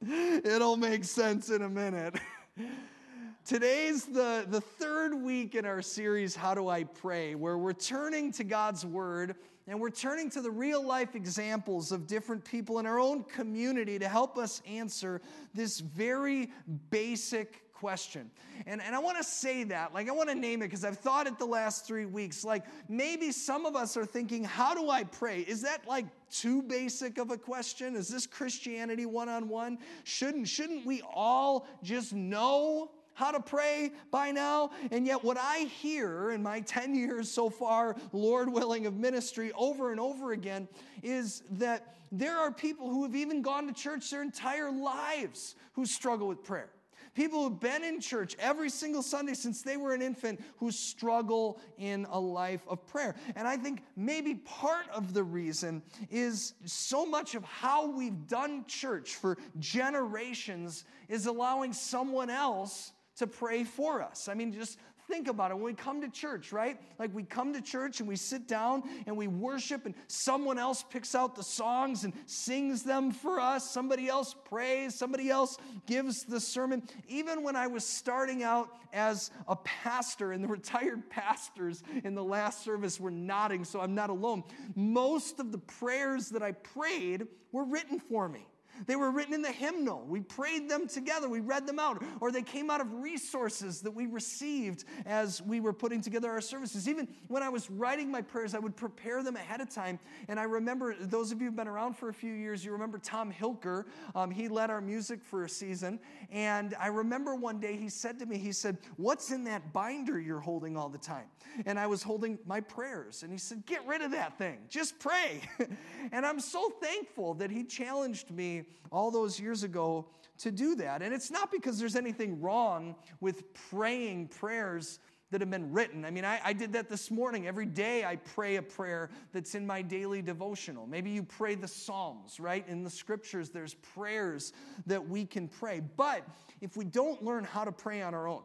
It'll 0.44 0.76
make 0.76 1.04
sense 1.04 1.50
in 1.50 1.62
a 1.62 1.68
minute. 1.68 2.18
Today's 3.44 4.06
the, 4.06 4.46
the 4.48 4.60
third 4.62 5.14
week 5.14 5.54
in 5.54 5.66
our 5.66 5.82
series, 5.82 6.34
How 6.34 6.54
Do 6.54 6.68
I 6.68 6.84
Pray, 6.84 7.34
where 7.34 7.58
we're 7.58 7.74
turning 7.74 8.32
to 8.32 8.44
God's 8.44 8.86
Word 8.86 9.36
and 9.66 9.80
we're 9.80 9.90
turning 9.90 10.28
to 10.30 10.42
the 10.42 10.50
real 10.50 10.84
life 10.84 11.14
examples 11.14 11.90
of 11.90 12.06
different 12.06 12.44
people 12.44 12.78
in 12.78 12.86
our 12.86 12.98
own 12.98 13.24
community 13.24 13.98
to 13.98 14.08
help 14.08 14.36
us 14.36 14.60
answer 14.66 15.22
this 15.54 15.80
very 15.80 16.50
basic 16.90 17.72
question. 17.72 18.30
And, 18.66 18.80
and 18.80 18.94
I 18.94 18.98
want 18.98 19.18
to 19.18 19.24
say 19.24 19.64
that, 19.64 19.92
like, 19.92 20.08
I 20.08 20.12
want 20.12 20.28
to 20.28 20.34
name 20.34 20.62
it 20.62 20.66
because 20.66 20.84
I've 20.84 20.98
thought 20.98 21.26
it 21.26 21.38
the 21.38 21.44
last 21.44 21.86
three 21.86 22.06
weeks. 22.06 22.44
Like, 22.44 22.64
maybe 22.88 23.32
some 23.32 23.66
of 23.66 23.74
us 23.74 23.96
are 23.96 24.06
thinking, 24.06 24.44
how 24.44 24.74
do 24.74 24.90
I 24.90 25.04
pray? 25.04 25.40
Is 25.40 25.62
that 25.62 25.86
like 25.86 26.06
too 26.30 26.62
basic 26.62 27.18
of 27.18 27.30
a 27.30 27.36
question? 27.36 27.96
Is 27.96 28.08
this 28.08 28.26
Christianity 28.26 29.06
one 29.06 29.28
on 29.28 29.48
one? 29.48 29.78
Shouldn't, 30.04 30.48
shouldn't 30.48 30.86
we 30.86 31.02
all 31.12 31.66
just 31.82 32.12
know? 32.12 32.90
How 33.14 33.30
to 33.30 33.40
pray 33.40 33.92
by 34.10 34.30
now. 34.30 34.70
And 34.90 35.06
yet, 35.06 35.24
what 35.24 35.38
I 35.38 35.60
hear 35.80 36.30
in 36.30 36.42
my 36.42 36.60
10 36.60 36.94
years 36.94 37.30
so 37.30 37.48
far, 37.48 37.96
Lord 38.12 38.52
willing, 38.52 38.86
of 38.86 38.94
ministry 38.94 39.52
over 39.56 39.90
and 39.90 40.00
over 40.00 40.32
again 40.32 40.68
is 41.02 41.42
that 41.52 41.96
there 42.12 42.36
are 42.36 42.52
people 42.52 42.90
who 42.90 43.02
have 43.04 43.16
even 43.16 43.42
gone 43.42 43.66
to 43.66 43.72
church 43.72 44.10
their 44.10 44.22
entire 44.22 44.70
lives 44.70 45.56
who 45.72 45.86
struggle 45.86 46.28
with 46.28 46.44
prayer. 46.44 46.70
People 47.14 47.44
who've 47.44 47.60
been 47.60 47.84
in 47.84 48.00
church 48.00 48.34
every 48.40 48.68
single 48.68 49.02
Sunday 49.02 49.34
since 49.34 49.62
they 49.62 49.76
were 49.76 49.94
an 49.94 50.02
infant 50.02 50.40
who 50.58 50.72
struggle 50.72 51.60
in 51.78 52.06
a 52.10 52.18
life 52.18 52.62
of 52.68 52.84
prayer. 52.86 53.14
And 53.36 53.46
I 53.46 53.56
think 53.56 53.84
maybe 53.96 54.34
part 54.34 54.88
of 54.92 55.14
the 55.14 55.22
reason 55.22 55.82
is 56.10 56.54
so 56.64 57.06
much 57.06 57.36
of 57.36 57.44
how 57.44 57.86
we've 57.86 58.26
done 58.26 58.64
church 58.66 59.14
for 59.14 59.38
generations 59.60 60.84
is 61.08 61.26
allowing 61.26 61.72
someone 61.72 62.30
else 62.30 62.92
to 63.16 63.26
pray 63.26 63.64
for 63.64 64.02
us. 64.02 64.28
I 64.28 64.34
mean, 64.34 64.52
just 64.52 64.78
think 65.08 65.28
about 65.28 65.50
it. 65.50 65.54
When 65.54 65.64
we 65.64 65.74
come 65.74 66.00
to 66.00 66.08
church, 66.08 66.52
right? 66.52 66.80
Like 66.98 67.14
we 67.14 67.22
come 67.22 67.52
to 67.52 67.60
church 67.60 68.00
and 68.00 68.08
we 68.08 68.16
sit 68.16 68.48
down 68.48 68.82
and 69.06 69.16
we 69.16 69.26
worship, 69.26 69.86
and 69.86 69.94
someone 70.06 70.58
else 70.58 70.84
picks 70.88 71.14
out 71.14 71.36
the 71.36 71.42
songs 71.42 72.04
and 72.04 72.12
sings 72.26 72.82
them 72.82 73.12
for 73.12 73.40
us. 73.40 73.70
Somebody 73.70 74.08
else 74.08 74.34
prays, 74.44 74.94
somebody 74.94 75.30
else 75.30 75.56
gives 75.86 76.24
the 76.24 76.40
sermon. 76.40 76.82
Even 77.08 77.42
when 77.42 77.56
I 77.56 77.66
was 77.66 77.84
starting 77.84 78.42
out 78.42 78.68
as 78.92 79.30
a 79.48 79.56
pastor, 79.56 80.32
and 80.32 80.42
the 80.42 80.48
retired 80.54 81.08
pastors 81.10 81.82
in 82.04 82.14
the 82.14 82.24
last 82.24 82.64
service 82.64 82.98
were 82.98 83.10
nodding, 83.10 83.64
so 83.64 83.80
I'm 83.80 83.94
not 83.94 84.10
alone. 84.10 84.44
Most 84.74 85.40
of 85.40 85.52
the 85.52 85.58
prayers 85.58 86.30
that 86.30 86.42
I 86.42 86.52
prayed 86.52 87.26
were 87.52 87.64
written 87.64 87.98
for 87.98 88.28
me. 88.28 88.46
They 88.86 88.96
were 88.96 89.10
written 89.10 89.34
in 89.34 89.42
the 89.42 89.52
hymnal. 89.52 90.04
We 90.06 90.20
prayed 90.20 90.68
them 90.68 90.86
together. 90.88 91.28
We 91.28 91.40
read 91.40 91.66
them 91.66 91.78
out. 91.78 92.02
Or 92.20 92.32
they 92.32 92.42
came 92.42 92.70
out 92.70 92.80
of 92.80 92.92
resources 92.92 93.80
that 93.82 93.90
we 93.90 94.06
received 94.06 94.84
as 95.06 95.40
we 95.42 95.60
were 95.60 95.72
putting 95.72 96.00
together 96.00 96.30
our 96.30 96.40
services. 96.40 96.88
Even 96.88 97.08
when 97.28 97.42
I 97.42 97.48
was 97.48 97.70
writing 97.70 98.10
my 98.10 98.22
prayers, 98.22 98.54
I 98.54 98.58
would 98.58 98.76
prepare 98.76 99.22
them 99.22 99.36
ahead 99.36 99.60
of 99.60 99.70
time. 99.70 99.98
And 100.28 100.38
I 100.38 100.44
remember, 100.44 100.94
those 100.98 101.32
of 101.32 101.40
you 101.40 101.46
who've 101.46 101.56
been 101.56 101.68
around 101.68 101.94
for 101.96 102.08
a 102.08 102.14
few 102.14 102.32
years, 102.32 102.64
you 102.64 102.72
remember 102.72 102.98
Tom 102.98 103.32
Hilker. 103.32 103.84
Um, 104.14 104.30
he 104.30 104.48
led 104.48 104.70
our 104.70 104.80
music 104.80 105.22
for 105.22 105.44
a 105.44 105.48
season. 105.48 106.00
And 106.30 106.74
I 106.80 106.88
remember 106.88 107.34
one 107.34 107.60
day 107.60 107.76
he 107.76 107.88
said 107.88 108.18
to 108.18 108.26
me, 108.26 108.38
he 108.38 108.52
said, 108.52 108.78
What's 108.96 109.30
in 109.30 109.44
that 109.44 109.72
binder 109.72 110.20
you're 110.20 110.40
holding 110.40 110.76
all 110.76 110.88
the 110.88 110.98
time? 110.98 111.26
And 111.66 111.78
I 111.78 111.86
was 111.86 112.02
holding 112.02 112.38
my 112.46 112.60
prayers. 112.60 113.22
And 113.22 113.32
he 113.32 113.38
said, 113.38 113.64
Get 113.66 113.86
rid 113.86 114.02
of 114.02 114.10
that 114.10 114.38
thing. 114.38 114.58
Just 114.68 114.98
pray. 114.98 115.42
and 116.12 116.26
I'm 116.26 116.40
so 116.40 116.70
thankful 116.80 117.34
that 117.34 117.50
he 117.50 117.64
challenged 117.64 118.30
me 118.30 118.63
all 118.90 119.10
those 119.10 119.38
years 119.38 119.62
ago 119.62 120.06
to 120.38 120.50
do 120.50 120.74
that. 120.76 121.02
And 121.02 121.14
it's 121.14 121.30
not 121.30 121.50
because 121.50 121.78
there's 121.78 121.96
anything 121.96 122.40
wrong 122.40 122.96
with 123.20 123.52
praying 123.70 124.28
prayers 124.28 124.98
that 125.30 125.40
have 125.40 125.50
been 125.50 125.72
written. 125.72 126.04
I 126.04 126.10
mean, 126.10 126.24
I, 126.24 126.40
I, 126.44 126.52
did 126.52 126.74
that 126.74 126.88
this 126.88 127.10
morning. 127.10 127.48
Every 127.48 127.66
day 127.66 128.04
I 128.04 128.16
pray 128.16 128.54
a 128.54 128.62
prayer 128.62 129.10
that's 129.32 129.56
in 129.56 129.66
my 129.66 129.82
daily 129.82 130.22
devotional. 130.22 130.86
Maybe 130.86 131.10
you 131.10 131.24
pray 131.24 131.56
the 131.56 131.66
Psalms, 131.66 132.38
right? 132.38 132.64
In 132.68 132.84
the 132.84 132.90
scriptures, 132.90 133.50
there's 133.50 133.74
prayers 133.74 134.52
that 134.86 135.08
we 135.08 135.24
can 135.24 135.48
pray. 135.48 135.80
But 135.96 136.22
if 136.60 136.76
we 136.76 136.84
don't 136.84 137.20
learn 137.24 137.42
how 137.42 137.64
to 137.64 137.72
pray 137.72 138.02
on 138.02 138.14
our 138.14 138.28
own, 138.28 138.42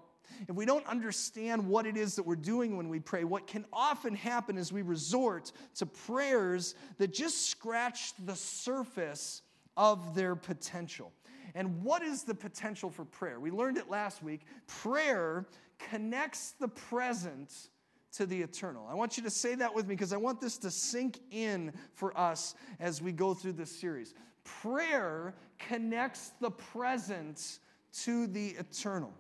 if 0.48 0.56
we 0.56 0.66
don't 0.66 0.86
understand 0.88 1.68
what 1.68 1.86
it 1.86 1.98
is 1.98 2.16
that 2.16 2.24
we're 2.24 2.36
doing 2.36 2.78
when 2.78 2.90
we 2.90 3.00
pray, 3.00 3.24
what 3.24 3.46
can 3.46 3.66
often 3.72 4.16
happen 4.16 4.58
is 4.58 4.72
we 4.72 4.82
resort 4.82 5.52
to 5.76 5.86
prayers 5.86 6.76
that 6.98 7.14
just 7.14 7.50
scratch 7.50 8.14
the 8.26 8.36
surface 8.36 9.42
of 9.80 10.14
their 10.14 10.36
potential. 10.36 11.14
And 11.56 11.82
what 11.82 12.04
is 12.04 12.24
the 12.24 12.36
potential 12.36 12.92
for 12.92 13.06
prayer? 13.06 13.40
We 13.40 13.50
learned 13.50 13.78
it 13.78 13.90
last 13.90 14.22
week. 14.22 14.42
Prayer 14.68 15.48
connects 15.80 16.52
the 16.60 16.68
present 16.68 17.70
to 18.12 18.26
the 18.26 18.42
eternal. 18.42 18.86
I 18.88 18.94
want 18.94 19.18
you 19.18 19.24
to 19.24 19.30
say 19.30 19.56
that 19.56 19.74
with 19.74 19.88
me 19.88 19.96
because 19.96 20.12
I 20.14 20.18
want 20.18 20.42
this 20.42 20.58
to 20.60 20.70
sink 20.70 21.20
in 21.32 21.72
for 21.94 22.16
us 22.20 22.56
as 22.80 23.02
we 23.02 23.14
go 23.14 23.34
through 23.34 23.54
this 23.54 23.72
series. 23.72 24.14
Prayer 24.44 25.34
connects 25.58 26.34
the 26.42 26.52
present 26.52 27.60
to 28.04 28.28
the 28.28 28.50
eternal. 28.50 29.14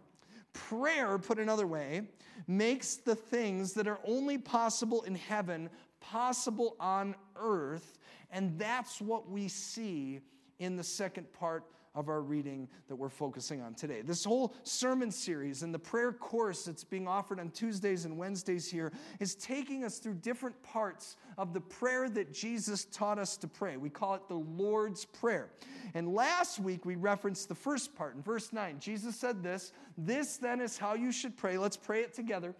Prayer, 0.51 1.17
put 1.17 1.39
another 1.39 1.67
way, 1.67 2.01
makes 2.47 2.95
the 2.95 3.15
things 3.15 3.73
that 3.73 3.87
are 3.87 3.99
only 4.03 4.37
possible 4.37 5.03
in 5.03 5.15
heaven 5.15 5.69
possible 6.01 6.75
on 6.79 7.15
earth, 7.35 7.97
and 8.31 8.57
that's 8.57 8.99
what 8.99 9.29
we 9.29 9.47
see 9.47 10.21
in 10.59 10.75
the 10.75 10.83
second 10.83 11.31
part 11.33 11.65
of 11.95 12.07
our 12.07 12.21
reading 12.21 12.67
that 12.87 12.95
we're 12.95 13.09
focusing 13.09 13.61
on 13.61 13.73
today. 13.73 14.01
This 14.01 14.23
whole 14.23 14.53
sermon 14.63 15.11
series 15.11 15.63
and 15.63 15.73
the 15.73 15.79
prayer 15.79 16.11
course 16.11 16.63
that's 16.63 16.83
being 16.83 17.07
offered 17.07 17.39
on 17.39 17.49
Tuesdays 17.49 18.05
and 18.05 18.17
Wednesdays 18.17 18.69
here 18.69 18.93
is 19.19 19.35
taking 19.35 19.83
us 19.83 19.97
through 19.97 20.15
different 20.15 20.61
parts 20.61 21.17
of 21.37 21.53
the 21.53 21.61
prayer 21.61 22.07
that 22.09 22.33
Jesus 22.33 22.85
taught 22.85 23.17
us 23.17 23.37
to 23.37 23.47
pray. 23.47 23.77
We 23.77 23.89
call 23.89 24.15
it 24.15 24.27
the 24.27 24.35
Lord's 24.35 25.05
Prayer. 25.05 25.49
And 25.93 26.13
last 26.13 26.59
week 26.59 26.85
we 26.85 26.95
referenced 26.95 27.49
the 27.49 27.55
first 27.55 27.95
part 27.95 28.15
in 28.15 28.21
verse 28.21 28.53
9. 28.53 28.79
Jesus 28.79 29.15
said 29.15 29.41
this 29.41 29.71
This 29.97 30.37
then 30.37 30.61
is 30.61 30.77
how 30.77 30.93
you 30.93 31.11
should 31.11 31.35
pray. 31.35 31.57
Let's 31.57 31.77
pray 31.77 32.01
it 32.01 32.13
together. 32.13 32.55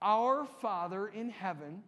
Our 0.00 0.44
Father 0.44 1.06
in 1.08 1.30
heaven 1.30 1.82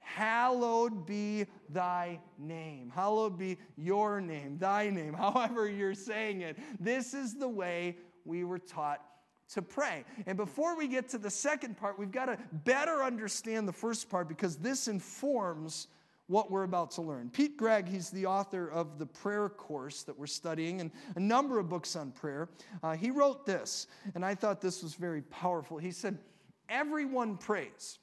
Hallowed 0.00 1.06
be 1.06 1.46
thy 1.68 2.18
name. 2.38 2.90
Hallowed 2.94 3.38
be 3.38 3.58
your 3.76 4.20
name, 4.20 4.58
thy 4.58 4.90
name, 4.90 5.12
however 5.18 5.68
you're 5.68 5.94
saying 5.94 6.40
it. 6.40 6.58
This 6.80 7.14
is 7.14 7.34
the 7.34 7.48
way 7.48 7.96
we 8.24 8.44
were 8.44 8.58
taught 8.58 9.00
to 9.50 9.62
pray. 9.62 10.04
And 10.26 10.36
before 10.36 10.76
we 10.76 10.88
get 10.88 11.08
to 11.10 11.18
the 11.18 11.30
second 11.30 11.76
part, 11.76 11.98
we've 11.98 12.10
got 12.10 12.26
to 12.26 12.38
better 12.64 13.02
understand 13.02 13.66
the 13.66 13.72
first 13.72 14.08
part 14.08 14.28
because 14.28 14.56
this 14.56 14.88
informs 14.88 15.88
what 16.26 16.48
we're 16.48 16.62
about 16.62 16.92
to 16.92 17.02
learn. 17.02 17.28
Pete 17.28 17.56
Greig, 17.56 17.88
he's 17.88 18.10
the 18.10 18.26
author 18.26 18.68
of 18.68 18.98
the 19.00 19.06
prayer 19.06 19.48
course 19.48 20.04
that 20.04 20.16
we're 20.16 20.28
studying 20.28 20.80
and 20.80 20.92
a 21.16 21.20
number 21.20 21.58
of 21.58 21.68
books 21.68 21.96
on 21.96 22.12
prayer. 22.12 22.48
Uh, 22.84 22.94
he 22.94 23.10
wrote 23.10 23.44
this, 23.44 23.88
and 24.14 24.24
I 24.24 24.36
thought 24.36 24.60
this 24.60 24.80
was 24.82 24.94
very 24.94 25.22
powerful. 25.22 25.76
He 25.76 25.90
said, 25.90 26.18
Everyone 26.68 27.36
prays. 27.36 27.98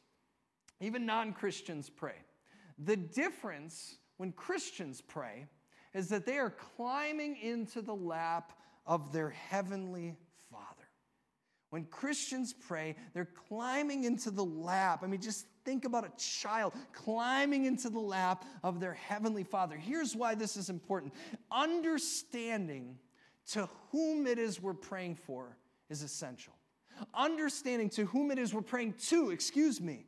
Even 0.80 1.06
non 1.06 1.34
Christians 1.34 1.90
pray. 1.90 2.16
The 2.78 2.98
difference 2.98 3.98
when 4.18 4.32
Christians 4.32 5.02
pray 5.02 5.48
is 5.94 6.10
that 6.10 6.26
they 6.26 6.38
are 6.38 6.52
climbing 6.76 7.38
into 7.38 7.82
the 7.82 7.96
lap 7.96 8.54
of 8.86 9.12
their 9.12 9.30
heavenly 9.30 10.16
Father. 10.52 10.88
When 11.70 11.86
Christians 11.86 12.54
pray, 12.54 12.96
they're 13.14 13.30
climbing 13.50 14.06
into 14.06 14.32
the 14.32 14.46
lap. 14.46 15.02
I 15.04 15.08
mean, 15.08 15.20
just 15.20 15.46
think 15.66 15.84
about 15.86 16.06
a 16.06 16.12
child 16.18 16.74
climbing 16.94 17.66
into 17.66 17.90
the 17.90 18.00
lap 18.00 18.46
of 18.64 18.80
their 18.80 18.94
heavenly 18.94 19.44
Father. 19.44 19.76
Here's 19.76 20.16
why 20.16 20.36
this 20.36 20.56
is 20.56 20.70
important 20.70 21.14
understanding 21.52 22.98
to 23.52 23.68
whom 23.92 24.28
it 24.28 24.38
is 24.38 24.62
we're 24.62 24.74
praying 24.74 25.16
for 25.16 25.58
is 25.90 26.04
essential. 26.04 26.54
Understanding 27.14 27.90
to 27.92 28.06
whom 28.06 28.32
it 28.32 28.40
is 28.40 28.54
we're 28.54 28.62
praying 28.62 28.94
to, 29.10 29.32
excuse 29.32 29.82
me, 29.82 30.06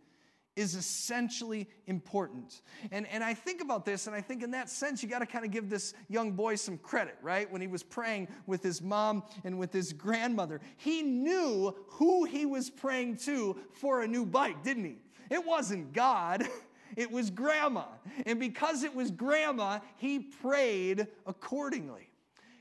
is 0.56 0.76
essentially 0.76 1.68
important. 1.88 2.62
And, 2.92 3.08
and 3.08 3.24
I 3.24 3.34
think 3.34 3.62
about 3.62 3.86
this, 3.86 4.08
and 4.08 4.16
I 4.16 4.22
think 4.22 4.44
in 4.44 4.52
that 4.52 4.70
sense, 4.70 5.02
you 5.02 5.10
got 5.10 5.20
to 5.20 5.26
kind 5.26 5.46
of 5.46 5.52
give 5.52 5.70
this 5.70 5.94
young 6.08 6.32
boy 6.32 6.56
some 6.56 6.78
credit, 6.78 7.18
right? 7.22 7.50
When 7.52 7.62
he 7.62 7.68
was 7.68 7.84
praying 7.84 8.28
with 8.46 8.62
his 8.62 8.82
mom 8.82 9.24
and 9.44 9.58
with 9.58 9.72
his 9.72 9.94
grandmother, 9.94 10.60
he 10.78 11.02
knew 11.02 11.76
who 11.88 12.26
he 12.26 12.46
was 12.46 12.70
praying 12.70 13.18
to 13.18 13.58
for 13.72 14.02
a 14.02 14.08
new 14.08 14.26
bike, 14.26 14.64
didn't 14.64 14.86
he? 14.86 14.98
It 15.30 15.46
wasn't 15.46 15.94
God. 15.94 16.48
It 16.96 17.12
was 17.12 17.30
grandma. 17.30 17.86
And 18.26 18.40
because 18.40 18.84
it 18.84 18.94
was 18.94 19.12
grandma, 19.12 19.80
he 19.98 20.20
prayed 20.20 21.06
accordingly. 21.28 22.10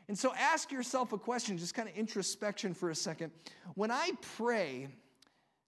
And 0.09 0.19
so 0.19 0.33
ask 0.35 0.71
yourself 0.73 1.13
a 1.13 1.19
question, 1.19 1.59
just 1.59 1.75
kind 1.75 1.89
of 1.89 1.95
introspection 1.95 2.75
for 2.75 2.91
a 2.91 2.95
second. 2.95 3.31
When 3.75 3.91
I 3.91 4.13
pray, 4.37 4.89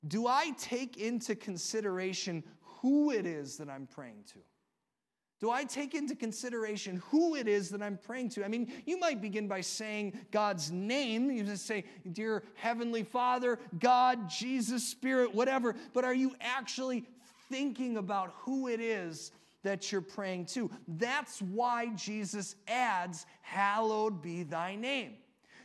do 0.06 0.26
I 0.26 0.50
take 0.58 0.96
into 0.96 1.34
consideration 1.34 2.42
who 2.80 3.10
it 3.10 3.26
is 3.26 3.58
that 3.58 3.68
I'm 3.68 3.86
praying 3.86 4.24
to? 4.32 4.38
Do 5.40 5.50
I 5.50 5.64
take 5.64 5.94
into 5.94 6.14
consideration 6.14 7.02
who 7.10 7.34
it 7.34 7.48
is 7.48 7.70
that 7.70 7.80
I'm 7.80 7.96
praying 7.96 8.28
to? 8.30 8.44
I 8.44 8.48
mean, 8.48 8.70
you 8.84 8.98
might 8.98 9.22
begin 9.22 9.48
by 9.48 9.62
saying 9.62 10.12
God's 10.30 10.70
name. 10.70 11.30
You 11.30 11.44
just 11.44 11.66
say, 11.66 11.84
Dear 12.12 12.42
Heavenly 12.56 13.02
Father, 13.02 13.58
God, 13.78 14.28
Jesus, 14.28 14.86
Spirit, 14.86 15.34
whatever. 15.34 15.74
But 15.94 16.04
are 16.04 16.14
you 16.14 16.34
actually 16.42 17.06
thinking 17.48 17.96
about 17.96 18.34
who 18.40 18.68
it 18.68 18.80
is 18.80 19.32
that 19.62 19.90
you're 19.90 20.02
praying 20.02 20.44
to? 20.46 20.70
That's 20.86 21.40
why 21.40 21.86
Jesus 21.94 22.54
adds, 22.68 23.24
Hallowed 23.40 24.20
be 24.20 24.42
thy 24.42 24.76
name. 24.76 25.14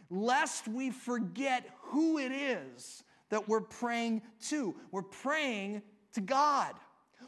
Lest 0.09 0.69
we 0.69 0.89
forget 0.89 1.69
who 1.81 2.17
it 2.17 2.31
is 2.31 3.03
that 3.29 3.47
we're 3.47 3.61
praying 3.61 4.21
to. 4.47 4.75
We're 4.91 5.01
praying 5.01 5.81
to 6.13 6.21
God. 6.21 6.73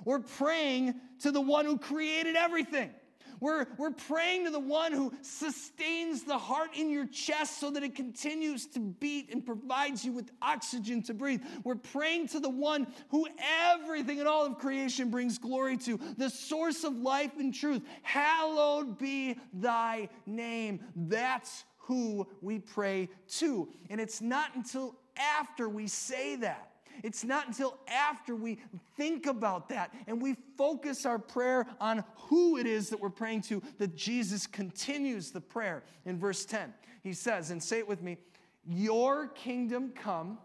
We're 0.05 0.19
praying 0.19 0.95
to 1.21 1.31
the 1.31 1.41
one 1.41 1.65
who 1.65 1.77
created 1.77 2.35
everything. 2.35 2.91
We're, 3.39 3.67
we're 3.77 3.91
praying 3.91 4.45
to 4.45 4.51
the 4.51 4.59
one 4.59 4.91
who 4.91 5.13
sustains 5.21 6.23
the 6.23 6.37
heart 6.37 6.71
in 6.75 6.89
your 6.89 7.05
chest 7.05 7.59
so 7.59 7.69
that 7.71 7.83
it 7.83 7.93
continues 7.95 8.65
to 8.67 8.79
beat 8.79 9.31
and 9.31 9.45
provides 9.45 10.03
you 10.03 10.11
with 10.11 10.31
oxygen 10.41 11.03
to 11.03 11.13
breathe. 11.13 11.41
We're 11.63 11.75
praying 11.75 12.29
to 12.29 12.39
the 12.39 12.49
one 12.49 12.87
who 13.09 13.27
everything 13.71 14.17
in 14.19 14.27
all 14.27 14.45
of 14.45 14.57
creation 14.57 15.11
brings 15.11 15.37
glory 15.37 15.77
to, 15.77 15.99
the 16.17 16.29
source 16.29 16.83
of 16.83 16.97
life 16.97 17.31
and 17.37 17.53
truth. 17.53 17.83
Hallowed 18.01 18.97
be 18.97 19.37
thy 19.53 20.09
name. 20.25 20.79
That's 20.95 21.63
who 21.77 22.27
we 22.41 22.59
pray 22.59 23.07
to. 23.27 23.69
And 23.89 24.01
it's 24.01 24.19
not 24.19 24.55
until 24.55 24.95
after 25.17 25.69
we 25.69 25.87
say 25.87 26.35
that. 26.37 26.71
It's 27.03 27.23
not 27.23 27.47
until 27.47 27.77
after 27.87 28.35
we 28.35 28.57
think 28.95 29.27
about 29.27 29.69
that 29.69 29.93
and 30.07 30.21
we 30.21 30.35
focus 30.57 31.05
our 31.05 31.19
prayer 31.19 31.67
on 31.79 32.03
who 32.15 32.57
it 32.57 32.65
is 32.65 32.89
that 32.89 32.99
we're 32.99 33.09
praying 33.09 33.41
to 33.43 33.61
that 33.77 33.95
Jesus 33.95 34.47
continues 34.47 35.31
the 35.31 35.41
prayer 35.41 35.83
in 36.05 36.19
verse 36.19 36.45
10. 36.45 36.73
He 37.03 37.13
says, 37.13 37.51
and 37.51 37.61
say 37.61 37.79
it 37.79 37.87
with 37.87 38.01
me 38.01 38.17
Your 38.65 39.27
kingdom 39.27 39.91
come, 39.95 40.39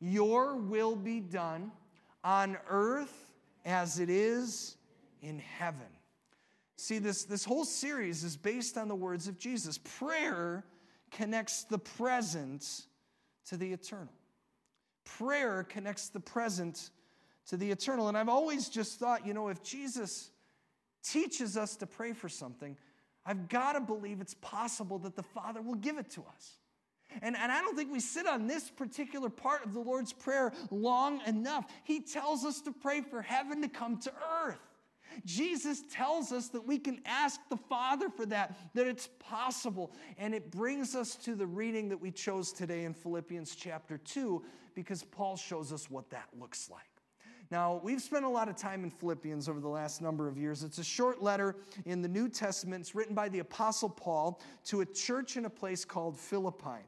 your 0.00 0.56
will 0.56 0.96
be 0.96 1.20
done 1.20 1.70
on 2.24 2.56
earth 2.68 3.30
as 3.64 4.00
it 4.00 4.10
is 4.10 4.76
in 5.22 5.38
heaven. 5.38 5.86
See, 6.76 6.98
this, 6.98 7.24
this 7.24 7.44
whole 7.44 7.64
series 7.64 8.24
is 8.24 8.36
based 8.36 8.76
on 8.76 8.88
the 8.88 8.94
words 8.94 9.28
of 9.28 9.38
Jesus. 9.38 9.78
Prayer 9.78 10.64
connects 11.12 11.64
the 11.64 11.78
present 11.78 12.86
to 13.52 13.58
the 13.58 13.70
eternal. 13.70 14.12
Prayer 15.04 15.62
connects 15.62 16.08
the 16.08 16.20
present 16.20 16.88
to 17.46 17.58
the 17.58 17.70
eternal. 17.70 18.08
And 18.08 18.16
I've 18.16 18.30
always 18.30 18.70
just 18.70 18.98
thought, 18.98 19.26
you 19.26 19.34
know, 19.34 19.48
if 19.48 19.62
Jesus 19.62 20.30
teaches 21.04 21.58
us 21.58 21.76
to 21.76 21.86
pray 21.86 22.14
for 22.14 22.30
something, 22.30 22.78
I've 23.26 23.50
got 23.50 23.74
to 23.74 23.80
believe 23.80 24.22
it's 24.22 24.34
possible 24.40 24.98
that 25.00 25.16
the 25.16 25.22
Father 25.22 25.60
will 25.60 25.74
give 25.74 25.98
it 25.98 26.08
to 26.12 26.24
us. 26.34 26.52
And, 27.20 27.36
and 27.36 27.52
I 27.52 27.60
don't 27.60 27.76
think 27.76 27.92
we 27.92 28.00
sit 28.00 28.26
on 28.26 28.46
this 28.46 28.70
particular 28.70 29.28
part 29.28 29.66
of 29.66 29.74
the 29.74 29.80
Lord's 29.80 30.14
Prayer 30.14 30.54
long 30.70 31.20
enough. 31.26 31.70
He 31.84 32.00
tells 32.00 32.46
us 32.46 32.62
to 32.62 32.72
pray 32.72 33.02
for 33.02 33.20
heaven 33.20 33.60
to 33.60 33.68
come 33.68 33.98
to 33.98 34.12
earth. 34.46 34.62
Jesus 35.24 35.82
tells 35.90 36.32
us 36.32 36.48
that 36.48 36.66
we 36.66 36.78
can 36.78 37.00
ask 37.04 37.40
the 37.48 37.56
Father 37.56 38.08
for 38.08 38.26
that, 38.26 38.56
that 38.74 38.86
it's 38.86 39.08
possible. 39.18 39.92
And 40.18 40.34
it 40.34 40.50
brings 40.50 40.94
us 40.94 41.16
to 41.16 41.34
the 41.34 41.46
reading 41.46 41.88
that 41.88 42.00
we 42.00 42.10
chose 42.10 42.52
today 42.52 42.84
in 42.84 42.94
Philippians 42.94 43.54
chapter 43.54 43.98
2, 43.98 44.42
because 44.74 45.02
Paul 45.02 45.36
shows 45.36 45.72
us 45.72 45.90
what 45.90 46.10
that 46.10 46.28
looks 46.38 46.70
like. 46.70 46.82
Now, 47.50 47.80
we've 47.82 48.00
spent 48.00 48.24
a 48.24 48.28
lot 48.28 48.48
of 48.48 48.56
time 48.56 48.82
in 48.82 48.90
Philippians 48.90 49.46
over 49.46 49.60
the 49.60 49.68
last 49.68 50.00
number 50.00 50.26
of 50.26 50.38
years. 50.38 50.62
It's 50.62 50.78
a 50.78 50.84
short 50.84 51.22
letter 51.22 51.56
in 51.84 52.00
the 52.00 52.08
New 52.08 52.30
Testament. 52.30 52.80
It's 52.80 52.94
written 52.94 53.14
by 53.14 53.28
the 53.28 53.40
Apostle 53.40 53.90
Paul 53.90 54.40
to 54.64 54.80
a 54.80 54.86
church 54.86 55.36
in 55.36 55.44
a 55.44 55.50
place 55.50 55.84
called 55.84 56.18
Philippi 56.18 56.86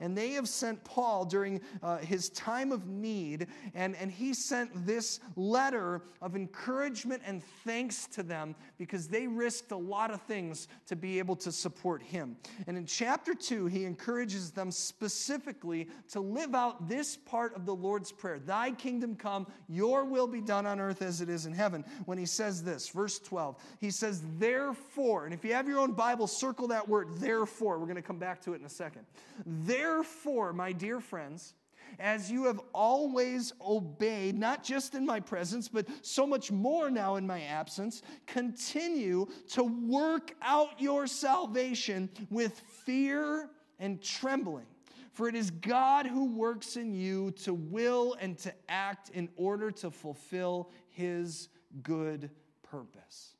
and 0.00 0.16
they 0.16 0.30
have 0.30 0.48
sent 0.48 0.82
Paul 0.84 1.24
during 1.24 1.60
uh, 1.82 1.98
his 1.98 2.28
time 2.30 2.72
of 2.72 2.86
need, 2.86 3.46
and, 3.74 3.96
and 3.96 4.10
he 4.10 4.34
sent 4.34 4.86
this 4.86 5.20
letter 5.36 6.02
of 6.20 6.36
encouragement 6.36 7.22
and 7.24 7.42
thanks 7.64 8.06
to 8.08 8.22
them 8.22 8.54
because 8.78 9.08
they 9.08 9.26
risked 9.26 9.72
a 9.72 9.76
lot 9.76 10.10
of 10.10 10.20
things 10.22 10.68
to 10.86 10.96
be 10.96 11.18
able 11.18 11.36
to 11.36 11.52
support 11.52 12.02
him. 12.02 12.36
And 12.66 12.76
in 12.76 12.86
chapter 12.86 13.34
2, 13.34 13.66
he 13.66 13.84
encourages 13.84 14.50
them 14.50 14.70
specifically 14.70 15.88
to 16.10 16.20
live 16.20 16.54
out 16.54 16.88
this 16.88 17.16
part 17.16 17.54
of 17.56 17.66
the 17.66 17.74
Lord's 17.74 18.12
Prayer 18.12 18.38
Thy 18.38 18.70
kingdom 18.72 19.16
come, 19.16 19.46
your 19.68 20.04
will 20.04 20.26
be 20.26 20.40
done 20.40 20.66
on 20.66 20.80
earth 20.80 21.02
as 21.02 21.20
it 21.20 21.28
is 21.28 21.46
in 21.46 21.52
heaven. 21.52 21.84
When 22.06 22.18
he 22.18 22.26
says 22.26 22.62
this, 22.62 22.88
verse 22.88 23.18
12, 23.18 23.56
he 23.80 23.90
says, 23.90 24.22
Therefore, 24.38 25.24
and 25.24 25.34
if 25.34 25.44
you 25.44 25.54
have 25.54 25.68
your 25.68 25.78
own 25.78 25.92
Bible, 25.92 26.26
circle 26.26 26.68
that 26.68 26.88
word, 26.88 27.08
therefore. 27.16 27.78
We're 27.78 27.86
going 27.86 27.96
to 27.96 28.02
come 28.02 28.18
back 28.18 28.40
to 28.42 28.52
it 28.54 28.60
in 28.60 28.66
a 28.66 28.70
second. 28.70 29.02
Therefore, 29.46 29.81
Therefore, 29.82 30.52
my 30.52 30.70
dear 30.70 31.00
friends, 31.00 31.54
as 31.98 32.30
you 32.30 32.44
have 32.44 32.60
always 32.72 33.52
obeyed, 33.60 34.38
not 34.38 34.62
just 34.62 34.94
in 34.94 35.04
my 35.04 35.18
presence, 35.18 35.66
but 35.66 35.88
so 36.02 36.24
much 36.24 36.52
more 36.52 36.88
now 36.88 37.16
in 37.16 37.26
my 37.26 37.42
absence, 37.42 38.02
continue 38.28 39.26
to 39.50 39.64
work 39.64 40.36
out 40.40 40.80
your 40.80 41.08
salvation 41.08 42.08
with 42.30 42.60
fear 42.86 43.50
and 43.80 44.00
trembling. 44.00 44.66
For 45.10 45.28
it 45.28 45.34
is 45.34 45.50
God 45.50 46.06
who 46.06 46.26
works 46.26 46.76
in 46.76 46.94
you 46.94 47.32
to 47.42 47.52
will 47.52 48.16
and 48.20 48.38
to 48.38 48.54
act 48.68 49.10
in 49.10 49.28
order 49.34 49.72
to 49.72 49.90
fulfill 49.90 50.70
his 50.90 51.48
good 51.82 52.30
purpose. 52.62 53.34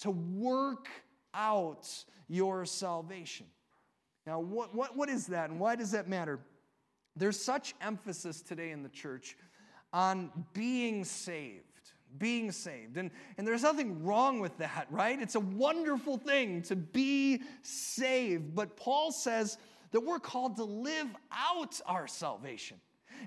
To 0.00 0.10
work 0.10 0.88
out 1.34 1.88
your 2.26 2.66
salvation. 2.66 3.46
Now, 4.26 4.40
what, 4.40 4.74
what, 4.74 4.96
what 4.96 5.08
is 5.08 5.26
that 5.28 5.50
and 5.50 5.60
why 5.60 5.76
does 5.76 5.90
that 5.92 6.08
matter? 6.08 6.40
There's 7.16 7.42
such 7.42 7.74
emphasis 7.80 8.40
today 8.40 8.70
in 8.70 8.82
the 8.82 8.88
church 8.88 9.36
on 9.92 10.30
being 10.52 11.04
saved, 11.04 11.92
being 12.18 12.50
saved. 12.50 12.96
And, 12.96 13.10
and 13.38 13.46
there's 13.46 13.62
nothing 13.62 14.04
wrong 14.04 14.40
with 14.40 14.58
that, 14.58 14.86
right? 14.90 15.20
It's 15.20 15.36
a 15.36 15.40
wonderful 15.40 16.18
thing 16.18 16.62
to 16.62 16.76
be 16.76 17.42
saved. 17.62 18.54
But 18.54 18.76
Paul 18.76 19.12
says 19.12 19.58
that 19.92 20.00
we're 20.00 20.18
called 20.18 20.56
to 20.56 20.64
live 20.64 21.08
out 21.30 21.80
our 21.86 22.08
salvation. 22.08 22.78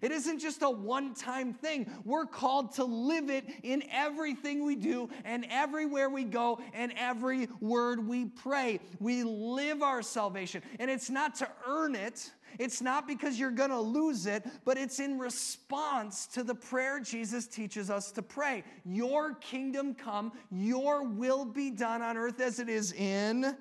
It 0.02 0.12
isn't 0.12 0.39
just 0.39 0.62
a 0.62 0.69
one 0.69 1.13
time 1.13 1.54
thing. 1.54 1.91
We're 2.06 2.26
called 2.26 2.73
to 2.76 2.84
live 2.84 3.30
it 3.30 3.45
in 3.63 3.84
everything 3.91 4.63
we 4.63 4.76
do 4.76 5.10
and 5.26 5.45
everywhere 5.50 6.10
we 6.10 6.23
go 6.23 6.60
and 6.73 6.93
every 6.97 7.47
word 7.60 8.08
we 8.08 8.26
pray. 8.26 8.80
We 9.00 9.23
live 9.23 9.82
our 9.82 10.02
salvation. 10.02 10.62
And 10.80 10.89
it's 10.89 11.10
not 11.10 11.36
to 11.36 11.50
earn 11.67 11.95
it, 11.95 12.32
it's 12.60 12.82
not 12.82 13.08
because 13.08 13.39
you're 13.39 13.52
going 13.52 13.69
to 13.69 13.80
lose 13.80 14.26
it, 14.26 14.43
but 14.65 14.78
it's 14.78 15.00
in 15.00 15.19
response 15.19 16.26
to 16.28 16.43
the 16.43 16.56
prayer 16.56 17.00
Jesus 17.00 17.47
teaches 17.47 17.89
us 17.89 18.12
to 18.13 18.21
pray 18.21 18.63
Your 18.86 19.36
kingdom 19.36 19.93
come, 19.93 20.32
your 20.52 21.04
will 21.04 21.45
be 21.45 21.71
done 21.71 22.02
on 22.02 22.17
earth 22.17 22.39
as 22.39 22.60
it 22.60 22.69
is 22.69 22.93
in 22.93 23.56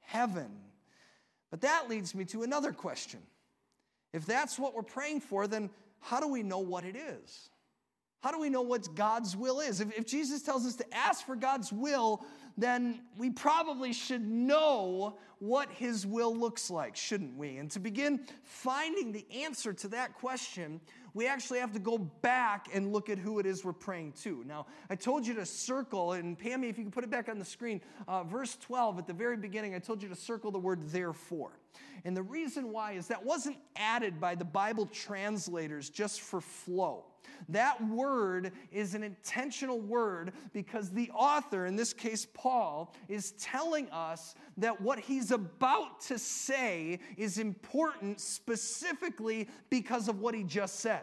heaven. 0.00 0.50
But 1.50 1.60
that 1.60 1.88
leads 1.88 2.14
me 2.14 2.24
to 2.26 2.42
another 2.42 2.72
question 2.72 3.20
if 4.12 4.26
that's 4.26 4.58
what 4.58 4.74
we're 4.74 4.82
praying 4.82 5.20
for, 5.20 5.46
then 5.46 5.70
how 6.00 6.20
do 6.20 6.28
we 6.28 6.42
know 6.42 6.58
what 6.58 6.84
it 6.84 6.96
is? 6.96 7.50
How 8.22 8.30
do 8.30 8.38
we 8.38 8.50
know 8.50 8.62
what 8.62 8.94
God's 8.94 9.36
will 9.36 9.60
is? 9.60 9.80
If, 9.80 9.96
if 9.98 10.06
Jesus 10.06 10.42
tells 10.42 10.64
us 10.64 10.76
to 10.76 10.94
ask 10.94 11.26
for 11.26 11.34
God's 11.34 11.72
will, 11.72 12.24
then 12.56 13.00
we 13.16 13.30
probably 13.30 13.92
should 13.92 14.26
know 14.26 15.18
what 15.38 15.70
his 15.72 16.06
will 16.06 16.36
looks 16.36 16.70
like, 16.70 16.94
shouldn't 16.94 17.36
we? 17.36 17.56
And 17.56 17.70
to 17.72 17.80
begin 17.80 18.20
finding 18.42 19.10
the 19.10 19.26
answer 19.42 19.72
to 19.72 19.88
that 19.88 20.14
question, 20.14 20.80
we 21.14 21.26
actually 21.26 21.58
have 21.58 21.72
to 21.72 21.78
go 21.78 21.98
back 21.98 22.68
and 22.72 22.92
look 22.92 23.10
at 23.10 23.18
who 23.18 23.38
it 23.38 23.46
is 23.46 23.64
we're 23.64 23.72
praying 23.72 24.12
to. 24.22 24.42
Now, 24.46 24.66
I 24.88 24.96
told 24.96 25.26
you 25.26 25.34
to 25.34 25.46
circle, 25.46 26.12
and 26.12 26.38
Pammy, 26.38 26.70
if 26.70 26.78
you 26.78 26.84
can 26.84 26.90
put 26.90 27.04
it 27.04 27.10
back 27.10 27.28
on 27.28 27.38
the 27.38 27.44
screen, 27.44 27.80
uh, 28.08 28.24
verse 28.24 28.56
12 28.60 28.98
at 28.98 29.06
the 29.06 29.12
very 29.12 29.36
beginning, 29.36 29.74
I 29.74 29.78
told 29.78 30.02
you 30.02 30.08
to 30.08 30.16
circle 30.16 30.50
the 30.50 30.58
word 30.58 30.90
therefore. 30.90 31.58
And 32.04 32.16
the 32.16 32.22
reason 32.22 32.72
why 32.72 32.92
is 32.92 33.08
that 33.08 33.24
wasn't 33.24 33.56
added 33.76 34.20
by 34.20 34.34
the 34.34 34.44
Bible 34.44 34.86
translators 34.86 35.90
just 35.90 36.20
for 36.20 36.40
flow. 36.40 37.04
That 37.48 37.86
word 37.86 38.52
is 38.70 38.94
an 38.94 39.02
intentional 39.02 39.80
word 39.80 40.32
because 40.52 40.90
the 40.90 41.10
author, 41.10 41.66
in 41.66 41.76
this 41.76 41.92
case 41.92 42.26
Paul, 42.32 42.94
is 43.08 43.32
telling 43.32 43.90
us 43.90 44.34
that 44.56 44.80
what 44.80 44.98
he's 44.98 45.30
about 45.30 46.00
to 46.02 46.18
say 46.18 46.98
is 47.16 47.38
important 47.38 48.20
specifically 48.20 49.48
because 49.70 50.08
of 50.08 50.20
what 50.20 50.34
he 50.34 50.44
just 50.44 50.80
said. 50.80 51.02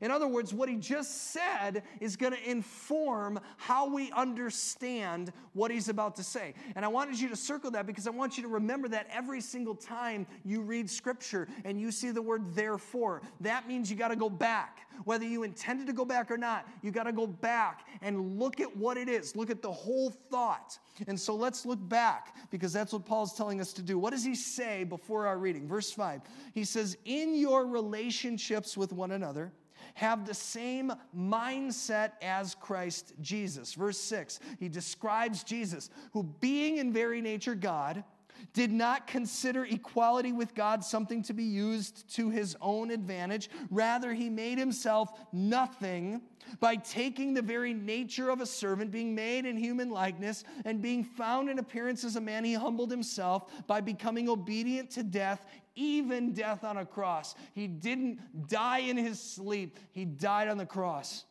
In 0.00 0.10
other 0.10 0.26
words, 0.26 0.54
what 0.54 0.68
he 0.68 0.76
just 0.76 1.32
said 1.32 1.82
is 2.00 2.16
going 2.16 2.32
to 2.32 2.50
inform 2.50 3.38
how 3.56 3.88
we 3.88 4.10
understand 4.12 5.32
what 5.52 5.70
he's 5.70 5.88
about 5.88 6.16
to 6.16 6.24
say. 6.24 6.54
And 6.74 6.84
I 6.84 6.88
wanted 6.88 7.20
you 7.20 7.28
to 7.28 7.36
circle 7.36 7.70
that 7.72 7.86
because 7.86 8.06
I 8.06 8.10
want 8.10 8.36
you 8.36 8.42
to 8.42 8.48
remember 8.48 8.88
that 8.88 9.06
every 9.12 9.40
single 9.40 9.74
time 9.74 10.26
you 10.44 10.62
read 10.62 10.88
scripture 10.88 11.48
and 11.64 11.80
you 11.80 11.90
see 11.90 12.10
the 12.10 12.22
word 12.22 12.54
therefore, 12.54 13.22
that 13.40 13.68
means 13.68 13.90
you 13.90 13.96
got 13.96 14.08
to 14.08 14.16
go 14.16 14.30
back. 14.30 14.86
Whether 15.04 15.24
you 15.24 15.42
intended 15.42 15.86
to 15.88 15.92
go 15.92 16.04
back 16.04 16.30
or 16.30 16.36
not, 16.36 16.68
you 16.82 16.90
got 16.90 17.04
to 17.04 17.12
go 17.12 17.26
back 17.26 17.86
and 18.02 18.38
look 18.38 18.60
at 18.60 18.76
what 18.76 18.96
it 18.96 19.08
is, 19.08 19.34
look 19.34 19.50
at 19.50 19.62
the 19.62 19.72
whole 19.72 20.10
thought. 20.10 20.78
And 21.06 21.18
so 21.18 21.34
let's 21.34 21.64
look 21.66 21.78
back 21.88 22.36
because 22.50 22.72
that's 22.72 22.92
what 22.92 23.04
Paul's 23.04 23.34
telling 23.34 23.60
us 23.60 23.72
to 23.74 23.82
do. 23.82 23.98
What 23.98 24.10
does 24.10 24.24
he 24.24 24.34
say 24.34 24.84
before 24.84 25.26
our 25.26 25.38
reading? 25.38 25.66
Verse 25.66 25.90
5. 25.90 26.22
He 26.54 26.64
says, 26.64 26.96
In 27.04 27.34
your 27.34 27.66
relationships 27.66 28.76
with 28.76 28.92
one 28.92 29.12
another, 29.12 29.52
have 29.94 30.26
the 30.26 30.34
same 30.34 30.92
mindset 31.16 32.12
as 32.22 32.54
Christ 32.54 33.14
Jesus. 33.20 33.74
Verse 33.74 33.98
6, 33.98 34.40
he 34.58 34.68
describes 34.68 35.44
Jesus, 35.44 35.90
who 36.12 36.22
being 36.40 36.78
in 36.78 36.92
very 36.92 37.20
nature 37.20 37.54
God, 37.54 38.04
did 38.52 38.72
not 38.72 39.06
consider 39.06 39.64
equality 39.64 40.32
with 40.32 40.54
God 40.54 40.84
something 40.84 41.22
to 41.22 41.32
be 41.32 41.44
used 41.44 42.12
to 42.16 42.30
his 42.30 42.56
own 42.60 42.90
advantage. 42.90 43.48
Rather, 43.70 44.12
he 44.12 44.28
made 44.28 44.58
himself 44.58 45.12
nothing 45.32 46.22
by 46.60 46.76
taking 46.76 47.34
the 47.34 47.42
very 47.42 47.72
nature 47.72 48.30
of 48.30 48.40
a 48.40 48.46
servant, 48.46 48.90
being 48.90 49.14
made 49.14 49.46
in 49.46 49.56
human 49.56 49.90
likeness, 49.90 50.44
and 50.64 50.82
being 50.82 51.04
found 51.04 51.48
in 51.48 51.58
appearance 51.58 52.04
as 52.04 52.16
a 52.16 52.20
man, 52.20 52.44
he 52.44 52.54
humbled 52.54 52.90
himself 52.90 53.66
by 53.66 53.80
becoming 53.80 54.28
obedient 54.28 54.90
to 54.90 55.02
death, 55.02 55.46
even 55.74 56.32
death 56.32 56.64
on 56.64 56.76
a 56.76 56.86
cross. 56.86 57.34
He 57.54 57.66
didn't 57.66 58.48
die 58.48 58.80
in 58.80 58.96
his 58.96 59.20
sleep, 59.20 59.78
he 59.92 60.04
died 60.04 60.48
on 60.48 60.58
the 60.58 60.66
cross. 60.66 61.24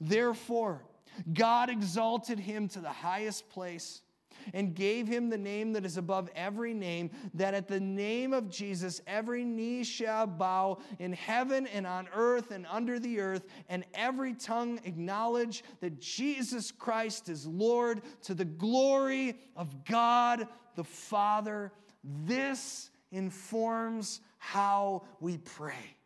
Therefore, 0.00 0.82
God 1.32 1.68
exalted 1.68 2.38
him 2.38 2.68
to 2.68 2.80
the 2.80 2.88
highest 2.88 3.48
place 3.50 4.00
and 4.54 4.74
gave 4.74 5.06
him 5.06 5.28
the 5.28 5.38
name 5.38 5.72
that 5.72 5.84
is 5.84 5.96
above 5.96 6.28
every 6.34 6.74
name, 6.74 7.10
that 7.34 7.54
at 7.54 7.68
the 7.68 7.80
name 7.80 8.32
of 8.32 8.50
Jesus 8.50 9.00
every 9.06 9.44
knee 9.44 9.84
shall 9.84 10.26
bow 10.26 10.78
in 10.98 11.12
heaven 11.12 11.66
and 11.68 11.86
on 11.86 12.08
earth 12.14 12.50
and 12.50 12.66
under 12.70 12.98
the 12.98 13.20
earth, 13.20 13.46
and 13.68 13.84
every 13.94 14.34
tongue 14.34 14.80
acknowledge 14.84 15.62
that 15.80 16.00
Jesus 16.00 16.72
Christ 16.72 17.28
is 17.28 17.46
Lord 17.46 18.02
to 18.22 18.34
the 18.34 18.44
glory 18.44 19.38
of 19.56 19.84
God 19.84 20.48
the 20.74 20.84
Father. 20.84 21.72
This 22.02 22.90
informs 23.12 24.20
how 24.38 25.04
we 25.20 25.38
pray. 25.38 25.96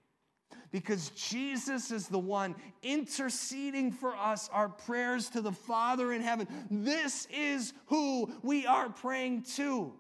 Because 0.72 1.10
Jesus 1.10 1.90
is 1.90 2.08
the 2.08 2.18
one 2.18 2.54
interceding 2.82 3.92
for 3.92 4.14
us, 4.14 4.50
our 4.52 4.68
prayers 4.68 5.30
to 5.30 5.40
the 5.40 5.52
Father 5.52 6.12
in 6.12 6.20
heaven. 6.20 6.46
This 6.70 7.26
is 7.30 7.72
who 7.86 8.30
we 8.42 8.66
are 8.66 8.90
praying 8.90 9.42
to. 9.54 9.94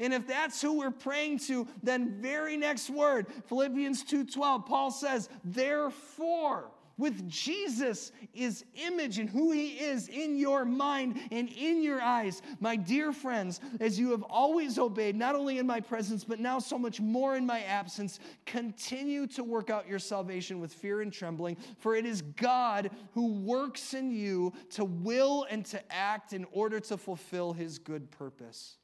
And 0.00 0.12
if 0.12 0.26
that's 0.26 0.60
who 0.60 0.78
we're 0.78 0.90
praying 0.90 1.38
to, 1.40 1.68
then 1.82 2.20
very 2.20 2.56
next 2.56 2.90
word, 2.90 3.26
Philippians 3.46 4.02
2:12, 4.04 4.66
Paul 4.66 4.90
says, 4.90 5.28
"Therefore, 5.44 6.72
with 6.98 7.28
Jesus 7.28 8.12
is 8.32 8.64
image 8.74 9.18
and 9.18 9.28
who 9.28 9.52
he 9.52 9.68
is 9.74 10.08
in 10.08 10.36
your 10.36 10.64
mind 10.64 11.18
and 11.30 11.48
in 11.50 11.82
your 11.82 12.00
eyes. 12.00 12.40
My 12.58 12.76
dear 12.76 13.12
friends, 13.12 13.60
as 13.80 13.98
you 13.98 14.10
have 14.12 14.22
always 14.22 14.78
obeyed, 14.78 15.14
not 15.14 15.34
only 15.34 15.58
in 15.58 15.66
my 15.66 15.80
presence, 15.80 16.24
but 16.24 16.40
now 16.40 16.58
so 16.58 16.78
much 16.78 17.00
more 17.00 17.36
in 17.36 17.44
my 17.44 17.62
absence, 17.62 18.18
continue 18.46 19.26
to 19.28 19.44
work 19.44 19.68
out 19.68 19.88
your 19.88 19.98
salvation 19.98 20.58
with 20.58 20.72
fear 20.72 21.02
and 21.02 21.12
trembling, 21.12 21.56
for 21.78 21.94
it 21.94 22.06
is 22.06 22.22
God 22.22 22.90
who 23.12 23.32
works 23.32 23.92
in 23.92 24.10
you 24.10 24.52
to 24.70 24.84
will 24.84 25.46
and 25.50 25.66
to 25.66 25.92
act 25.92 26.32
in 26.32 26.46
order 26.50 26.80
to 26.80 26.96
fulfill 26.96 27.52
his 27.52 27.78
good 27.78 28.10
purpose. 28.10 28.76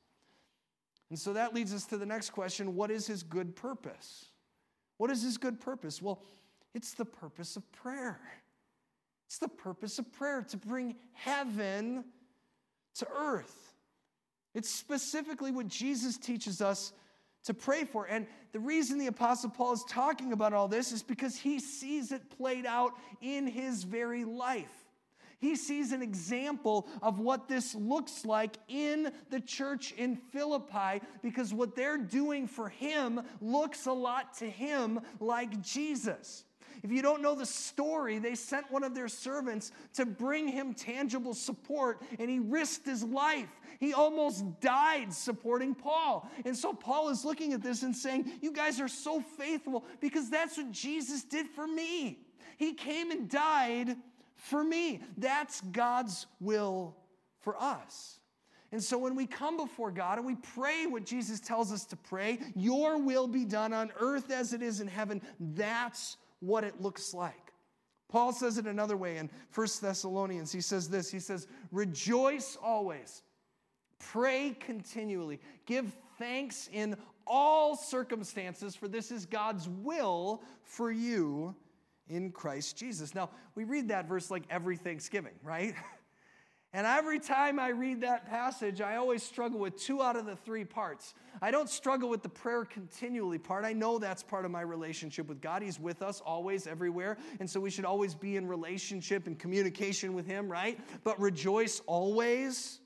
And 1.08 1.18
so 1.18 1.32
that 1.34 1.54
leads 1.54 1.74
us 1.74 1.84
to 1.86 1.98
the 1.98 2.06
next 2.06 2.30
question 2.30 2.74
what 2.74 2.90
is 2.90 3.06
his 3.06 3.22
good 3.22 3.56
purpose? 3.56 4.26
What 4.98 5.10
is 5.10 5.22
his 5.22 5.36
good 5.36 5.60
purpose? 5.60 6.00
Well, 6.00 6.22
it's 6.74 6.94
the 6.94 7.04
purpose 7.04 7.56
of 7.56 7.70
prayer. 7.72 8.20
It's 9.26 9.38
the 9.38 9.48
purpose 9.48 9.98
of 9.98 10.12
prayer 10.12 10.42
to 10.50 10.56
bring 10.56 10.96
heaven 11.12 12.04
to 12.96 13.06
earth. 13.16 13.74
It's 14.54 14.70
specifically 14.70 15.50
what 15.50 15.68
Jesus 15.68 16.18
teaches 16.18 16.60
us 16.60 16.92
to 17.44 17.54
pray 17.54 17.84
for. 17.84 18.04
And 18.06 18.26
the 18.52 18.60
reason 18.60 18.98
the 18.98 19.06
Apostle 19.06 19.50
Paul 19.50 19.72
is 19.72 19.84
talking 19.88 20.32
about 20.32 20.52
all 20.52 20.68
this 20.68 20.92
is 20.92 21.02
because 21.02 21.36
he 21.36 21.58
sees 21.58 22.12
it 22.12 22.30
played 22.36 22.66
out 22.66 22.92
in 23.20 23.46
his 23.46 23.84
very 23.84 24.24
life. 24.24 24.70
He 25.38 25.56
sees 25.56 25.90
an 25.90 26.02
example 26.02 26.86
of 27.02 27.18
what 27.18 27.48
this 27.48 27.74
looks 27.74 28.24
like 28.24 28.56
in 28.68 29.10
the 29.30 29.40
church 29.40 29.92
in 29.92 30.14
Philippi 30.14 31.04
because 31.20 31.52
what 31.52 31.74
they're 31.74 31.98
doing 31.98 32.46
for 32.46 32.68
him 32.68 33.20
looks 33.40 33.86
a 33.86 33.92
lot 33.92 34.34
to 34.38 34.48
him 34.48 35.00
like 35.18 35.60
Jesus. 35.60 36.44
If 36.82 36.90
you 36.90 37.00
don't 37.00 37.22
know 37.22 37.34
the 37.34 37.46
story, 37.46 38.18
they 38.18 38.34
sent 38.34 38.70
one 38.70 38.82
of 38.82 38.94
their 38.94 39.08
servants 39.08 39.70
to 39.94 40.04
bring 40.04 40.48
him 40.48 40.74
tangible 40.74 41.34
support, 41.34 42.02
and 42.18 42.28
he 42.28 42.40
risked 42.40 42.86
his 42.86 43.04
life. 43.04 43.50
He 43.78 43.92
almost 43.92 44.60
died 44.60 45.12
supporting 45.12 45.74
Paul. 45.74 46.28
And 46.44 46.56
so 46.56 46.72
Paul 46.72 47.10
is 47.10 47.24
looking 47.24 47.52
at 47.52 47.62
this 47.62 47.82
and 47.82 47.94
saying, 47.94 48.30
You 48.40 48.52
guys 48.52 48.80
are 48.80 48.88
so 48.88 49.20
faithful 49.20 49.84
because 50.00 50.28
that's 50.28 50.56
what 50.56 50.72
Jesus 50.72 51.22
did 51.22 51.46
for 51.46 51.66
me. 51.66 52.18
He 52.56 52.74
came 52.74 53.10
and 53.10 53.28
died 53.28 53.96
for 54.34 54.62
me. 54.62 55.02
That's 55.16 55.60
God's 55.60 56.26
will 56.40 56.96
for 57.40 57.60
us. 57.60 58.18
And 58.72 58.82
so 58.82 58.96
when 58.96 59.14
we 59.14 59.26
come 59.26 59.58
before 59.58 59.90
God 59.90 60.16
and 60.16 60.26
we 60.26 60.34
pray 60.34 60.86
what 60.86 61.04
Jesus 61.04 61.40
tells 61.40 61.70
us 61.70 61.84
to 61.86 61.96
pray, 61.96 62.38
your 62.56 62.98
will 62.98 63.28
be 63.28 63.44
done 63.44 63.74
on 63.74 63.92
earth 64.00 64.30
as 64.30 64.54
it 64.54 64.62
is 64.62 64.80
in 64.80 64.88
heaven, 64.88 65.20
that's 65.38 66.16
what 66.42 66.64
it 66.64 66.80
looks 66.80 67.14
like. 67.14 67.52
Paul 68.08 68.32
says 68.32 68.58
it 68.58 68.66
another 68.66 68.96
way 68.96 69.16
in 69.16 69.30
1 69.54 69.66
Thessalonians. 69.80 70.52
He 70.52 70.60
says 70.60 70.88
this 70.88 71.10
He 71.10 71.20
says, 71.20 71.46
Rejoice 71.70 72.58
always, 72.62 73.22
pray 73.98 74.54
continually, 74.60 75.40
give 75.66 75.92
thanks 76.18 76.68
in 76.72 76.96
all 77.26 77.76
circumstances, 77.76 78.76
for 78.76 78.88
this 78.88 79.10
is 79.10 79.24
God's 79.24 79.68
will 79.68 80.42
for 80.64 80.90
you 80.90 81.54
in 82.08 82.30
Christ 82.32 82.76
Jesus. 82.76 83.14
Now, 83.14 83.30
we 83.54 83.64
read 83.64 83.88
that 83.88 84.06
verse 84.06 84.30
like 84.30 84.42
every 84.50 84.76
Thanksgiving, 84.76 85.34
right? 85.42 85.74
And 86.74 86.86
every 86.86 87.18
time 87.18 87.58
I 87.58 87.68
read 87.68 88.00
that 88.00 88.26
passage, 88.26 88.80
I 88.80 88.96
always 88.96 89.22
struggle 89.22 89.58
with 89.60 89.76
two 89.76 90.02
out 90.02 90.16
of 90.16 90.24
the 90.24 90.36
three 90.36 90.64
parts. 90.64 91.12
I 91.42 91.50
don't 91.50 91.68
struggle 91.68 92.08
with 92.08 92.22
the 92.22 92.30
prayer 92.30 92.64
continually 92.64 93.38
part. 93.38 93.66
I 93.66 93.74
know 93.74 93.98
that's 93.98 94.22
part 94.22 94.46
of 94.46 94.50
my 94.50 94.62
relationship 94.62 95.28
with 95.28 95.42
God. 95.42 95.60
He's 95.60 95.78
with 95.78 96.00
us 96.00 96.22
always, 96.24 96.66
everywhere. 96.66 97.18
And 97.40 97.50
so 97.50 97.60
we 97.60 97.68
should 97.68 97.84
always 97.84 98.14
be 98.14 98.36
in 98.36 98.48
relationship 98.48 99.26
and 99.26 99.38
communication 99.38 100.14
with 100.14 100.26
Him, 100.26 100.50
right? 100.50 100.78
But 101.04 101.20
rejoice 101.20 101.82
always. 101.86 102.80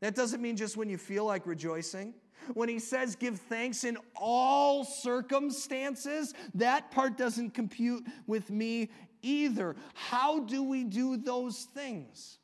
That 0.00 0.14
doesn't 0.14 0.40
mean 0.40 0.56
just 0.56 0.78
when 0.78 0.88
you 0.88 0.96
feel 0.96 1.26
like 1.26 1.46
rejoicing. 1.46 2.14
When 2.54 2.70
he 2.70 2.78
says 2.78 3.14
give 3.14 3.38
thanks 3.40 3.84
in 3.84 3.98
all 4.16 4.84
circumstances, 4.84 6.32
that 6.54 6.90
part 6.90 7.18
doesn't 7.18 7.50
compute 7.50 8.06
with 8.26 8.48
me 8.48 8.88
either. 9.20 9.76
How 9.92 10.40
do 10.40 10.62
we 10.62 10.84
do 10.84 11.18
those 11.18 11.64
things? 11.74 12.37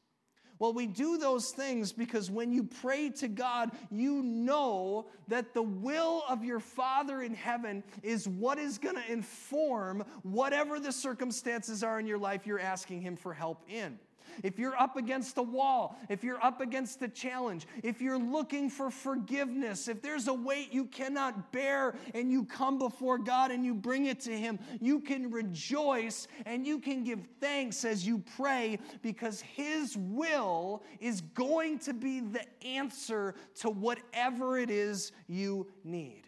Well, 0.65 0.73
we 0.73 0.87
do 0.87 1.19
those 1.19 1.51
things 1.51 1.93
because 1.93 2.31
when 2.31 2.51
you 2.51 2.65
pray 2.65 3.11
to 3.11 3.29
God, 3.29 3.73
you 3.91 4.23
know 4.23 5.05
that 5.29 5.53
the 5.53 5.63
will 5.63 6.25
of 6.27 6.43
your 6.43 6.59
Father 6.59 7.21
in 7.21 7.35
heaven 7.35 7.85
is 8.03 8.27
what 8.27 8.59
is 8.59 8.79
going 8.79 8.95
to 8.95 9.13
inform 9.13 10.03
whatever 10.23 10.81
the 10.81 10.91
circumstances 10.91 11.83
are 11.83 12.01
in 12.01 12.07
your 12.07 12.17
life 12.17 12.47
you're 12.47 12.59
asking 12.59 13.03
Him 13.03 13.15
for 13.15 13.35
help 13.35 13.63
in 13.69 13.99
if 14.43 14.59
you're 14.59 14.77
up 14.77 14.97
against 14.97 15.39
a 15.39 15.43
wall, 15.43 15.99
if 16.09 16.25
you're 16.25 16.43
up 16.45 16.61
against 16.61 17.03
a 17.03 17.09
challenge, 17.09 17.67
if 17.83 18.01
you're 18.01 18.19
looking 18.19 18.71
for 18.71 18.91
forgiveness, 18.91 19.89
if 19.89 20.03
there's 20.03 20.29
a 20.29 20.35
weight 20.35 20.73
you 20.73 20.87
cannot 20.87 21.53
bear 21.53 21.95
and 22.15 22.31
you 22.31 22.45
come 22.45 22.79
before 22.79 23.19
God 23.19 23.51
and 23.51 23.65
you 23.65 23.75
bring 23.75 24.07
it 24.07 24.21
to 24.21 24.33
Him, 24.33 24.59
you 24.81 25.01
can 25.01 25.31
rejoice 25.31 26.27
and 26.47 26.67
you 26.67 26.79
can 26.79 27.05
give 27.05 27.21
thanks 27.41 27.85
as 27.85 28.07
you 28.07 28.23
pray 28.37 28.79
because 29.03 29.41
His 29.41 29.97
will 29.97 30.83
is 31.01 31.21
going 31.21 31.79
to 31.81 31.95
be 31.95 32.21
the 32.21 32.45
answer 32.65 33.35
to 33.61 33.71
whatever 33.71 34.59
it 34.59 34.71
is 34.71 35.13
you 35.29 35.67
need. 35.85 36.25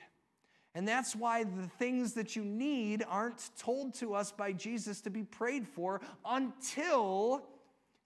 And 0.77 0.87
that's 0.87 1.16
why 1.16 1.42
the 1.42 1.71
things 1.79 2.12
that 2.12 2.37
you 2.37 2.45
need 2.45 3.03
aren't 3.09 3.49
told 3.59 3.95
to 3.95 4.14
us 4.14 4.31
by 4.31 4.53
Jesus 4.53 5.01
to 5.01 5.11
be 5.11 5.23
prayed 5.23 5.66
for 5.66 6.03
until 6.27 7.47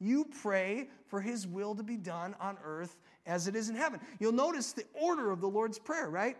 you 0.00 0.26
pray 0.42 0.88
for 1.06 1.20
his 1.20 1.46
will 1.46 1.74
to 1.74 1.82
be 1.82 1.96
done 1.96 2.34
on 2.40 2.56
earth 2.64 2.96
as 3.26 3.46
it 3.46 3.54
is 3.54 3.68
in 3.68 3.76
heaven. 3.76 4.00
You'll 4.18 4.32
notice 4.32 4.72
the 4.72 4.84
order 4.94 5.30
of 5.30 5.40
the 5.40 5.48
Lord's 5.48 5.78
Prayer, 5.78 6.08
right? 6.08 6.36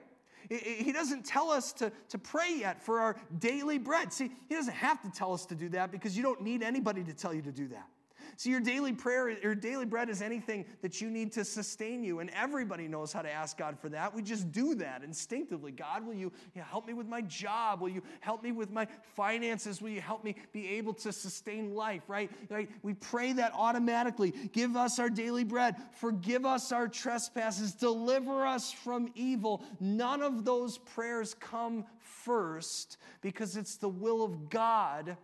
He 0.49 0.91
doesn't 0.91 1.25
tell 1.25 1.51
us 1.51 1.73
to, 1.75 1.93
to 2.09 2.19
pray 2.19 2.57
yet 2.61 2.83
for 2.83 2.99
our 2.99 3.17
daily 3.39 3.79
bread. 3.79 4.13
See, 4.13 4.33
he 4.49 4.55
doesn't 4.55 4.75
have 4.75 5.01
to 5.03 5.11
tell 5.11 5.33
us 5.33 5.47
to 5.47 5.55
do 5.55 5.69
that 5.71 5.93
because 5.93 6.17
you 6.17 6.23
don't 6.23 6.41
need 6.41 6.63
anybody 6.63 7.05
to 7.05 7.13
tell 7.13 7.35
you 7.35 7.43
to 7.43 7.53
do 7.53 7.69
that. 7.69 7.87
So 8.37 8.51
your 8.51 8.61
daily 8.61 8.93
prayer, 8.93 9.31
your 9.31 9.55
daily 9.55 9.87
bread 9.87 10.09
is 10.09 10.23
anything 10.23 10.65
that 10.83 11.01
you 11.01 11.11
need 11.11 11.33
to 11.33 11.45
sustain 11.45 12.03
you. 12.05 12.21
And 12.21 12.31
everybody 12.31 12.89
knows 12.89 13.13
how 13.13 13.23
to 13.23 13.31
ask 13.31 13.57
God 13.57 13.79
for 13.79 13.89
that. 13.91 14.15
We 14.15 14.23
just 14.23 14.53
do 14.53 14.75
that 14.77 15.03
instinctively. 15.03 15.73
God, 15.73 16.07
will 16.07 16.15
you, 16.15 16.33
help 16.55 16.87
me 16.87 16.93
with 16.93 17.07
my 17.07 17.21
job? 17.23 17.81
Will 17.81 17.89
you 17.89 18.03
help 18.21 18.43
me 18.43 18.53
with 18.53 18.71
my 18.71 18.87
finances? 19.15 19.81
Will 19.81 19.91
you 19.91 20.01
help 20.01 20.25
me 20.25 20.37
be 20.53 20.69
able 20.69 20.95
to 20.95 21.13
sustain 21.13 21.75
life, 21.75 22.03
right? 22.09 22.31
right? 22.49 22.69
We 22.83 22.95
pray 22.95 23.33
that 23.35 23.53
automatically. 23.55 24.33
Give 24.53 24.77
us 24.77 24.99
our 24.99 25.11
daily 25.11 25.45
bread. 25.45 25.77
Forgive 26.01 26.45
us 26.47 26.73
our 26.73 26.89
trespasses. 26.89 27.73
Deliver 27.73 28.47
us 28.47 28.73
from 28.73 29.11
evil. 29.15 29.65
None 29.81 30.23
of 30.23 30.45
those 30.45 30.79
prayers 30.79 31.35
come 31.35 31.85
first 31.99 32.99
because 33.21 33.57
it's 33.57 33.77
the 33.77 33.89
will 33.89 34.23
of 34.25 34.51
God 34.51 35.17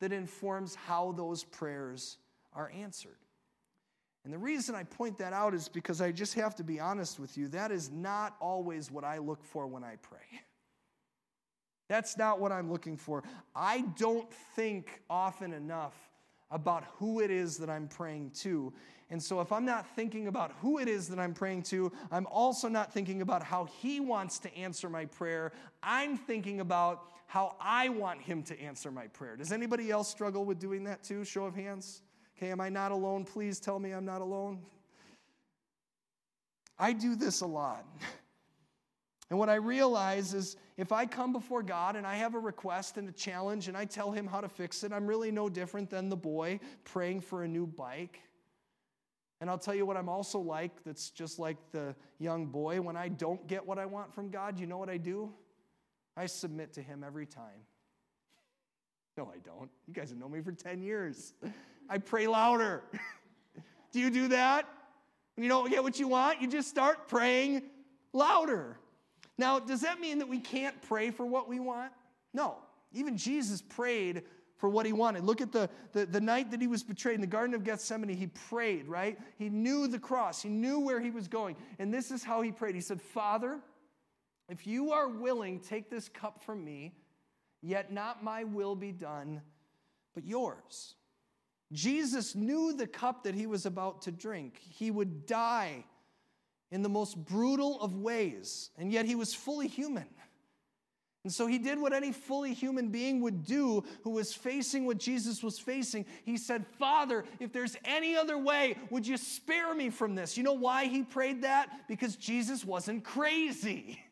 that 0.00 0.12
informs 0.12 0.74
how 0.74 1.12
those 1.12 1.44
prayers 1.44 2.18
are 2.54 2.70
answered. 2.74 3.18
And 4.24 4.32
the 4.32 4.38
reason 4.38 4.74
I 4.74 4.82
point 4.84 5.18
that 5.18 5.32
out 5.32 5.54
is 5.54 5.68
because 5.68 6.00
I 6.00 6.12
just 6.12 6.34
have 6.34 6.54
to 6.56 6.64
be 6.64 6.80
honest 6.80 7.18
with 7.18 7.38
you. 7.38 7.48
That 7.48 7.70
is 7.70 7.90
not 7.90 8.36
always 8.40 8.90
what 8.90 9.04
I 9.04 9.18
look 9.18 9.42
for 9.44 9.66
when 9.66 9.84
I 9.84 9.96
pray. 10.02 10.18
That's 11.88 12.18
not 12.18 12.38
what 12.38 12.52
I'm 12.52 12.70
looking 12.70 12.96
for. 12.96 13.22
I 13.54 13.84
don't 13.98 14.30
think 14.54 15.00
often 15.08 15.54
enough 15.54 15.94
about 16.50 16.84
who 16.98 17.20
it 17.20 17.30
is 17.30 17.56
that 17.58 17.70
I'm 17.70 17.88
praying 17.88 18.32
to. 18.40 18.72
And 19.10 19.22
so, 19.22 19.40
if 19.40 19.52
I'm 19.52 19.64
not 19.64 19.86
thinking 19.96 20.26
about 20.26 20.52
who 20.60 20.78
it 20.78 20.88
is 20.88 21.08
that 21.08 21.18
I'm 21.18 21.32
praying 21.32 21.62
to, 21.64 21.90
I'm 22.10 22.26
also 22.26 22.68
not 22.68 22.92
thinking 22.92 23.22
about 23.22 23.42
how 23.42 23.64
He 23.64 24.00
wants 24.00 24.38
to 24.40 24.54
answer 24.54 24.90
my 24.90 25.06
prayer. 25.06 25.52
I'm 25.82 26.18
thinking 26.18 26.60
about 26.60 27.04
how 27.26 27.56
I 27.58 27.88
want 27.88 28.20
Him 28.20 28.42
to 28.44 28.60
answer 28.60 28.90
my 28.90 29.06
prayer. 29.06 29.36
Does 29.36 29.52
anybody 29.52 29.90
else 29.90 30.08
struggle 30.08 30.44
with 30.44 30.58
doing 30.58 30.84
that 30.84 31.02
too? 31.02 31.24
Show 31.24 31.44
of 31.44 31.54
hands. 31.54 32.02
Okay, 32.38 32.52
am 32.52 32.60
I 32.60 32.68
not 32.68 32.92
alone? 32.92 33.24
Please 33.24 33.58
tell 33.58 33.80
me 33.80 33.90
I'm 33.90 34.04
not 34.04 34.20
alone. 34.20 34.60
I 36.78 36.92
do 36.92 37.16
this 37.16 37.40
a 37.40 37.46
lot. 37.46 37.84
And 39.30 39.38
what 39.38 39.48
I 39.48 39.56
realize 39.56 40.34
is 40.34 40.56
if 40.76 40.92
I 40.92 41.04
come 41.04 41.32
before 41.32 41.64
God 41.64 41.96
and 41.96 42.06
I 42.06 42.14
have 42.14 42.36
a 42.36 42.38
request 42.38 42.96
and 42.96 43.08
a 43.08 43.12
challenge 43.12 43.66
and 43.66 43.76
I 43.76 43.84
tell 43.84 44.12
him 44.12 44.26
how 44.26 44.40
to 44.40 44.48
fix 44.48 44.84
it, 44.84 44.92
I'm 44.92 45.06
really 45.06 45.32
no 45.32 45.48
different 45.48 45.90
than 45.90 46.08
the 46.08 46.16
boy 46.16 46.60
praying 46.84 47.22
for 47.22 47.42
a 47.42 47.48
new 47.48 47.66
bike. 47.66 48.20
And 49.40 49.50
I'll 49.50 49.58
tell 49.58 49.74
you 49.74 49.84
what 49.84 49.96
I'm 49.96 50.08
also 50.08 50.38
like 50.38 50.84
that's 50.84 51.10
just 51.10 51.40
like 51.40 51.56
the 51.72 51.94
young 52.20 52.46
boy. 52.46 52.80
When 52.80 52.96
I 52.96 53.08
don't 53.08 53.44
get 53.48 53.66
what 53.66 53.78
I 53.78 53.84
want 53.84 54.14
from 54.14 54.30
God, 54.30 54.58
you 54.60 54.66
know 54.66 54.78
what 54.78 54.88
I 54.88 54.96
do? 54.96 55.30
I 56.16 56.26
submit 56.26 56.72
to 56.74 56.82
him 56.82 57.02
every 57.04 57.26
time. 57.26 57.66
No, 59.16 59.32
I 59.34 59.38
don't. 59.38 59.68
You 59.88 59.94
guys 59.94 60.10
have 60.10 60.18
known 60.20 60.30
me 60.30 60.40
for 60.40 60.52
10 60.52 60.80
years. 60.80 61.34
I 61.88 61.98
pray 61.98 62.26
louder. 62.26 62.82
do 63.92 64.00
you 64.00 64.10
do 64.10 64.28
that? 64.28 64.66
When 65.34 65.44
you 65.44 65.48
don't 65.48 65.70
get 65.70 65.82
what 65.82 65.98
you 65.98 66.08
want, 66.08 66.42
you 66.42 66.48
just 66.48 66.68
start 66.68 67.08
praying 67.08 67.62
louder. 68.12 68.78
Now, 69.38 69.60
does 69.60 69.82
that 69.82 70.00
mean 70.00 70.18
that 70.18 70.28
we 70.28 70.40
can't 70.40 70.80
pray 70.82 71.10
for 71.10 71.24
what 71.24 71.48
we 71.48 71.60
want? 71.60 71.92
No. 72.34 72.56
Even 72.92 73.16
Jesus 73.16 73.62
prayed 73.62 74.24
for 74.56 74.68
what 74.68 74.84
he 74.84 74.92
wanted. 74.92 75.24
Look 75.24 75.40
at 75.40 75.52
the, 75.52 75.70
the, 75.92 76.06
the 76.06 76.20
night 76.20 76.50
that 76.50 76.60
he 76.60 76.66
was 76.66 76.82
betrayed 76.82 77.14
in 77.14 77.20
the 77.20 77.26
Garden 77.26 77.54
of 77.54 77.62
Gethsemane. 77.62 78.16
He 78.16 78.26
prayed, 78.26 78.88
right? 78.88 79.16
He 79.38 79.48
knew 79.48 79.86
the 79.86 79.98
cross, 79.98 80.42
he 80.42 80.48
knew 80.48 80.80
where 80.80 81.00
he 81.00 81.10
was 81.10 81.28
going. 81.28 81.56
And 81.78 81.94
this 81.94 82.10
is 82.10 82.24
how 82.24 82.42
he 82.42 82.50
prayed 82.50 82.74
He 82.74 82.80
said, 82.80 83.00
Father, 83.00 83.60
if 84.48 84.66
you 84.66 84.92
are 84.92 85.08
willing, 85.08 85.60
take 85.60 85.90
this 85.90 86.08
cup 86.08 86.42
from 86.42 86.64
me, 86.64 86.94
yet 87.62 87.92
not 87.92 88.24
my 88.24 88.44
will 88.44 88.74
be 88.74 88.92
done, 88.92 89.42
but 90.14 90.24
yours. 90.24 90.94
Jesus 91.72 92.34
knew 92.34 92.72
the 92.72 92.86
cup 92.86 93.24
that 93.24 93.34
he 93.34 93.46
was 93.46 93.66
about 93.66 94.02
to 94.02 94.10
drink. 94.10 94.58
He 94.58 94.90
would 94.90 95.26
die 95.26 95.84
in 96.70 96.82
the 96.82 96.88
most 96.88 97.16
brutal 97.16 97.80
of 97.80 97.94
ways, 97.94 98.70
and 98.76 98.92
yet 98.92 99.06
he 99.06 99.14
was 99.14 99.34
fully 99.34 99.68
human. 99.68 100.06
And 101.24 101.32
so 101.32 101.46
he 101.46 101.58
did 101.58 101.78
what 101.78 101.92
any 101.92 102.12
fully 102.12 102.54
human 102.54 102.88
being 102.88 103.20
would 103.20 103.44
do 103.44 103.84
who 104.02 104.10
was 104.10 104.32
facing 104.32 104.86
what 104.86 104.98
Jesus 104.98 105.42
was 105.42 105.58
facing. 105.58 106.06
He 106.24 106.36
said, 106.38 106.66
Father, 106.78 107.24
if 107.40 107.52
there's 107.52 107.76
any 107.84 108.16
other 108.16 108.38
way, 108.38 108.76
would 108.90 109.06
you 109.06 109.16
spare 109.16 109.74
me 109.74 109.90
from 109.90 110.14
this? 110.14 110.36
You 110.36 110.42
know 110.42 110.54
why 110.54 110.86
he 110.86 111.02
prayed 111.02 111.42
that? 111.42 111.86
Because 111.88 112.16
Jesus 112.16 112.64
wasn't 112.64 113.04
crazy. 113.04 114.00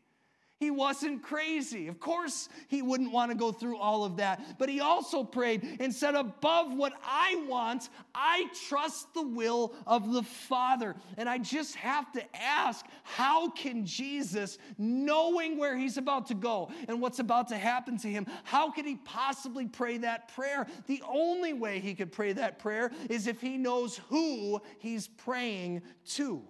He 0.59 0.71
wasn't 0.71 1.23
crazy. 1.23 1.87
Of 1.87 2.01
course, 2.01 2.49
he 2.69 2.81
wouldn't 2.81 3.13
want 3.13 3.31
to 3.31 3.37
go 3.37 3.53
through 3.53 3.77
all 3.77 4.05
of 4.05 4.17
that. 4.17 4.59
But 4.59 4.71
he 4.71 4.81
also 4.81 5.23
prayed 5.23 5.77
and 5.81 5.95
said, 5.95 6.15
Above 6.15 6.75
what 6.75 6.95
I 7.05 7.45
want, 7.47 7.91
I 8.15 8.47
trust 8.67 9.13
the 9.13 9.27
will 9.27 9.75
of 9.87 10.15
the 10.15 10.23
Father. 10.23 10.97
And 11.19 11.29
I 11.29 11.37
just 11.37 11.75
have 11.75 12.11
to 12.13 12.23
ask, 12.35 12.87
how 13.03 13.51
can 13.51 13.85
Jesus, 13.85 14.57
knowing 14.79 15.59
where 15.59 15.77
he's 15.77 15.99
about 15.99 16.27
to 16.29 16.35
go 16.35 16.71
and 16.89 17.03
what's 17.03 17.19
about 17.19 17.49
to 17.49 17.59
happen 17.59 17.99
to 17.99 18.09
him, 18.09 18.27
how 18.43 18.71
could 18.71 18.87
he 18.87 18.97
possibly 18.97 19.67
pray 19.67 19.99
that 19.99 20.35
prayer? 20.35 20.67
The 20.87 21.03
only 21.07 21.53
way 21.53 21.81
he 21.81 21.95
could 21.95 22.13
pray 22.13 22.33
that 22.33 22.59
prayer 22.59 22.91
is 23.11 23.27
if 23.27 23.43
he 23.43 23.59
knows 23.59 24.01
who 24.09 24.63
he's 24.79 25.07
praying 25.07 25.83
to. 26.15 26.43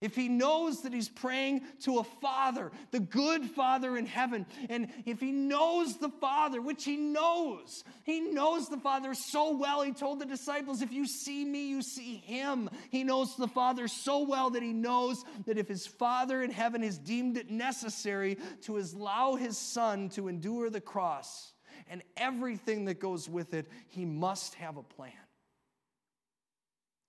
If 0.00 0.14
he 0.14 0.28
knows 0.28 0.82
that 0.82 0.92
he's 0.92 1.08
praying 1.08 1.62
to 1.80 1.98
a 1.98 2.04
father, 2.04 2.70
the 2.92 3.00
good 3.00 3.44
father 3.44 3.96
in 3.96 4.06
heaven, 4.06 4.46
and 4.68 4.88
if 5.04 5.18
he 5.18 5.32
knows 5.32 5.96
the 5.96 6.08
father, 6.08 6.62
which 6.62 6.84
he 6.84 6.96
knows, 6.96 7.82
he 8.04 8.20
knows 8.20 8.68
the 8.68 8.76
father 8.76 9.12
so 9.14 9.56
well, 9.56 9.82
he 9.82 9.92
told 9.92 10.20
the 10.20 10.26
disciples, 10.26 10.82
If 10.82 10.92
you 10.92 11.04
see 11.04 11.44
me, 11.44 11.68
you 11.68 11.82
see 11.82 12.16
him. 12.16 12.70
He 12.90 13.02
knows 13.02 13.34
the 13.34 13.48
father 13.48 13.88
so 13.88 14.22
well 14.22 14.50
that 14.50 14.62
he 14.62 14.72
knows 14.72 15.24
that 15.46 15.58
if 15.58 15.66
his 15.66 15.86
father 15.86 16.42
in 16.44 16.52
heaven 16.52 16.82
has 16.82 16.96
deemed 16.96 17.36
it 17.36 17.50
necessary 17.50 18.38
to 18.62 18.78
allow 18.78 19.34
his 19.34 19.58
son 19.58 20.10
to 20.10 20.28
endure 20.28 20.70
the 20.70 20.80
cross 20.80 21.52
and 21.88 22.02
everything 22.16 22.84
that 22.84 23.00
goes 23.00 23.28
with 23.28 23.52
it, 23.52 23.66
he 23.88 24.04
must 24.04 24.54
have 24.54 24.76
a 24.76 24.82
plan. 24.82 25.12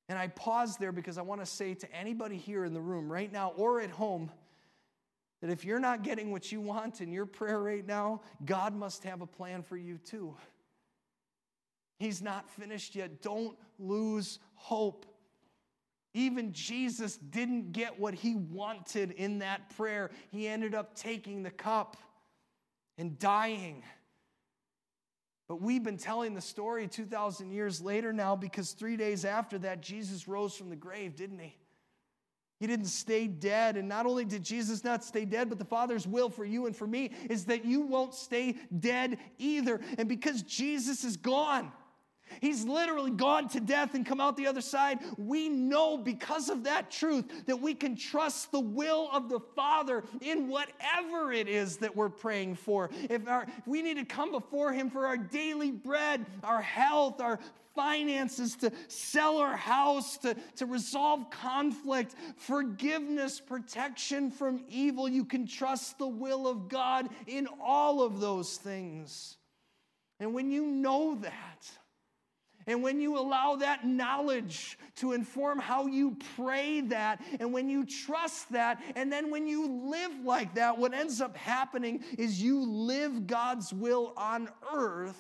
And 0.10 0.18
I 0.18 0.28
pause 0.28 0.76
there 0.78 0.92
because 0.92 1.20
I 1.20 1.22
want 1.22 1.40
to 1.42 1.46
say 1.46 1.76
to 1.76 1.96
anybody 1.96 2.36
here 2.36 2.66
in 2.66 2.74
the 2.74 2.82
room 2.82 3.12
right 3.12 3.32
now 3.32 3.54
or 3.56 3.80
at 3.80 3.92
home 3.92 4.32
that 5.42 5.52
if 5.52 5.64
you're 5.64 5.80
not 5.80 6.04
getting 6.04 6.32
what 6.32 6.52
you 6.52 6.60
want 6.60 7.00
in 7.00 7.12
your 7.12 7.28
prayer 7.28 7.62
right 7.62 7.86
now, 7.86 8.22
God 8.44 8.76
must 8.76 9.04
have 9.04 9.22
a 9.22 9.28
plan 9.28 9.62
for 9.62 9.78
you 9.78 10.00
too. 10.00 10.36
He's 12.00 12.22
not 12.22 12.50
finished 12.50 12.96
yet. 12.96 13.22
Don't 13.22 13.56
lose 13.78 14.40
hope. 14.56 15.06
Even 16.16 16.54
Jesus 16.54 17.18
didn't 17.18 17.72
get 17.72 18.00
what 18.00 18.16
he 18.16 18.36
wanted 18.36 19.12
in 19.12 19.40
that 19.40 19.76
prayer. 19.78 20.10
He 20.32 20.48
ended 20.48 20.74
up 20.74 20.96
taking 20.96 21.44
the 21.44 21.52
cup 21.52 21.98
and 22.98 23.20
dying. 23.20 23.84
But 25.50 25.64
we've 25.64 25.84
been 25.84 25.98
telling 25.98 26.36
the 26.36 26.42
story 26.42 26.88
2,000 26.88 27.50
years 27.50 27.82
later 27.82 28.14
now 28.14 28.36
because 28.36 28.72
three 28.72 28.96
days 28.96 29.26
after 29.26 29.58
that, 29.58 29.82
Jesus 29.82 30.28
rose 30.28 30.56
from 30.56 30.70
the 30.70 30.76
grave, 30.76 31.16
didn't 31.16 31.40
he? 31.40 31.58
He 32.60 32.68
didn't 32.68 32.86
stay 32.86 33.26
dead. 33.26 33.76
And 33.76 33.90
not 33.90 34.06
only 34.06 34.26
did 34.26 34.44
Jesus 34.44 34.84
not 34.84 35.04
stay 35.04 35.26
dead, 35.26 35.50
but 35.50 35.58
the 35.58 35.66
Father's 35.66 36.06
will 36.06 36.30
for 36.30 36.46
you 36.46 36.68
and 36.68 36.76
for 36.76 36.86
me 36.86 37.12
is 37.32 37.46
that 37.46 37.66
you 37.66 37.82
won't 37.82 38.14
stay 38.14 38.58
dead 38.80 39.18
either. 39.40 39.82
And 39.98 40.08
because 40.08 40.44
Jesus 40.44 41.04
is 41.04 41.18
gone, 41.18 41.72
He's 42.42 42.66
literally 42.66 43.12
gone 43.12 43.48
to 43.50 43.60
death 43.60 43.96
and 43.96 44.06
come 44.06 44.22
out 44.22 44.38
the 44.38 44.48
other 44.48 44.62
side. 44.62 45.00
We 45.18 45.50
know 45.50 45.98
because 45.98 46.50
of 46.50 46.64
that 46.64 46.92
truth 46.92 47.46
that 47.46 47.60
we 47.60 47.74
can 47.74 47.96
trust 47.96 48.52
the 48.52 48.60
will 48.60 49.10
of 49.12 49.30
the 49.30 49.40
Father 49.56 50.04
in 50.22 50.48
whatever 50.48 51.32
it 51.32 51.48
is 51.48 51.78
that 51.78 51.96
we're 51.96 52.10
praying 52.10 52.56
for. 52.56 52.90
If, 53.10 53.28
our, 53.28 53.44
if 53.58 53.68
we 53.68 53.82
need 53.82 53.98
to 53.98 54.06
come 54.06 54.32
before 54.32 54.74
Him 54.74 54.90
for 54.90 55.06
our 55.06 55.18
daily 55.18 55.72
bread, 55.72 56.26
our 56.44 56.62
health, 56.62 57.22
our 57.22 57.40
finances, 57.76 58.56
to 58.58 58.72
sell 58.88 59.38
our 59.38 59.56
house, 59.56 60.18
to, 60.18 60.36
to 60.58 60.66
resolve 60.66 61.30
conflict, 61.30 62.16
forgiveness, 62.38 63.40
protection 63.40 64.32
from 64.32 64.64
evil, 64.70 65.08
you 65.08 65.26
can 65.26 65.48
trust 65.48 65.98
the 65.98 66.08
will 66.08 66.48
of 66.48 66.68
God 66.70 67.10
in 67.28 67.48
all 67.62 68.04
of 68.04 68.20
those 68.20 68.58
things. 68.58 69.38
And 70.20 70.34
when 70.34 70.52
you 70.52 70.66
know 70.66 71.16
that, 71.22 71.72
and 72.70 72.84
when 72.84 73.02
you 73.02 73.18
allow 73.18 73.56
that 73.56 73.84
knowledge 73.84 74.78
to 74.98 75.14
inform 75.14 75.58
how 75.58 75.88
you 75.88 76.16
pray 76.36 76.82
that, 76.82 77.20
and 77.40 77.52
when 77.52 77.68
you 77.68 77.84
trust 77.84 78.52
that, 78.52 78.80
and 78.96 79.12
then 79.12 79.32
when 79.32 79.48
you 79.48 79.90
live 79.90 80.24
like 80.24 80.54
that, 80.54 80.78
what 80.78 80.94
ends 80.94 81.20
up 81.20 81.36
happening 81.36 82.04
is 82.20 82.40
you 82.40 82.64
live 82.64 83.26
God's 83.26 83.74
will 83.74 84.14
on 84.16 84.50
earth 84.72 85.20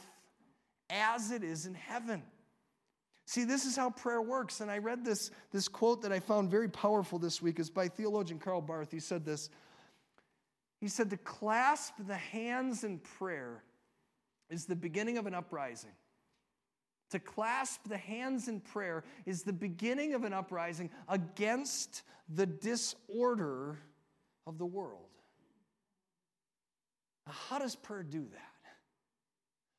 as 0.91 1.31
it 1.31 1.43
is 1.43 1.65
in 1.65 1.73
heaven. 1.73 2.21
See, 3.25 3.45
this 3.45 3.65
is 3.65 3.75
how 3.75 3.89
prayer 3.89 4.21
works. 4.21 4.61
And 4.61 4.69
I 4.69 4.77
read 4.77 5.03
this, 5.03 5.31
this 5.51 5.67
quote 5.67 6.03
that 6.03 6.11
I 6.11 6.19
found 6.19 6.51
very 6.51 6.69
powerful 6.69 7.17
this 7.17 7.41
week 7.41 7.59
is 7.59 7.71
by 7.71 7.87
theologian 7.87 8.39
Karl 8.39 8.61
Barth. 8.61 8.91
He 8.91 8.99
said 8.99 9.25
this. 9.25 9.49
He 10.79 10.87
said, 10.87 11.09
To 11.09 11.17
clasp 11.17 11.95
the 12.07 12.15
hands 12.15 12.83
in 12.83 12.99
prayer 12.99 13.63
is 14.51 14.65
the 14.65 14.75
beginning 14.75 15.17
of 15.17 15.25
an 15.25 15.33
uprising. 15.33 15.91
To 17.11 17.19
clasp 17.19 17.87
the 17.87 17.97
hands 17.97 18.47
in 18.47 18.59
prayer 18.59 19.03
is 19.25 19.43
the 19.43 19.53
beginning 19.53 20.13
of 20.13 20.23
an 20.23 20.33
uprising 20.33 20.89
against 21.07 22.03
the 22.27 22.45
disorder 22.45 23.79
of 24.45 24.57
the 24.57 24.65
world. 24.65 25.07
Now, 27.25 27.33
how 27.49 27.59
does 27.59 27.75
prayer 27.75 28.03
do 28.03 28.21
that? 28.31 28.71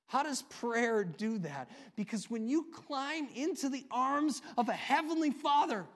How 0.06 0.24
does 0.24 0.42
prayer 0.42 1.04
do 1.04 1.38
that? 1.38 1.70
Because 1.94 2.28
when 2.28 2.48
you 2.48 2.66
climb 2.72 3.28
into 3.36 3.68
the 3.68 3.86
arms 3.92 4.42
of 4.58 4.68
a 4.68 4.72
heavenly 4.72 5.30
Father, 5.30 5.86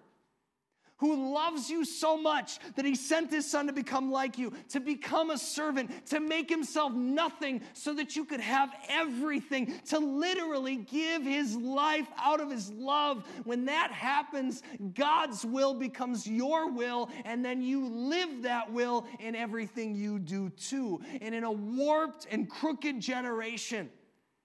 who 0.99 1.34
loves 1.34 1.68
you 1.68 1.84
so 1.84 2.16
much 2.16 2.59
that 2.76 2.84
he 2.84 2.95
sent 2.95 3.30
his 3.30 3.51
son 3.51 3.66
to 3.66 3.72
become 3.72 4.11
like 4.11 4.38
you, 4.38 4.53
to 4.68 4.80
become 4.80 5.30
a 5.30 5.38
servant, 5.38 6.07
to 6.07 6.20
make 6.20 6.49
himself 6.49 6.92
nothing 6.92 7.61
so 7.72 7.95
that 7.95 8.14
you 8.14 8.24
could 8.24 8.40
have 8.40 8.70
everything, 8.88 9.78
to 9.86 9.99
literally 9.99 10.76
give 10.76 11.22
his 11.22 11.57
life 11.57 12.07
out 12.18 12.40
of 12.40 12.51
his 12.51 12.70
love. 12.70 13.26
When 13.45 13.64
that 13.66 13.90
happens, 13.90 14.62
God's 14.95 15.45
will 15.45 15.74
becomes 15.74 16.26
your 16.26 16.70
will, 16.70 17.11
and 17.24 17.45
then 17.45 17.61
you 17.61 17.86
live 17.86 18.42
that 18.42 18.72
will 18.72 19.07
in 19.18 19.34
everything 19.34 19.95
you 19.95 20.18
do 20.18 20.51
too. 20.51 21.01
And 21.20 21.34
in 21.34 21.45
a 21.45 21.53
warped 21.53 22.26
and 22.30 22.49
crooked 22.49 23.01
generation, 23.01 23.90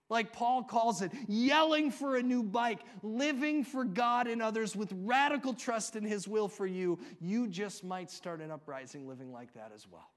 like 0.09 0.33
Paul 0.33 0.63
calls 0.63 1.01
it, 1.01 1.11
yelling 1.27 1.91
for 1.91 2.15
a 2.15 2.23
new 2.23 2.43
bike, 2.43 2.79
living 3.03 3.63
for 3.63 3.83
God 3.83 4.27
and 4.27 4.41
others 4.41 4.75
with 4.75 4.91
radical 4.95 5.53
trust 5.53 5.95
in 5.95 6.03
His 6.03 6.27
will 6.27 6.47
for 6.47 6.65
you, 6.65 6.99
you 7.19 7.47
just 7.47 7.83
might 7.83 8.11
start 8.11 8.41
an 8.41 8.51
uprising 8.51 9.07
living 9.07 9.31
like 9.31 9.53
that 9.53 9.71
as 9.73 9.87
well. 9.87 10.09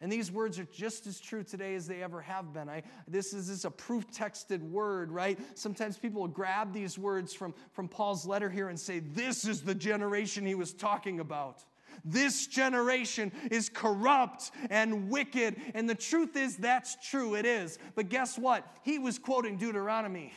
And 0.00 0.12
these 0.12 0.30
words 0.30 0.58
are 0.58 0.64
just 0.64 1.06
as 1.06 1.18
true 1.18 1.42
today 1.42 1.74
as 1.74 1.86
they 1.86 2.02
ever 2.02 2.20
have 2.20 2.52
been. 2.52 2.68
I, 2.68 2.82
this, 3.08 3.32
is, 3.32 3.48
this 3.48 3.58
is 3.58 3.64
a 3.64 3.70
proof 3.70 4.10
texted 4.10 4.60
word, 4.60 5.10
right? 5.10 5.38
Sometimes 5.54 5.96
people 5.96 6.20
will 6.20 6.28
grab 6.28 6.74
these 6.74 6.98
words 6.98 7.32
from, 7.32 7.54
from 7.72 7.88
Paul's 7.88 8.26
letter 8.26 8.50
here 8.50 8.68
and 8.68 8.78
say, 8.78 8.98
This 8.98 9.46
is 9.46 9.62
the 9.62 9.74
generation 9.74 10.44
he 10.44 10.54
was 10.54 10.74
talking 10.74 11.18
about. 11.18 11.64
This 12.04 12.46
generation 12.46 13.32
is 13.50 13.68
corrupt 13.68 14.50
and 14.70 15.08
wicked. 15.10 15.56
And 15.74 15.88
the 15.88 15.94
truth 15.94 16.36
is, 16.36 16.56
that's 16.56 16.96
true, 17.08 17.34
it 17.34 17.46
is. 17.46 17.78
But 17.94 18.08
guess 18.08 18.38
what? 18.38 18.66
He 18.82 18.98
was 18.98 19.18
quoting 19.18 19.56
Deuteronomy, 19.56 20.32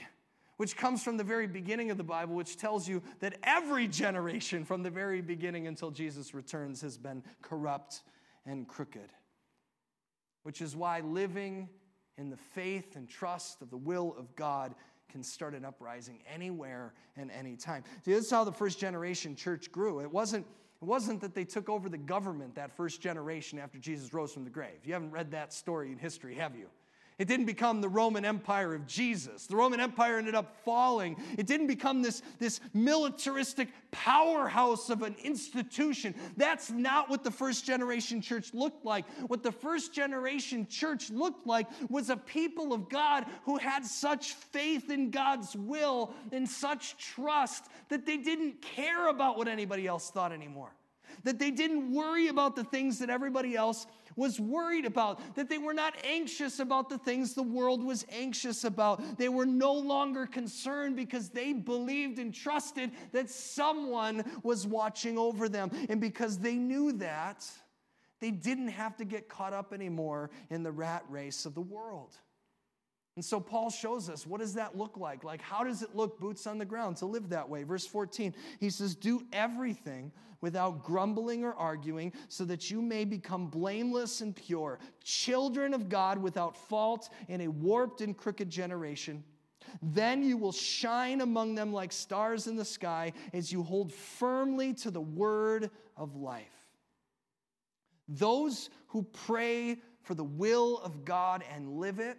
which 0.57 0.75
comes 0.75 1.03
from 1.03 1.17
the 1.17 1.23
very 1.23 1.47
beginning 1.47 1.91
of 1.91 1.97
the 1.97 2.03
Bible, 2.03 2.35
which 2.35 2.57
tells 2.57 2.87
you 2.87 3.01
that 3.19 3.37
every 3.43 3.87
generation 3.87 4.65
from 4.65 4.83
the 4.83 4.89
very 4.89 5.21
beginning 5.21 5.67
until 5.67 5.91
Jesus 5.91 6.33
returns 6.33 6.81
has 6.81 6.97
been 6.97 7.23
corrupt 7.41 8.01
and 8.45 8.67
crooked. 8.67 9.09
Which 10.43 10.61
is 10.61 10.75
why 10.75 11.01
living 11.01 11.69
in 12.17 12.29
the 12.29 12.37
faith 12.37 12.95
and 12.95 13.07
trust 13.07 13.61
of 13.61 13.69
the 13.69 13.77
will 13.77 14.15
of 14.17 14.35
God 14.35 14.75
can 15.09 15.23
start 15.23 15.55
an 15.55 15.65
uprising 15.65 16.19
anywhere 16.31 16.93
and 17.17 17.31
anytime. 17.31 17.83
See, 18.05 18.13
this 18.13 18.25
is 18.25 18.31
how 18.31 18.43
the 18.43 18.51
first 18.51 18.79
generation 18.79 19.35
church 19.35 19.71
grew. 19.71 20.01
It 20.01 20.11
wasn't 20.11 20.45
it 20.81 20.85
wasn't 20.85 21.21
that 21.21 21.35
they 21.35 21.43
took 21.43 21.67
over 21.69 21.89
the 21.89 21.97
government 21.97 22.55
that 22.55 22.71
first 22.71 23.01
generation 23.01 23.59
after 23.59 23.77
Jesus 23.77 24.13
rose 24.13 24.31
from 24.31 24.45
the 24.45 24.49
grave. 24.49 24.85
You 24.85 24.93
haven't 24.93 25.11
read 25.11 25.31
that 25.31 25.53
story 25.53 25.91
in 25.91 25.97
history, 25.97 26.35
have 26.35 26.55
you? 26.55 26.67
It 27.19 27.27
didn't 27.27 27.47
become 27.47 27.81
the 27.81 27.89
Roman 27.89 28.23
Empire 28.23 28.73
of 28.73 28.87
Jesus. 28.87 29.45
The 29.45 29.57
Roman 29.57 29.81
Empire 29.81 30.17
ended 30.17 30.35
up 30.35 30.55
falling. 30.63 31.21
It 31.37 31.47
didn't 31.47 31.67
become 31.67 32.01
this, 32.01 32.21
this 32.39 32.61
militaristic 32.73 33.67
powerhouse 33.91 34.89
of 34.89 35.03
an 35.03 35.17
institution. 35.21 36.15
That's 36.37 36.71
not 36.71 37.09
what 37.09 37.25
the 37.25 37.31
first 37.31 37.65
generation 37.65 38.21
church 38.21 38.53
looked 38.53 38.85
like. 38.85 39.05
What 39.27 39.43
the 39.43 39.51
first 39.51 39.93
generation 39.93 40.65
church 40.67 41.09
looked 41.09 41.45
like 41.45 41.67
was 41.89 42.09
a 42.09 42.15
people 42.15 42.71
of 42.71 42.87
God 42.87 43.25
who 43.43 43.57
had 43.57 43.85
such 43.85 44.33
faith 44.33 44.89
in 44.89 45.11
God's 45.11 45.57
will 45.57 46.13
and 46.31 46.47
such 46.47 46.95
trust 46.97 47.65
that 47.89 48.05
they 48.05 48.15
didn't 48.15 48.61
care 48.61 49.09
about 49.09 49.37
what 49.37 49.49
anybody 49.49 49.87
else 49.87 50.09
thought 50.09 50.31
anymore 50.31 50.71
that 51.23 51.39
they 51.39 51.51
didn't 51.51 51.93
worry 51.93 52.27
about 52.27 52.55
the 52.55 52.63
things 52.63 52.99
that 52.99 53.09
everybody 53.09 53.55
else 53.55 53.85
was 54.15 54.39
worried 54.39 54.85
about, 54.85 55.35
that 55.35 55.49
they 55.49 55.57
were 55.57 55.73
not 55.73 55.95
anxious 56.03 56.59
about 56.59 56.89
the 56.89 56.97
things 56.97 57.33
the 57.33 57.43
world 57.43 57.83
was 57.83 58.05
anxious 58.11 58.63
about. 58.63 59.17
They 59.17 59.29
were 59.29 59.45
no 59.45 59.73
longer 59.73 60.25
concerned 60.25 60.95
because 60.95 61.29
they 61.29 61.53
believed 61.53 62.19
and 62.19 62.33
trusted 62.33 62.91
that 63.11 63.29
someone 63.29 64.23
was 64.43 64.67
watching 64.67 65.17
over 65.17 65.47
them. 65.47 65.71
And 65.89 66.01
because 66.01 66.37
they 66.37 66.55
knew 66.55 66.91
that, 66.93 67.45
they 68.19 68.31
didn't 68.31 68.69
have 68.69 68.97
to 68.97 69.05
get 69.05 69.29
caught 69.29 69.53
up 69.53 69.73
anymore 69.73 70.29
in 70.49 70.63
the 70.63 70.71
rat 70.71 71.03
race 71.09 71.45
of 71.45 71.55
the 71.55 71.61
world. 71.61 72.15
And 73.15 73.25
so 73.25 73.39
Paul 73.39 73.69
shows 73.69 74.09
us 74.09 74.25
what 74.25 74.39
does 74.39 74.53
that 74.53 74.77
look 74.77 74.97
like? 74.97 75.23
Like, 75.23 75.41
how 75.41 75.63
does 75.63 75.81
it 75.81 75.95
look, 75.95 76.19
boots 76.19 76.47
on 76.47 76.57
the 76.57 76.65
ground, 76.65 76.97
to 76.97 77.05
live 77.05 77.29
that 77.29 77.49
way? 77.49 77.63
Verse 77.63 77.85
14, 77.85 78.33
he 78.59 78.69
says, 78.69 78.95
Do 78.95 79.23
everything 79.33 80.11
without 80.41 80.83
grumbling 80.83 81.43
or 81.43 81.53
arguing, 81.53 82.13
so 82.29 82.45
that 82.45 82.71
you 82.71 82.81
may 82.81 83.03
become 83.03 83.47
blameless 83.47 84.21
and 84.21 84.35
pure, 84.35 84.79
children 85.03 85.73
of 85.73 85.89
God 85.89 86.17
without 86.17 86.55
fault 86.55 87.09
in 87.27 87.41
a 87.41 87.47
warped 87.47 88.01
and 88.01 88.15
crooked 88.15 88.49
generation. 88.49 89.23
Then 89.81 90.23
you 90.23 90.37
will 90.37 90.51
shine 90.51 91.21
among 91.21 91.55
them 91.55 91.73
like 91.73 91.91
stars 91.91 92.47
in 92.47 92.55
the 92.55 92.65
sky 92.65 93.13
as 93.33 93.51
you 93.51 93.63
hold 93.63 93.91
firmly 93.91 94.73
to 94.75 94.91
the 94.91 95.01
word 95.01 95.69
of 95.97 96.15
life. 96.15 96.47
Those 98.07 98.69
who 98.87 99.03
pray 99.03 99.81
for 100.01 100.15
the 100.15 100.23
will 100.23 100.79
of 100.79 101.05
God 101.05 101.43
and 101.53 101.77
live 101.77 101.99
it 101.99 102.17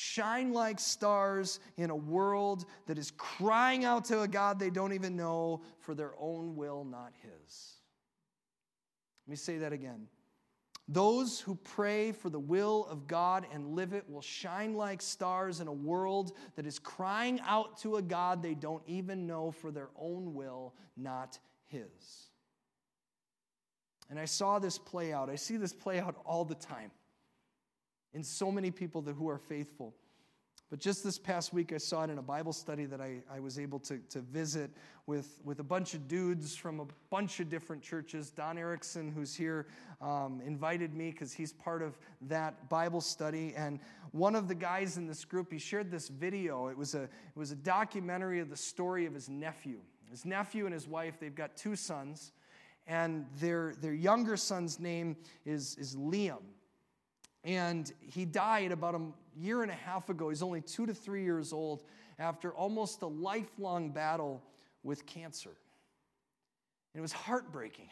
shine 0.00 0.52
like 0.52 0.78
stars 0.78 1.58
in 1.76 1.90
a 1.90 1.96
world 1.96 2.64
that 2.86 2.98
is 2.98 3.10
crying 3.16 3.84
out 3.84 4.04
to 4.04 4.20
a 4.20 4.28
God 4.28 4.60
they 4.60 4.70
don't 4.70 4.92
even 4.92 5.16
know 5.16 5.60
for 5.80 5.92
their 5.92 6.12
own 6.20 6.54
will, 6.54 6.84
not 6.84 7.12
His. 7.20 7.72
Let 9.26 9.30
me 9.32 9.36
say 9.36 9.58
that 9.58 9.72
again. 9.72 10.06
Those 10.86 11.40
who 11.40 11.56
pray 11.56 12.12
for 12.12 12.30
the 12.30 12.38
will 12.38 12.86
of 12.88 13.08
God 13.08 13.44
and 13.52 13.74
live 13.74 13.92
it 13.92 14.08
will 14.08 14.22
shine 14.22 14.74
like 14.74 15.02
stars 15.02 15.58
in 15.58 15.66
a 15.66 15.72
world 15.72 16.30
that 16.54 16.64
is 16.64 16.78
crying 16.78 17.40
out 17.44 17.78
to 17.78 17.96
a 17.96 18.02
God 18.02 18.40
they 18.40 18.54
don't 18.54 18.84
even 18.86 19.26
know 19.26 19.50
for 19.50 19.72
their 19.72 19.88
own 19.98 20.32
will, 20.32 20.74
not 20.96 21.40
His. 21.66 22.28
And 24.08 24.18
I 24.20 24.26
saw 24.26 24.60
this 24.60 24.78
play 24.78 25.12
out. 25.12 25.28
I 25.28 25.34
see 25.34 25.56
this 25.56 25.72
play 25.72 25.98
out 25.98 26.14
all 26.24 26.44
the 26.44 26.54
time 26.54 26.92
in 28.18 28.24
so 28.24 28.50
many 28.50 28.72
people 28.72 29.00
that, 29.00 29.12
who 29.12 29.28
are 29.28 29.38
faithful. 29.38 29.94
But 30.70 30.80
just 30.80 31.04
this 31.04 31.20
past 31.20 31.52
week, 31.52 31.72
I 31.72 31.78
saw 31.78 32.02
it 32.02 32.10
in 32.10 32.18
a 32.18 32.22
Bible 32.22 32.52
study 32.52 32.84
that 32.86 33.00
I, 33.00 33.22
I 33.32 33.38
was 33.38 33.60
able 33.60 33.78
to, 33.78 33.98
to 34.10 34.18
visit 34.18 34.72
with, 35.06 35.40
with 35.44 35.60
a 35.60 35.62
bunch 35.62 35.94
of 35.94 36.08
dudes 36.08 36.56
from 36.56 36.80
a 36.80 36.86
bunch 37.10 37.38
of 37.38 37.48
different 37.48 37.80
churches. 37.80 38.32
Don 38.32 38.58
Erickson, 38.58 39.12
who's 39.12 39.36
here, 39.36 39.68
um, 40.00 40.42
invited 40.44 40.94
me 40.94 41.12
because 41.12 41.32
he's 41.32 41.52
part 41.52 41.80
of 41.80 41.96
that 42.22 42.68
Bible 42.68 43.00
study. 43.00 43.54
And 43.56 43.78
one 44.10 44.34
of 44.34 44.48
the 44.48 44.54
guys 44.56 44.96
in 44.96 45.06
this 45.06 45.24
group, 45.24 45.52
he 45.52 45.58
shared 45.60 45.88
this 45.88 46.08
video. 46.08 46.66
It 46.66 46.76
was 46.76 46.96
a, 46.96 47.04
it 47.04 47.36
was 47.36 47.52
a 47.52 47.56
documentary 47.56 48.40
of 48.40 48.50
the 48.50 48.56
story 48.56 49.06
of 49.06 49.14
his 49.14 49.28
nephew. 49.28 49.78
His 50.10 50.24
nephew 50.24 50.64
and 50.64 50.74
his 50.74 50.88
wife, 50.88 51.20
they've 51.20 51.32
got 51.32 51.56
two 51.56 51.76
sons. 51.76 52.32
And 52.88 53.26
their, 53.38 53.74
their 53.80 53.94
younger 53.94 54.36
son's 54.36 54.80
name 54.80 55.16
is, 55.46 55.76
is 55.76 55.94
Liam. 55.94 56.42
And 57.48 57.90
he 58.00 58.26
died 58.26 58.72
about 58.72 58.94
a 58.94 59.00
year 59.34 59.62
and 59.62 59.70
a 59.70 59.74
half 59.74 60.10
ago. 60.10 60.28
He's 60.28 60.42
only 60.42 60.60
two 60.60 60.84
to 60.84 60.92
three 60.92 61.24
years 61.24 61.50
old 61.50 61.82
after 62.18 62.52
almost 62.52 63.00
a 63.00 63.06
lifelong 63.06 63.88
battle 63.90 64.42
with 64.82 65.06
cancer. 65.06 65.56
And 66.92 66.98
it 66.98 67.00
was 67.00 67.12
heartbreaking. 67.12 67.88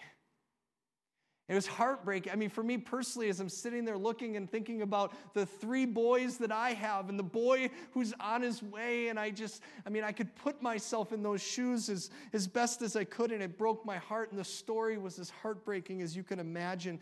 It 1.49 1.55
was 1.55 1.67
heartbreaking. 1.67 2.33
I 2.33 2.37
mean, 2.37 2.51
for 2.51 2.63
me 2.63 2.77
personally, 2.77 3.31
as 3.31 3.41
I'm 3.41 3.49
sitting 3.49 3.87
there 3.87 3.97
looking 3.97 4.37
and 4.37 4.51
thinking 4.51 4.83
about 4.83 5.15
the 5.33 5.47
three 5.47 5.87
boys 5.87 6.37
that 6.37 6.53
I 6.53 6.75
have 6.75 7.09
and 7.09 7.19
the 7.19 7.23
boy 7.23 7.71
who's 7.93 8.13
on 8.21 8.43
his 8.43 8.63
way, 8.63 9.09
and 9.09 9.19
I 9.19 9.31
just, 9.31 9.63
I 9.87 9.91
mean, 9.91 10.05
I 10.05 10.13
could 10.13 10.35
put 10.37 10.61
myself 10.61 11.15
in 11.15 11.23
those 11.23 11.41
shoes 11.41 11.89
as, 11.89 12.11
as 12.35 12.47
best 12.47 12.83
as 12.83 12.95
I 12.95 13.05
could, 13.05 13.33
and 13.33 13.43
it 13.43 13.57
broke 13.57 13.87
my 13.87 13.97
heart. 13.97 14.33
And 14.33 14.39
the 14.39 14.45
story 14.45 14.99
was 14.99 15.19
as 15.19 15.31
heartbreaking 15.31 16.03
as 16.03 16.15
you 16.15 16.25
can 16.25 16.41
imagine. 16.41 17.01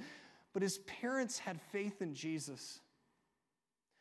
But 0.55 0.62
his 0.62 0.78
parents 0.78 1.38
had 1.38 1.61
faith 1.61 2.00
in 2.00 2.14
Jesus. 2.14 2.80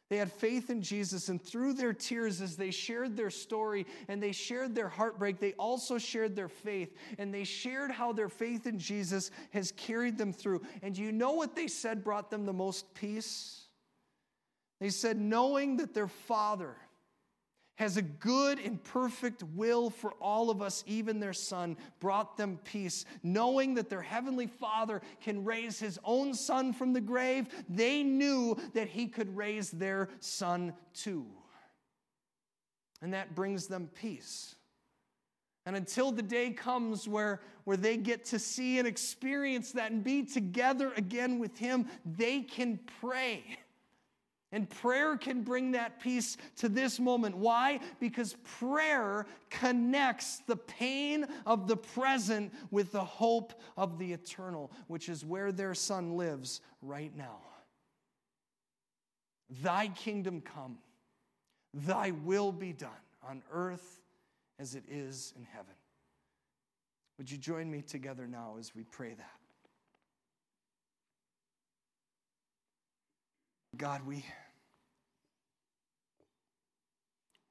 They 0.09 0.17
had 0.17 0.31
faith 0.31 0.69
in 0.69 0.83
Jesus, 0.83 1.29
and 1.29 1.41
through 1.41 1.73
their 1.73 1.93
tears, 1.93 2.39
as 2.39 2.55
they 2.55 2.69
shared 2.69 3.17
their 3.17 3.31
story 3.31 3.87
and 4.07 4.21
they 4.21 4.31
shared 4.31 4.75
their 4.75 4.89
heartbreak, 4.89 5.39
they 5.39 5.53
also 5.53 5.97
shared 5.97 6.35
their 6.35 6.49
faith. 6.49 6.95
And 7.17 7.33
they 7.33 7.43
shared 7.43 7.89
how 7.89 8.13
their 8.13 8.29
faith 8.29 8.67
in 8.67 8.77
Jesus 8.77 9.31
has 9.51 9.71
carried 9.71 10.17
them 10.17 10.31
through. 10.31 10.61
And 10.83 10.95
you 10.95 11.11
know 11.11 11.31
what 11.31 11.55
they 11.55 11.67
said 11.67 12.03
brought 12.03 12.29
them 12.29 12.45
the 12.45 12.53
most 12.53 12.93
peace? 12.93 13.65
They 14.79 14.89
said, 14.89 15.19
knowing 15.19 15.77
that 15.77 15.95
their 15.95 16.07
father 16.07 16.75
has 17.75 17.97
a 17.97 18.01
good 18.01 18.59
and 18.59 18.83
perfect 18.83 19.43
will 19.55 19.89
for 19.89 20.13
all 20.13 20.49
of 20.49 20.61
us, 20.61 20.83
even 20.85 21.19
their 21.19 21.33
son, 21.33 21.75
brought 21.99 22.37
them 22.37 22.59
peace. 22.63 23.05
Knowing 23.23 23.73
that 23.75 23.89
their 23.89 24.01
heavenly 24.01 24.47
father 24.47 25.01
can 25.21 25.43
raise 25.43 25.79
his 25.79 25.99
own 26.03 26.33
son 26.33 26.71
from 26.71 26.93
the 26.93 27.01
grave, 27.01 27.47
they 27.67 28.03
knew 28.03 28.55
that 28.73 28.87
he 28.87 29.07
could 29.07 29.35
raise 29.35 29.71
their 29.71 30.09
son 30.19 30.73
too. 30.93 31.25
And 33.01 33.13
that 33.13 33.35
brings 33.35 33.67
them 33.67 33.89
peace. 33.95 34.55
And 35.65 35.75
until 35.75 36.11
the 36.11 36.21
day 36.21 36.51
comes 36.51 37.07
where, 37.07 37.41
where 37.63 37.77
they 37.77 37.97
get 37.97 38.25
to 38.25 38.39
see 38.39 38.79
and 38.79 38.87
experience 38.87 39.71
that 39.71 39.91
and 39.91 40.03
be 40.03 40.23
together 40.23 40.91
again 40.95 41.39
with 41.39 41.57
him, 41.57 41.87
they 42.05 42.41
can 42.41 42.79
pray 43.01 43.57
and 44.53 44.69
prayer 44.69 45.17
can 45.17 45.41
bring 45.41 45.71
that 45.71 45.99
peace 45.99 46.37
to 46.57 46.69
this 46.69 46.99
moment. 46.99 47.35
Why? 47.35 47.79
Because 47.99 48.35
prayer 48.59 49.25
connects 49.49 50.43
the 50.45 50.55
pain 50.55 51.25
of 51.47 51.67
the 51.67 51.75
present 51.75 52.53
with 52.69 52.91
the 52.91 53.03
hope 53.03 53.59
of 53.75 53.97
the 53.97 54.13
eternal, 54.13 54.71
which 54.87 55.09
is 55.09 55.25
where 55.25 55.51
their 55.51 55.73
son 55.73 56.15
lives 56.17 56.61
right 56.83 57.13
now. 57.17 57.39
Thy 59.63 59.87
kingdom 59.87 60.39
come, 60.39 60.77
thy 61.73 62.11
will 62.11 62.51
be 62.51 62.73
done 62.73 62.91
on 63.27 63.41
earth 63.51 64.01
as 64.59 64.75
it 64.75 64.83
is 64.87 65.33
in 65.35 65.45
heaven. 65.45 65.73
Would 67.17 67.31
you 67.31 67.39
join 67.39 67.71
me 67.71 67.81
together 67.81 68.27
now 68.27 68.57
as 68.59 68.75
we 68.75 68.83
pray 68.83 69.15
that? 69.15 69.39
God, 73.75 74.05
we. 74.05 74.23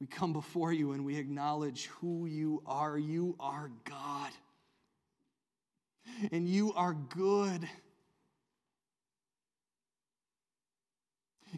We 0.03 0.09
come 0.09 0.33
before 0.33 0.73
you 0.73 0.91
and 0.91 1.05
we 1.05 1.17
acknowledge 1.17 1.87
who 2.01 2.27
you 2.27 2.61
are. 2.67 2.99
You 2.99 3.37
are 3.39 3.71
God. 3.85 4.33
And 6.33 6.49
you 6.49 6.73
are 6.73 6.93
good. 6.93 7.69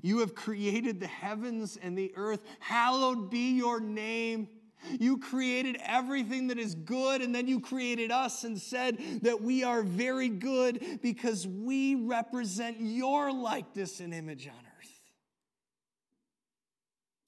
You 0.03 0.19
have 0.19 0.35
created 0.35 1.01
the 1.01 1.07
heavens 1.07 1.79
and 1.81 1.97
the 1.97 2.13
earth. 2.17 2.41
Hallowed 2.61 3.31
be 3.31 3.57
your 3.57 3.81
name. 3.81 4.49
You 4.91 5.17
created 5.17 5.79
everything 5.83 6.49
that 6.49 6.59
is 6.59 6.75
good, 6.75 7.23
and 7.23 7.35
then 7.35 7.49
you 7.49 7.61
created 7.61 8.11
us 8.11 8.45
and 8.45 8.61
said 8.61 8.99
that 9.23 9.41
we 9.41 9.65
are 9.65 9.83
very 9.83 10.29
good 10.29 10.99
because 11.01 11.49
we 11.49 11.95
represent 11.95 12.77
your 12.79 13.33
likeness 13.33 14.01
and 14.01 14.13
image 14.13 14.47
on 14.47 14.53
earth. 14.53 14.74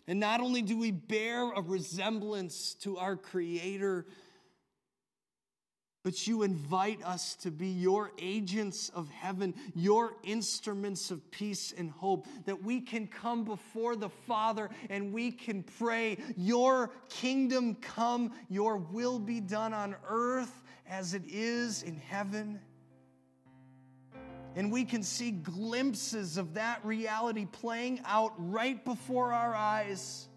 And 0.09 0.21
not 0.21 0.41
only 0.41 0.63
do 0.63 0.79
we 0.79 0.91
bear 0.91 1.51
a 1.53 1.61
resemblance 1.61 2.75
to 2.83 2.99
our 2.99 3.17
Creator, 3.17 4.07
but 6.07 6.25
you 6.29 6.45
invite 6.45 7.03
us 7.03 7.35
to 7.35 7.51
be 7.51 7.67
your 7.67 8.13
agents 8.21 8.91
of 8.91 9.09
heaven, 9.11 9.53
your 9.75 10.13
instruments 10.23 11.11
of 11.11 11.29
peace 11.33 11.75
and 11.77 11.91
hope, 11.91 12.29
that 12.45 12.63
we 12.63 12.81
can 12.81 13.09
come 13.09 13.45
before 13.45 13.97
the 13.97 14.09
Father 14.09 14.71
and 14.89 15.13
we 15.13 15.33
can 15.33 15.65
pray, 15.65 16.17
Your 16.37 16.93
kingdom 17.09 17.75
come, 17.75 18.31
Your 18.49 18.77
will 18.77 19.19
be 19.19 19.41
done 19.41 19.75
on 19.75 19.97
earth 20.09 20.63
as 20.89 21.13
it 21.13 21.25
is 21.27 21.83
in 21.83 21.97
heaven. 21.97 22.61
And 24.57 24.73
we 24.73 24.87
can 24.87 25.03
see 25.03 25.33
glimpses 25.33 26.39
of 26.39 26.55
that 26.55 26.83
reality 26.83 27.45
playing 27.45 28.01
out 28.07 28.33
right 28.39 28.83
before 28.83 29.35
our 29.35 29.55
eyes. 29.55 30.29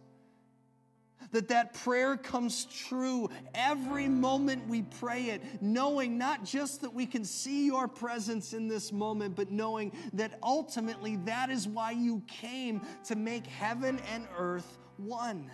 That 1.32 1.47
that 1.49 1.74
prayer 1.74 2.17
comes 2.17 2.65
true 2.65 3.30
every 3.53 4.07
moment 4.07 4.67
we 4.67 4.82
pray 4.82 5.26
it, 5.26 5.61
knowing 5.61 6.17
not 6.17 6.43
just 6.43 6.82
that 6.82 6.93
we 6.93 7.05
can 7.05 7.24
see 7.24 7.65
your 7.65 7.88
presence 7.88 8.51
in 8.53 8.67
this 8.67 8.91
moment, 8.91 9.36
but 9.36 9.51
knowing 9.51 9.93
that 10.13 10.38
ultimately 10.43 11.15
that 11.26 11.49
is 11.49 11.67
why 11.67 11.91
you 11.91 12.22
came 12.28 12.82
to 13.05 13.15
make 13.15 13.47
heaven 13.47 14.01
and 14.13 14.28
earth 14.38 14.80
one. 14.97 15.49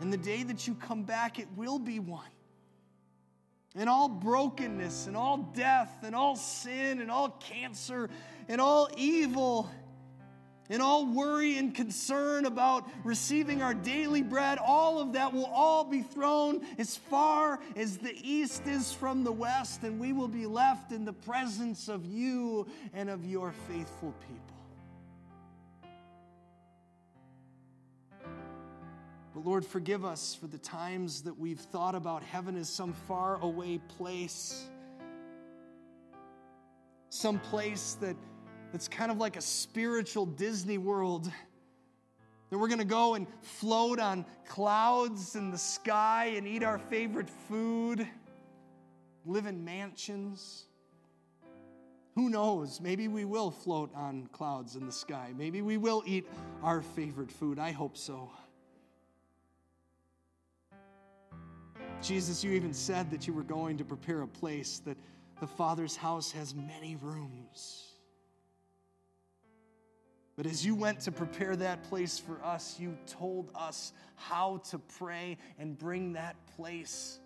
And 0.00 0.12
the 0.12 0.18
day 0.18 0.42
that 0.42 0.66
you 0.66 0.74
come 0.74 1.04
back, 1.04 1.38
it 1.38 1.48
will 1.56 1.78
be 1.78 1.98
one 1.98 2.33
and 3.74 3.88
all 3.88 4.08
brokenness 4.08 5.06
and 5.06 5.16
all 5.16 5.38
death 5.54 5.92
and 6.02 6.14
all 6.14 6.36
sin 6.36 7.00
and 7.00 7.10
all 7.10 7.30
cancer 7.30 8.08
and 8.48 8.60
all 8.60 8.88
evil 8.96 9.70
and 10.70 10.80
all 10.80 11.06
worry 11.06 11.58
and 11.58 11.74
concern 11.74 12.46
about 12.46 12.88
receiving 13.04 13.60
our 13.62 13.74
daily 13.74 14.22
bread, 14.22 14.58
all 14.58 14.98
of 14.98 15.12
that 15.12 15.32
will 15.32 15.46
all 15.46 15.84
be 15.84 16.02
thrown 16.02 16.64
as 16.78 16.96
far 16.96 17.58
as 17.76 17.98
the 17.98 18.14
east 18.22 18.66
is 18.66 18.92
from 18.92 19.24
the 19.24 19.32
west, 19.32 19.82
and 19.82 20.00
we 20.00 20.12
will 20.12 20.28
be 20.28 20.46
left 20.46 20.90
in 20.90 21.04
the 21.04 21.12
presence 21.12 21.88
of 21.88 22.06
you 22.06 22.66
and 22.94 23.10
of 23.10 23.26
your 23.26 23.52
faithful 23.68 24.14
people. 24.22 24.63
But 29.34 29.44
Lord, 29.44 29.66
forgive 29.66 30.04
us 30.04 30.36
for 30.40 30.46
the 30.46 30.58
times 30.58 31.22
that 31.22 31.36
we've 31.36 31.58
thought 31.58 31.96
about 31.96 32.22
heaven 32.22 32.56
as 32.56 32.68
some 32.68 32.92
far 32.92 33.40
away 33.42 33.80
place, 33.98 34.68
some 37.08 37.40
place 37.40 37.96
that, 38.00 38.14
that's 38.70 38.86
kind 38.86 39.10
of 39.10 39.18
like 39.18 39.36
a 39.36 39.40
spiritual 39.40 40.24
Disney 40.24 40.78
world. 40.78 41.28
That 42.50 42.58
we're 42.58 42.68
going 42.68 42.78
to 42.78 42.84
go 42.84 43.14
and 43.14 43.26
float 43.42 43.98
on 43.98 44.24
clouds 44.46 45.34
in 45.34 45.50
the 45.50 45.58
sky 45.58 46.34
and 46.36 46.46
eat 46.46 46.62
our 46.62 46.78
favorite 46.78 47.28
food, 47.48 48.06
live 49.26 49.46
in 49.46 49.64
mansions. 49.64 50.66
Who 52.14 52.30
knows? 52.30 52.80
Maybe 52.80 53.08
we 53.08 53.24
will 53.24 53.50
float 53.50 53.90
on 53.96 54.28
clouds 54.28 54.76
in 54.76 54.86
the 54.86 54.92
sky. 54.92 55.32
Maybe 55.36 55.60
we 55.60 55.76
will 55.76 56.04
eat 56.06 56.28
our 56.62 56.82
favorite 56.82 57.32
food. 57.32 57.58
I 57.58 57.72
hope 57.72 57.96
so. 57.96 58.30
Jesus, 62.04 62.44
you 62.44 62.52
even 62.52 62.74
said 62.74 63.10
that 63.12 63.26
you 63.26 63.32
were 63.32 63.42
going 63.42 63.78
to 63.78 63.84
prepare 63.84 64.20
a 64.20 64.28
place, 64.28 64.78
that 64.80 64.98
the 65.40 65.46
Father's 65.46 65.96
house 65.96 66.30
has 66.32 66.54
many 66.54 66.96
rooms. 66.96 67.94
But 70.36 70.44
as 70.44 70.66
you 70.66 70.74
went 70.74 71.00
to 71.00 71.12
prepare 71.12 71.56
that 71.56 71.82
place 71.84 72.18
for 72.18 72.44
us, 72.44 72.78
you 72.78 72.98
told 73.06 73.50
us 73.54 73.94
how 74.16 74.58
to 74.70 74.78
pray 74.78 75.38
and 75.58 75.78
bring 75.78 76.12
that 76.12 76.36
place 76.56 77.20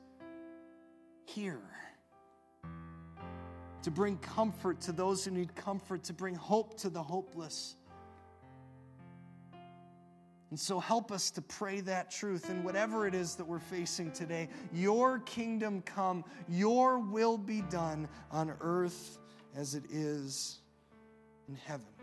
here. 1.24 1.62
To 3.82 3.90
bring 3.90 4.16
comfort 4.18 4.80
to 4.82 4.92
those 4.92 5.24
who 5.24 5.32
need 5.32 5.56
comfort, 5.56 6.04
to 6.04 6.12
bring 6.12 6.36
hope 6.36 6.78
to 6.80 6.88
the 6.88 7.02
hopeless. 7.02 7.74
And 10.50 10.58
so 10.58 10.80
help 10.80 11.12
us 11.12 11.30
to 11.32 11.42
pray 11.42 11.80
that 11.82 12.10
truth 12.10 12.48
in 12.48 12.64
whatever 12.64 13.06
it 13.06 13.14
is 13.14 13.34
that 13.34 13.44
we're 13.44 13.58
facing 13.58 14.10
today. 14.12 14.48
Your 14.72 15.18
kingdom 15.20 15.82
come, 15.82 16.24
your 16.48 16.98
will 16.98 17.36
be 17.36 17.60
done 17.62 18.08
on 18.30 18.54
earth 18.60 19.18
as 19.54 19.74
it 19.74 19.84
is 19.90 20.60
in 21.48 21.56
heaven. 21.56 21.97